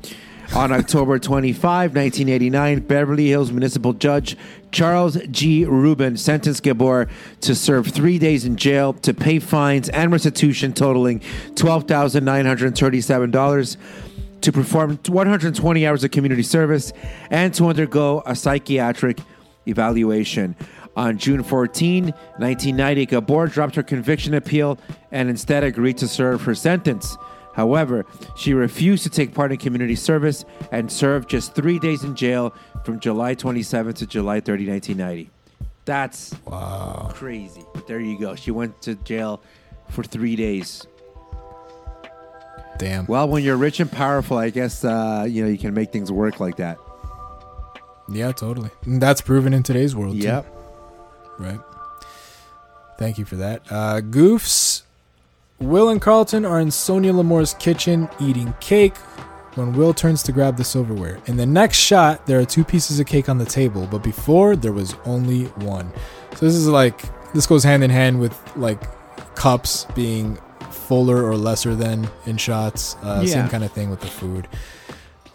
[0.53, 4.35] On October 25, 1989, Beverly Hills Municipal Judge
[4.73, 5.63] Charles G.
[5.63, 7.07] Rubin sentenced Gabor
[7.39, 11.21] to serve three days in jail, to pay fines and restitution totaling
[11.53, 13.77] $12,937,
[14.41, 16.91] to perform 120 hours of community service,
[17.29, 19.21] and to undergo a psychiatric
[19.67, 20.57] evaluation.
[20.95, 24.77] On June 14, 1990, Gabor dropped her conviction appeal
[25.11, 27.17] and instead agreed to serve her sentence.
[27.53, 28.05] However,
[28.35, 32.53] she refused to take part in community service and served just three days in jail
[32.83, 35.29] from July 27 to July 30, 1990.
[35.85, 37.11] That's wow.
[37.13, 37.63] crazy.
[37.73, 38.35] But there you go.
[38.35, 39.41] She went to jail
[39.89, 40.85] for three days.
[42.77, 43.05] Damn.
[43.05, 46.11] Well, when you're rich and powerful, I guess uh, you know you can make things
[46.11, 46.77] work like that.
[48.09, 48.69] Yeah, totally.
[48.85, 50.15] And that's proven in today's world.
[50.41, 50.60] too.
[51.41, 51.59] Right.
[52.97, 53.61] Thank you for that.
[53.69, 54.83] Uh, goofs.
[55.59, 58.95] Will and Carlton are in Sonia Lamore's kitchen eating cake
[59.55, 61.19] when Will turns to grab the silverware.
[61.27, 64.55] In the next shot, there are two pieces of cake on the table, but before
[64.55, 65.91] there was only one.
[66.35, 67.01] So this is like
[67.33, 68.81] this goes hand in hand with like
[69.35, 70.37] cups being
[70.71, 72.95] fuller or lesser than in shots.
[73.03, 73.33] Uh, Yeah.
[73.33, 74.47] Same kind of thing with the food.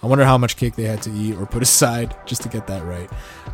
[0.06, 2.68] I wonder how much cake they had to eat or put aside just to get
[2.68, 3.10] that right.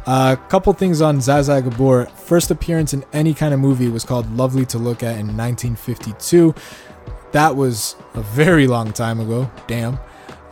[0.06, 2.04] A couple things on Zsa Zsa Gabor.
[2.14, 6.54] First appearance in any kind of movie was called Lovely to Look At in 1952.
[7.30, 9.50] That was a very long time ago.
[9.66, 9.98] Damn.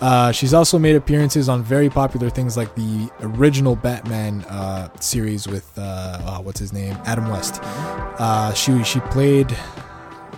[0.01, 5.47] Uh, she's also made appearances on very popular things like the original Batman uh, series
[5.47, 7.61] with uh, oh, what's his name, Adam West.
[7.63, 9.55] Uh, she she played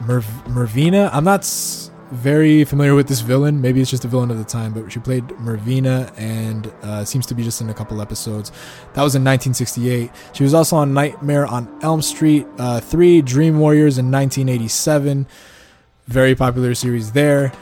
[0.05, 1.09] Merv- Mervina.
[1.13, 3.61] I'm not s- very familiar with this villain.
[3.61, 7.27] Maybe it's just a villain of the time, but she played Mervina and uh, seems
[7.27, 8.51] to be just in a couple episodes.
[8.95, 10.11] That was in 1968.
[10.33, 15.27] She was also on Nightmare on Elm Street uh, 3, Dream Warriors in 1987.
[16.07, 17.53] Very popular series there.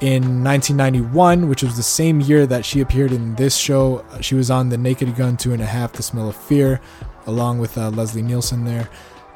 [0.00, 4.34] In 1991, which was the same year that she appeared in this show, uh, she
[4.34, 6.80] was on The Naked Gun Two and a Half, The Smell of Fear,
[7.26, 8.88] along with uh, Leslie Nielsen there.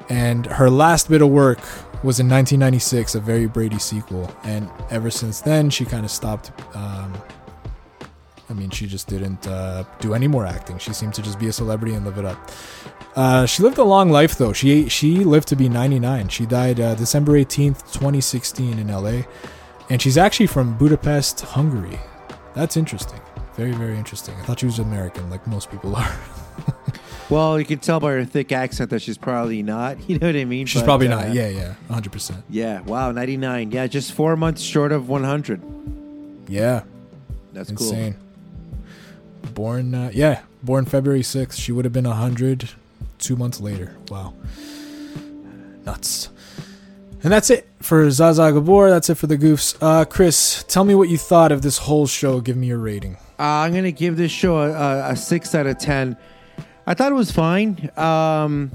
[0.08, 1.58] And her last bit of work
[2.02, 4.30] was in 1996, a very Brady sequel.
[4.44, 6.52] And ever since then, she kind of stopped.
[6.74, 7.14] Um,
[8.50, 10.78] I mean, she just didn't uh, do any more acting.
[10.78, 12.50] She seemed to just be a celebrity and live it up.
[13.16, 14.52] Uh, she lived a long life, though.
[14.52, 16.28] She she lived to be 99.
[16.28, 19.22] She died uh, December 18th, 2016, in LA.
[19.88, 21.98] And she's actually from Budapest, Hungary.
[22.54, 23.20] That's interesting.
[23.54, 24.34] Very, very interesting.
[24.36, 26.16] I thought she was American, like most people are.
[27.30, 29.96] Well, you can tell by her thick accent that she's probably not.
[30.08, 30.66] You know what I mean?
[30.66, 31.34] She's But, probably uh, not.
[31.34, 32.42] Yeah, yeah, 100%.
[32.50, 32.80] Yeah.
[32.82, 33.12] Wow.
[33.12, 33.70] 99.
[33.70, 33.86] Yeah.
[33.86, 35.62] Just four months short of 100.
[36.48, 36.82] Yeah.
[37.52, 38.16] That's Insane.
[39.54, 41.54] Born, uh, yeah, born February 6th.
[41.58, 42.70] She would have been 100
[43.18, 43.96] two months later.
[44.08, 44.34] Wow.
[45.86, 46.30] Nuts.
[47.22, 48.90] And that's it for Zsa Zsa Gabor.
[48.90, 49.76] That's it for the goofs.
[49.80, 52.40] Uh, Chris, tell me what you thought of this whole show.
[52.40, 53.16] Give me your rating.
[53.38, 56.16] Uh, I'm gonna give this show a, a, a six out of ten.
[56.86, 57.90] I thought it was fine.
[57.96, 58.70] Um,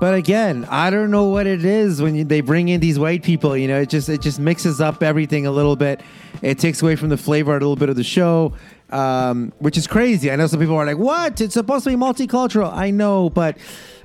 [0.00, 3.22] but again, I don't know what it is when you, they bring in these white
[3.22, 3.54] people.
[3.54, 6.00] You know, it just it just mixes up everything a little bit.
[6.40, 8.54] It takes away from the flavor a little bit of the show,
[8.88, 10.30] um, which is crazy.
[10.30, 11.42] I know some people are like, "What?
[11.42, 13.58] It's supposed to be multicultural." I know, but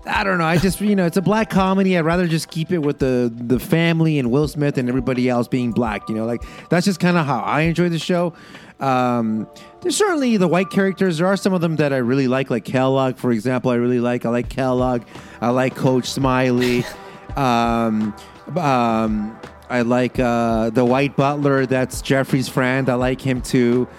[0.06, 0.46] I don't know.
[0.46, 1.98] I just you know it's a black comedy.
[1.98, 5.48] I'd rather just keep it with the the family and Will Smith and everybody else
[5.48, 6.10] being black.
[6.10, 8.34] You know, like that's just kind of how I enjoy the show.
[8.80, 9.48] Um,
[9.82, 11.20] there's certainly the white characters.
[11.20, 13.72] There are some of them that I really like, like Kellogg, for example.
[13.72, 14.26] I really like.
[14.26, 15.04] I like Kellogg.
[15.42, 16.86] I like Coach Smiley.
[17.36, 18.16] Um,
[18.56, 19.38] um,
[19.70, 21.66] I like uh, the white butler.
[21.66, 22.90] That's Jeffrey's friend.
[22.90, 23.90] I like him too.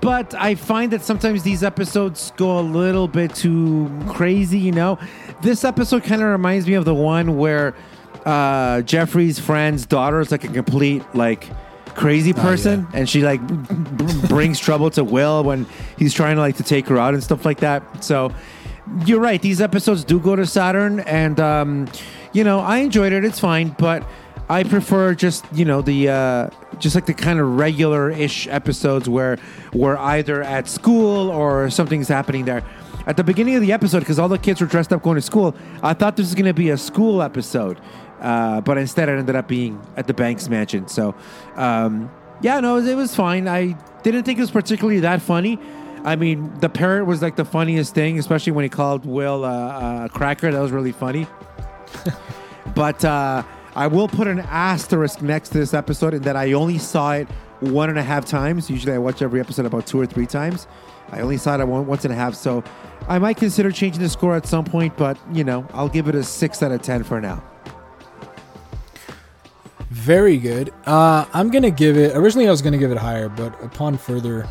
[0.00, 4.58] But I find that sometimes these episodes go a little bit too crazy.
[4.58, 4.98] You know,
[5.42, 7.74] this episode kind of reminds me of the one where
[8.24, 11.48] uh, Jeffrey's friend's daughter is like a complete like
[11.94, 15.66] crazy person, and she like b- brings trouble to Will when
[15.98, 18.04] he's trying to like to take her out and stuff like that.
[18.04, 18.32] So
[19.06, 21.88] you're right; these episodes do go to Saturn, and um,
[22.32, 23.24] you know I enjoyed it.
[23.24, 24.06] It's fine, but
[24.48, 29.08] I prefer just you know the uh, just like the kind of regular ish episodes
[29.08, 29.38] where
[29.72, 32.62] we're either at school or something's happening there.
[33.06, 35.22] At the beginning of the episode, because all the kids were dressed up going to
[35.22, 37.80] school, I thought this was going to be a school episode,
[38.20, 40.88] uh, but instead it ended up being at the Banks Mansion.
[40.88, 41.14] So,
[41.56, 42.10] um,
[42.40, 43.46] yeah, no, it was, fine.
[43.46, 45.58] I didn't think it was particularly that funny.
[46.04, 49.48] I mean, the parrot was like the funniest thing, especially when he called Will uh,
[49.48, 50.50] uh, a cracker.
[50.50, 51.26] That was really funny.
[52.74, 53.42] but uh,
[53.74, 57.28] I will put an asterisk next to this episode in that I only saw it
[57.60, 58.68] one and a half times.
[58.68, 60.66] Usually I watch every episode about two or three times.
[61.10, 62.64] I only saw it one, once and a half, so
[63.08, 66.14] I might consider changing the score at some point, but you know, I'll give it
[66.14, 67.42] a six out of ten for now.
[69.90, 70.72] Very good.
[70.86, 72.16] Uh, I'm gonna give it.
[72.16, 74.48] Originally, I was gonna give it higher, but upon further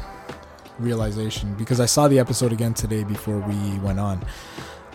[0.80, 4.26] realization, because I saw the episode again today before we went on,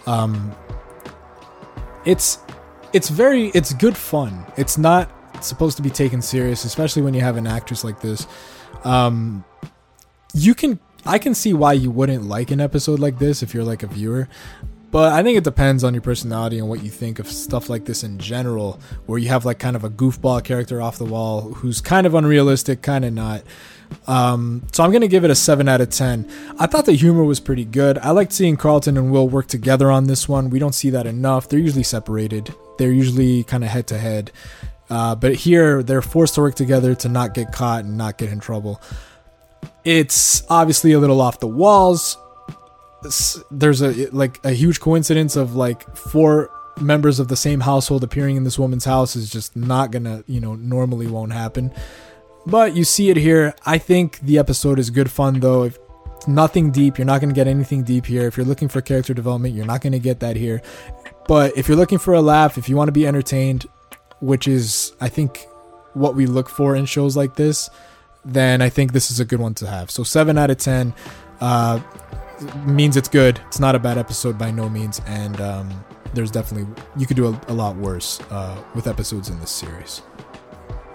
[0.06, 0.54] um,
[2.04, 2.38] it's
[2.92, 4.46] it's very it's good fun.
[4.56, 5.10] It's not
[5.44, 8.26] supposed to be taken serious, especially when you have an actress like this.
[8.84, 9.44] Um,
[10.34, 13.64] you can I can see why you wouldn't like an episode like this if you're
[13.64, 14.28] like a viewer.
[14.90, 17.84] But I think it depends on your personality and what you think of stuff like
[17.84, 21.52] this in general, where you have like kind of a goofball character off the wall
[21.52, 23.42] who's kind of unrealistic, kind of not.
[24.06, 26.26] Um, so I'm gonna give it a seven out of ten.
[26.58, 27.98] I thought the humor was pretty good.
[27.98, 30.50] I liked seeing Carlton and Will work together on this one.
[30.50, 31.48] We don't see that enough.
[31.48, 32.54] They're usually separated.
[32.78, 34.32] They're usually kind of head to head.
[34.88, 38.30] Uh, but here they're forced to work together to not get caught and not get
[38.30, 38.80] in trouble.
[39.88, 42.18] It's obviously a little off the walls.
[43.50, 48.36] There's a like a huge coincidence of like four members of the same household appearing
[48.36, 51.72] in this woman's house is just not gonna you know normally won't happen.
[52.44, 53.54] But you see it here.
[53.64, 55.62] I think the episode is good fun though.
[55.62, 55.78] If
[56.28, 58.26] nothing deep, you're not gonna get anything deep here.
[58.26, 60.60] If you're looking for character development, you're not gonna get that here.
[61.26, 63.64] But if you're looking for a laugh, if you want to be entertained,
[64.20, 65.46] which is I think
[65.94, 67.70] what we look for in shows like this,
[68.28, 69.90] then I think this is a good one to have.
[69.90, 70.92] So seven out of ten
[71.40, 71.80] uh,
[72.66, 73.40] means it's good.
[73.46, 75.84] It's not a bad episode by no means, and um,
[76.14, 80.02] there's definitely you could do a, a lot worse uh, with episodes in this series.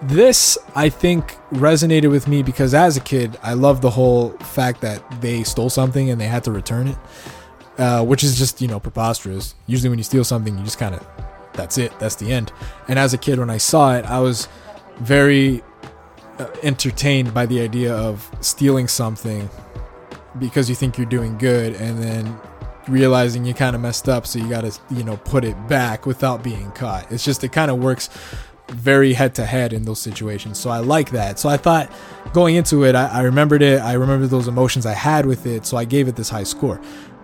[0.02, 4.80] This I think resonated with me because as a kid, I loved the whole fact
[4.82, 6.98] that they stole something and they had to return it,
[7.78, 9.54] uh, which is just you know preposterous.
[9.66, 11.06] Usually, when you steal something, you just kind of
[11.54, 12.52] that's it, that's the end.
[12.88, 14.48] And as a kid, when I saw it, I was
[14.98, 15.62] very
[16.36, 19.48] Uh, entertained by the idea of stealing something
[20.40, 22.36] because you think you're doing good and then
[22.88, 26.06] realizing you kind of messed up so you got to you know put it back
[26.06, 27.06] without being caught.
[27.12, 28.10] It's just it kind of works
[28.68, 30.58] very head to head in those situations.
[30.58, 31.38] So i like that.
[31.38, 31.88] So i thought
[32.32, 35.64] going into it I, I remembered it i remembered those emotions i had with it
[35.64, 36.80] so i gave it this high score.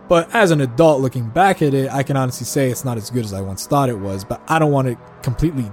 [0.08, 3.10] But as an adult looking back at it i can honestly say it's not as
[3.10, 5.68] good as i once thought it was but i don't want to completely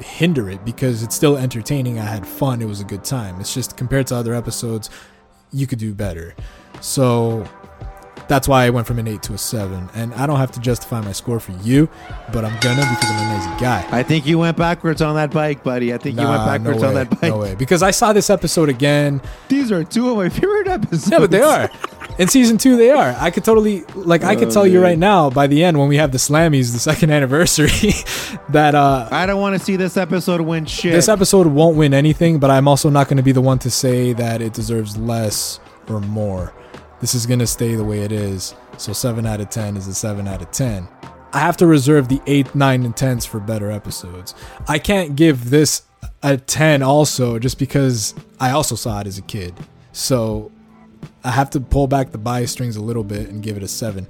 [0.00, 1.98] hinder it because it's still entertaining.
[1.98, 2.62] I had fun.
[2.62, 3.40] It was a good time.
[3.40, 4.90] It's just compared to other episodes,
[5.52, 6.34] you could do better.
[6.80, 7.48] So
[8.28, 9.88] that's why I went from an eight to a seven.
[9.94, 11.88] And I don't have to justify my score for you,
[12.32, 13.86] but I'm gonna because I'm an amazing guy.
[13.90, 15.94] I think you went backwards on that bike, buddy.
[15.94, 17.30] I think you went backwards no on that bike.
[17.30, 17.54] No way.
[17.54, 19.20] Because I saw this episode again.
[19.48, 21.10] These are two of my favorite episodes.
[21.10, 21.70] Yeah, but they are.
[22.18, 23.14] In season two, they are.
[23.18, 24.24] I could totally like.
[24.24, 26.72] I could Oh, tell you right now by the end when we have the Slammies,
[26.72, 27.92] the second anniversary,
[28.48, 30.92] that uh, I don't want to see this episode win shit.
[30.92, 33.70] This episode won't win anything, but I'm also not going to be the one to
[33.70, 36.52] say that it deserves less or more.
[37.00, 38.54] This is going to stay the way it is.
[38.78, 40.88] So 7 out of 10 is a 7 out of 10.
[41.32, 44.34] I have to reserve the 8, 9, and 10s for better episodes.
[44.66, 45.82] I can't give this
[46.22, 49.54] a 10 also just because I also saw it as a kid.
[49.92, 50.50] So
[51.24, 53.68] I have to pull back the bias strings a little bit and give it a
[53.68, 54.06] 7.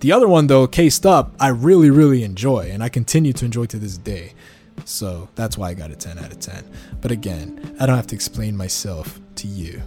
[0.00, 3.66] The other one, though, Cased Up, I really, really enjoy, and I continue to enjoy
[3.66, 4.34] to this day.
[4.84, 6.62] So that's why I got a 10 out of 10.
[7.00, 9.82] But again, I don't have to explain myself to you.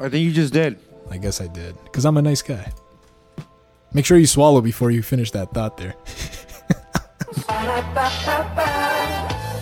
[0.00, 0.78] I think you just did.
[1.10, 2.72] I guess I did, because I'm a nice guy.
[3.92, 5.94] Make sure you swallow before you finish that thought there.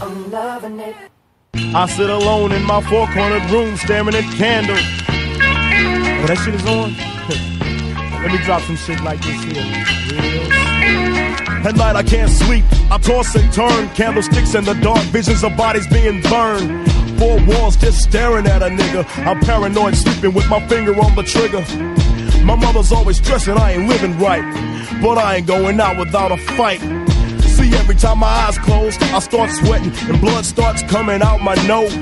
[0.01, 0.97] I'm loving it.
[1.55, 4.81] I sit alone in my four cornered room staring at candles.
[6.27, 6.95] That shit is on?
[8.23, 9.63] Let me drop some shit like this here.
[11.67, 12.65] At night I can't sleep.
[12.91, 13.89] I toss and turn.
[13.91, 16.91] Candlesticks in the dark, visions of bodies being burned.
[17.19, 19.05] Four walls just staring at a nigga.
[19.27, 21.61] I'm paranoid, sleeping with my finger on the trigger.
[22.45, 24.43] My mother's always stressing I ain't living right.
[25.03, 26.81] But I ain't going out without a fight.
[27.43, 31.55] See, every time my eyes close, I start sweating and blood starts coming out my
[31.67, 31.93] nose.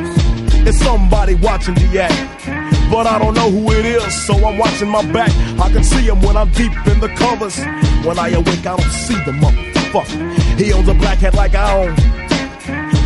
[0.64, 2.46] It's somebody watching the act,
[2.92, 5.30] but I don't know who it is, so I'm watching my back.
[5.58, 7.58] I can see him when I'm deep in the covers.
[8.04, 10.60] When I awake, I don't see the motherfucker.
[10.60, 11.94] He owns a black hat like I own,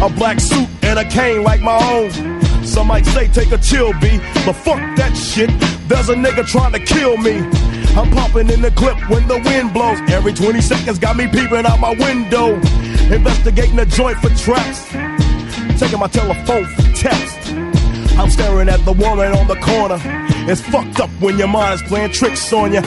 [0.02, 2.10] a black suit and a cane like my own.
[2.64, 5.50] Some might say take a chill, B, but fuck that shit.
[5.88, 7.38] There's a nigga trying to kill me.
[7.94, 10.00] I'm popping in the clip when the wind blows.
[10.10, 12.56] Every 20 seconds got me peeping out my window.
[13.14, 14.90] Investigating the joint for traps.
[15.78, 17.35] Taking my telephone for text.
[18.18, 19.98] I'm staring at the woman on the corner.
[20.50, 22.80] It's fucked up when your mind's playing tricks on you.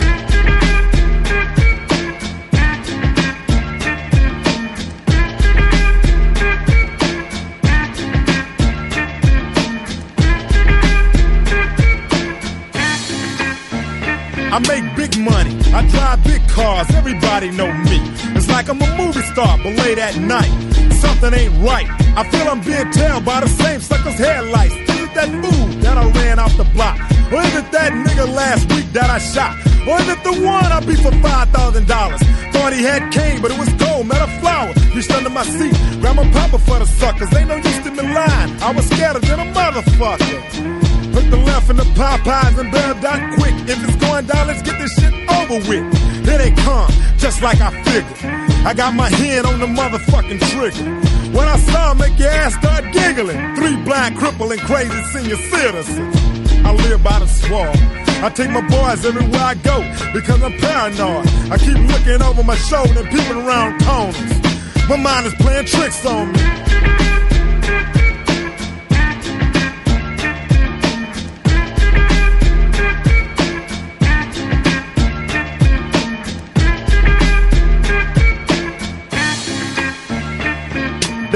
[14.52, 15.56] I make big money.
[15.72, 16.90] I drive big cars.
[16.96, 18.00] Everybody know me.
[18.36, 20.50] It's like I'm a movie star, but late at night,
[20.94, 21.88] something ain't right.
[22.18, 24.89] I feel I'm being tailed by the same sucker's headlights.
[25.20, 26.96] It that fool that I ran off the block?
[27.28, 29.52] Or is it that nigga last week that I shot?
[29.84, 32.24] Or is it the one I beat for five thousand dollars?
[32.56, 34.72] Thought he had cane, but it was gold, not a flower.
[34.96, 37.28] Reached under my seat, grabbed my papa for the suckers.
[37.36, 38.52] Ain't no use to me lying.
[38.64, 40.40] I was scared than a motherfucker.
[41.12, 43.56] Hook the left in the Popeyes and bail down quick.
[43.68, 45.84] If it's going down, let's get this shit over with.
[46.24, 48.20] Here they come, just like I figured.
[48.64, 51.19] I got my hand on the motherfucking trigger.
[51.34, 53.56] When I saw make your ass start giggling.
[53.56, 56.16] Three blind, crippling, crazy senior citizens.
[56.66, 57.76] I live by the swamp.
[58.22, 59.80] I take my boys everywhere I go
[60.14, 61.28] because I'm paranoid.
[61.52, 64.90] I keep looking over my shoulder and peeping around corners.
[64.90, 66.40] My mind is playing tricks on me.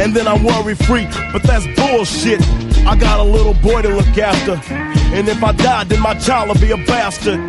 [0.00, 2.40] And then I'm worry free, but that's bullshit.
[2.86, 4.60] I got a little boy to look after.
[4.72, 7.40] And if I die, then my child will be a bastard.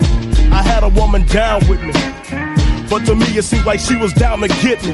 [0.52, 1.94] I had a woman down with me.
[2.90, 4.94] But to me, it seemed like she was down to get me.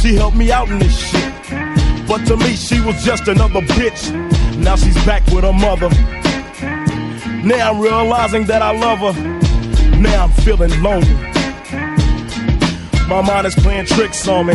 [0.00, 1.32] She helped me out in this shit.
[2.08, 4.10] But to me, she was just another bitch.
[4.56, 5.88] Now she's back with her mother.
[7.44, 9.98] Now I'm realizing that I love her.
[9.98, 11.14] Now I'm feeling lonely.
[13.08, 14.54] My mind is playing tricks on me.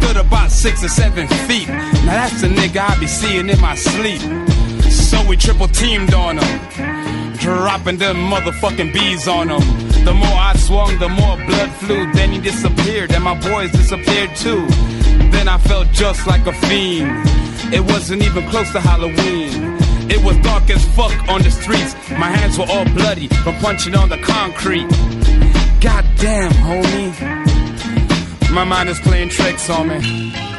[0.00, 1.68] Stood about six or seven feet.
[1.68, 4.20] Now that's the nigga I be seeing in my sleep.
[4.90, 10.04] So we triple teamed on him, dropping them motherfucking bees on him.
[10.04, 12.12] The more I swung, the more blood flew.
[12.12, 14.66] Then he disappeared, and my boys disappeared too.
[15.30, 17.10] Then I felt just like a fiend.
[17.72, 19.76] It wasn't even close to Halloween.
[20.10, 21.94] It was dark as fuck on the streets.
[22.12, 24.88] My hands were all bloody from punching on the concrete.
[25.80, 27.37] Goddamn, homie.
[28.58, 30.57] My mind is playing tricks on me.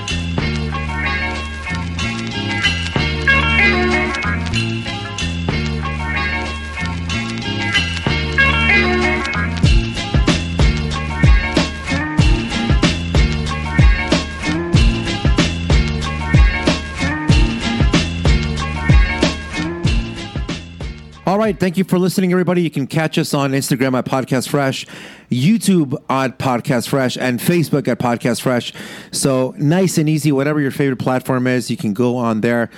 [21.39, 21.57] Right.
[21.57, 22.61] Thank you for listening, everybody.
[22.61, 24.85] You can catch us on Instagram at Podcast Fresh,
[25.31, 28.73] YouTube at Podcast Fresh, and Facebook at Podcast Fresh.
[29.11, 30.33] So nice and easy.
[30.33, 32.69] Whatever your favorite platform is, you can go on there.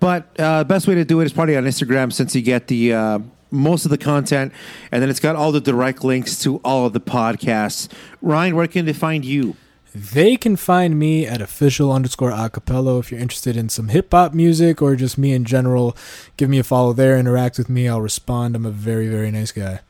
[0.00, 2.92] But uh, best way to do it is probably on Instagram since you get the
[2.92, 3.18] uh,
[3.52, 4.52] most of the content,
[4.90, 7.88] and then it's got all the direct links to all of the podcasts.
[8.20, 9.54] Ryan, where can they find you?
[9.94, 14.34] They can find me at official underscore acapello if you're interested in some hip hop
[14.34, 15.96] music or just me in general.
[16.36, 17.88] Give me a follow there, interact with me.
[17.88, 18.54] I'll respond.
[18.54, 19.80] I'm a very, very nice guy.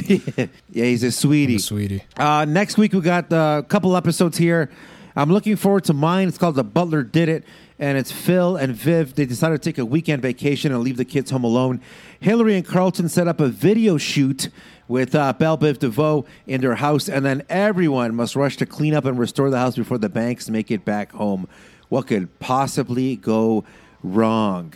[0.06, 1.56] yeah, he's a sweetie.
[1.56, 2.04] a sweetie.
[2.16, 4.70] Uh, next week we got uh, a couple episodes here.
[5.16, 6.28] I'm looking forward to mine.
[6.28, 7.44] It's called The Butler Did It,
[7.78, 9.16] and it's Phil and Viv.
[9.16, 11.80] They decided to take a weekend vacation and leave the kids home alone.
[12.20, 14.48] Hillary and Carlton set up a video shoot
[14.88, 18.94] with uh, Bell Biv DeVoe in their house, and then everyone must rush to clean
[18.94, 21.46] up and restore the house before the Banks make it back home.
[21.88, 23.64] What could possibly go
[24.02, 24.74] wrong?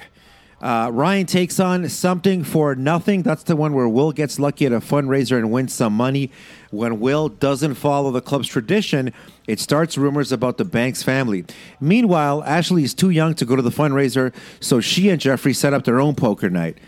[0.60, 3.22] Uh, Ryan takes on something for nothing.
[3.24, 6.30] That's the one where Will gets lucky at a fundraiser and wins some money.
[6.70, 9.12] When Will doesn't follow the club's tradition,
[9.48, 11.44] it starts rumors about the Banks family.
[11.80, 15.74] Meanwhile, Ashley is too young to go to the fundraiser, so she and Jeffrey set
[15.74, 16.78] up their own poker night.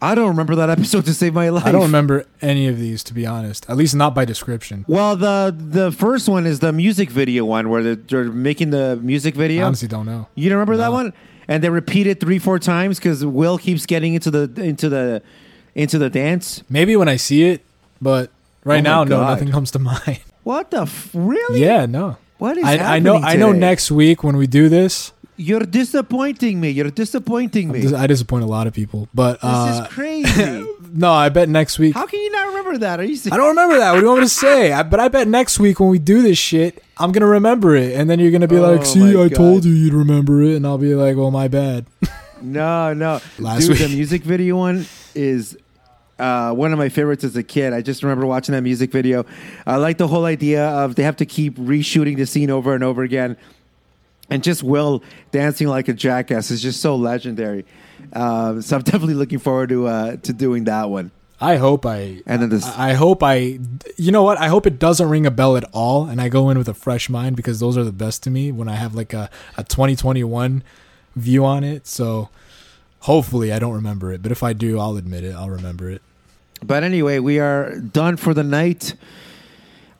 [0.00, 1.64] I don't remember that episode to save my life.
[1.66, 3.68] I don't remember any of these, to be honest.
[3.68, 4.84] At least not by description.
[4.88, 8.96] Well, the the first one is the music video one where they're, they're making the
[8.96, 9.62] music video.
[9.62, 10.28] I honestly don't know.
[10.34, 11.12] You don't remember that one?
[11.48, 15.22] And they repeat it three, four times because Will keeps getting into the into the
[15.74, 16.62] into the dance.
[16.68, 17.64] Maybe when I see it,
[18.00, 18.30] but
[18.64, 20.20] right Oh now, no, nothing comes to mind.
[20.42, 21.60] What the f- really?
[21.60, 22.18] Yeah, no.
[22.38, 23.14] What is I, I know.
[23.18, 23.52] happening I know.
[23.52, 26.70] Next week when we do this, You're disappointing me.
[26.70, 27.94] You're disappointing me.
[27.94, 29.08] I disappoint a lot of people.
[29.14, 30.66] But This uh, is crazy.
[30.92, 31.94] no, I bet next week.
[31.94, 33.00] How can you not remember that?
[33.00, 33.18] Are you?
[33.30, 33.92] I don't remember that.
[33.92, 34.72] What do you want me to say?
[34.72, 37.94] I, but I bet next week when we do this shit, I'm gonna remember it,
[37.94, 39.34] and then you're gonna be Oh like, "See, I God.
[39.34, 41.86] told you you'd remember it," and I'll be like, "Well, my bad."
[42.42, 43.20] No, no.
[43.38, 43.78] Last Dude, week.
[43.78, 45.56] the music video one is
[46.18, 47.72] uh, one of my favorites as a kid.
[47.72, 49.24] I just remember watching that music video.
[49.66, 52.84] I like the whole idea of they have to keep reshooting the scene over and
[52.84, 53.38] over again.
[54.28, 57.64] And just Will dancing like a jackass is just so legendary.
[58.12, 61.10] Um, so I'm definitely looking forward to uh, to doing that one.
[61.40, 62.22] I hope I.
[62.26, 63.58] And then this, I hope I.
[63.96, 64.38] You know what?
[64.38, 66.74] I hope it doesn't ring a bell at all, and I go in with a
[66.74, 69.64] fresh mind because those are the best to me when I have like a a
[69.64, 70.62] 2021
[71.14, 71.86] view on it.
[71.86, 72.30] So
[73.00, 75.34] hopefully I don't remember it, but if I do, I'll admit it.
[75.34, 76.02] I'll remember it.
[76.64, 78.94] But anyway, we are done for the night.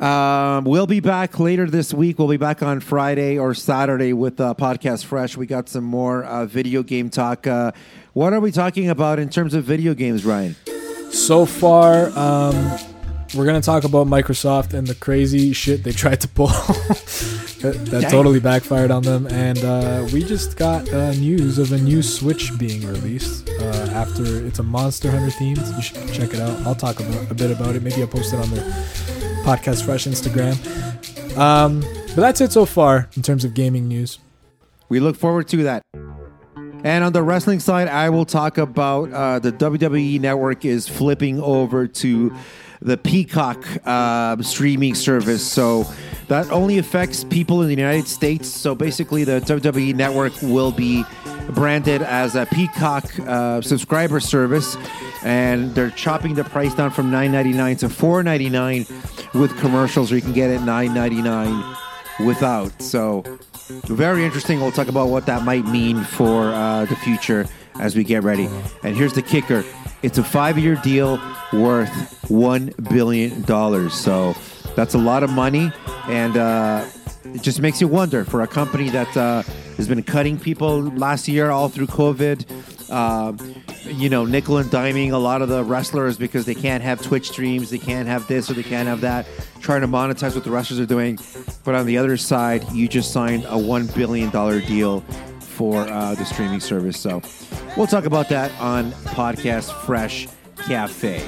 [0.01, 2.19] Um, we'll be back later this week.
[2.19, 5.37] We'll be back on Friday or Saturday with uh, Podcast Fresh.
[5.37, 7.47] We got some more uh, video game talk.
[7.47, 7.73] Uh,
[8.13, 10.55] what are we talking about in terms of video games, Ryan?
[11.11, 12.79] So far, um,
[13.35, 16.47] we're gonna talk about Microsoft and the crazy shit they tried to pull.
[17.61, 21.79] that that totally backfired on them, and uh, we just got uh, news of a
[21.79, 23.49] new Switch being released.
[23.49, 26.61] Uh, after it's a Monster Hunter themed, you should check it out.
[26.67, 27.83] I'll talk about, a bit about it.
[27.83, 29.16] Maybe I'll post it on the
[29.47, 30.57] Podcast Fresh Instagram.
[31.39, 34.19] Um, but that's it so far in terms of gaming news.
[34.89, 35.85] We look forward to that.
[36.83, 41.41] And on the wrestling side, I will talk about uh, the WWE network is flipping
[41.41, 42.35] over to
[42.81, 45.47] the Peacock uh, streaming service.
[45.47, 45.85] So
[46.29, 48.49] that only affects people in the United States.
[48.49, 51.05] So basically, the WWE network will be
[51.51, 54.77] branded as a Peacock uh, subscriber service,
[55.23, 58.87] and they're chopping the price down from nine ninety nine to four ninety nine
[59.35, 61.77] with commercials, or you can get it nine ninety nine
[62.25, 62.81] without.
[62.83, 63.23] So
[63.85, 64.61] very interesting.
[64.61, 67.47] We'll talk about what that might mean for uh, the future
[67.81, 68.49] as we get ready.
[68.83, 69.65] And here's the kicker:
[70.03, 71.21] it's a five-year deal
[71.53, 73.95] worth one billion dollars.
[73.95, 74.35] So
[74.75, 75.73] that's a lot of money,
[76.09, 76.87] and uh,
[77.25, 79.43] it just makes you wonder for a company that uh,
[79.77, 82.45] has been cutting people last year all through COVID.
[82.89, 83.33] Uh,
[83.87, 87.31] you know, nickel and diming a lot of the wrestlers because they can't have Twitch
[87.31, 89.27] streams, they can't have this or they can't have that,
[89.61, 91.19] trying to monetize what the wrestlers are doing.
[91.65, 94.31] But on the other side, you just signed a $1 billion
[94.67, 95.05] deal
[95.57, 97.01] for uh, the streaming service.
[97.01, 97.23] So
[97.77, 101.27] we'll talk about that on Podcast Fresh Cafe.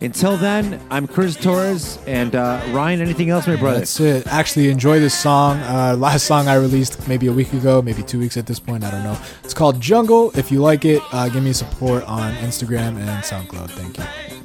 [0.00, 3.00] Until then, I'm Chris Torres and uh, Ryan.
[3.00, 3.80] Anything else, my brother?
[3.80, 4.28] That's it.
[4.28, 5.58] Actually, enjoy this song.
[5.58, 8.84] Uh, last song I released maybe a week ago, maybe two weeks at this point.
[8.84, 9.18] I don't know.
[9.42, 10.30] It's called Jungle.
[10.38, 13.70] If you like it, uh, give me support on Instagram and SoundCloud.
[13.70, 14.37] Thank you.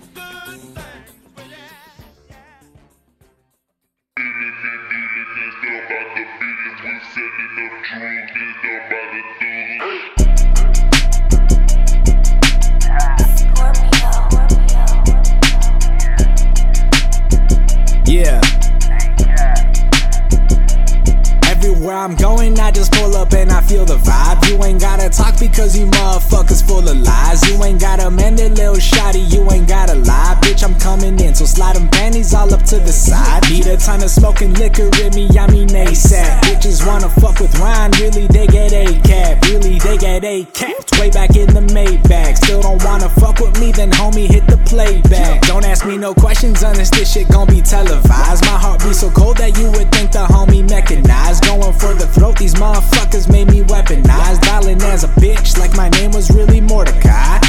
[21.93, 24.49] Everywhere I'm going, I just pull up and I feel the vibe.
[24.49, 27.47] You ain't gotta talk because you motherfuckers full of lies.
[27.47, 30.35] You ain't got a man, that little shotty, you ain't gotta lie.
[30.41, 33.43] Bitch, I'm coming in, so slide them panties all up to the side.
[33.51, 36.41] Need a ton of smoking liquor in me, I mean ASAP.
[36.41, 39.43] Bitches wanna fuck with Ryan, really they get a cap.
[39.45, 42.37] Really they get a capped way back in the Maybach.
[42.37, 45.41] Still don't wanna fuck with me, then homie hit the playback.
[45.43, 48.43] Don't ask me no questions on this, this shit gon' be televised.
[48.45, 51.43] My heart be so cold that you would think the homie mechanized.
[51.45, 54.41] Going for the throat, these motherfuckers made me weaponized.
[54.41, 57.39] Dialing as a bitch, like my name was really Mordecai.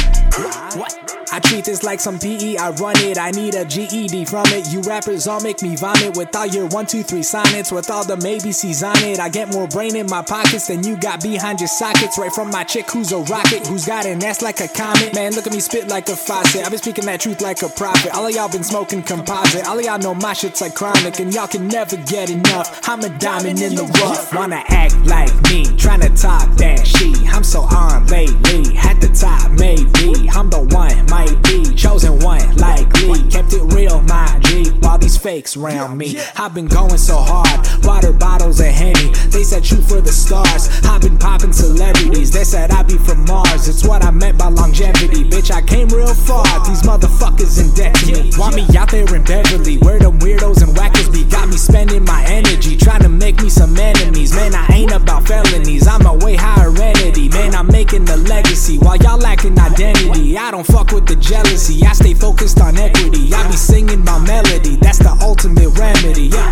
[1.31, 3.17] I treat this like some PE, I run it.
[3.17, 4.71] I need a GED from it.
[4.71, 8.05] You rappers all make me vomit with all your one, two, three sonnets, with all
[8.05, 9.19] the maybe C's on it.
[9.19, 12.17] I get more brain in my pockets than you got behind your sockets.
[12.17, 15.13] Right from my chick who's a rocket, who's got an ass like a comet.
[15.13, 16.63] Man, look at me spit like a faucet.
[16.63, 18.11] I've been speaking that truth like a prophet.
[18.13, 19.65] All of y'all been smoking composite.
[19.67, 22.87] All of y'all know my shit's like chronic, and y'all can never get enough.
[22.87, 24.33] I'm a diamond in the rough.
[24.33, 27.17] Wanna act like me, trying to talk that shit.
[27.33, 28.77] I'm so on lately.
[28.77, 30.29] At the top, maybe.
[30.29, 31.63] I'm the one, might be.
[31.75, 33.21] Chosen one, likely.
[33.29, 34.69] Kept it real, my G.
[34.83, 36.19] While these fakes round me.
[36.35, 37.59] I've been going so hard.
[37.85, 39.09] Water bottles of Henny.
[39.31, 40.63] They said shoot for the stars.
[40.83, 42.31] I've been popping celebrities.
[42.31, 43.67] They said I'd be from Mars.
[43.69, 45.23] It's what I meant by longevity.
[45.29, 46.45] Bitch, I came real far.
[46.67, 48.31] These motherfuckers in debt to me.
[48.37, 49.77] Want me out there in Beverly.
[49.77, 51.23] Where them weirdos and whackers be.
[51.23, 52.75] Got me spending my energy.
[52.75, 54.33] Trying to make me some enemies.
[54.33, 55.87] Man, I ain't about felonies.
[55.87, 57.29] I'm a way higher entity.
[57.29, 58.77] Man, I'm making a legacy.
[58.79, 60.37] While y'all lacking identity.
[60.37, 61.85] I don't fuck with the jealousy.
[61.85, 63.33] I stay focused on equity.
[63.33, 64.75] I be singing my melody.
[64.77, 66.27] That's the ultimate remedy.
[66.27, 66.51] Yeah.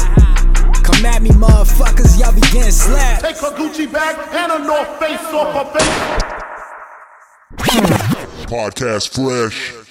[0.83, 2.19] Come at me, motherfuckers.
[2.19, 3.23] Y'all be getting slapped.
[3.23, 6.33] Take her Gucci bag and a North Face off her face.
[8.47, 9.82] Podcast Fresh.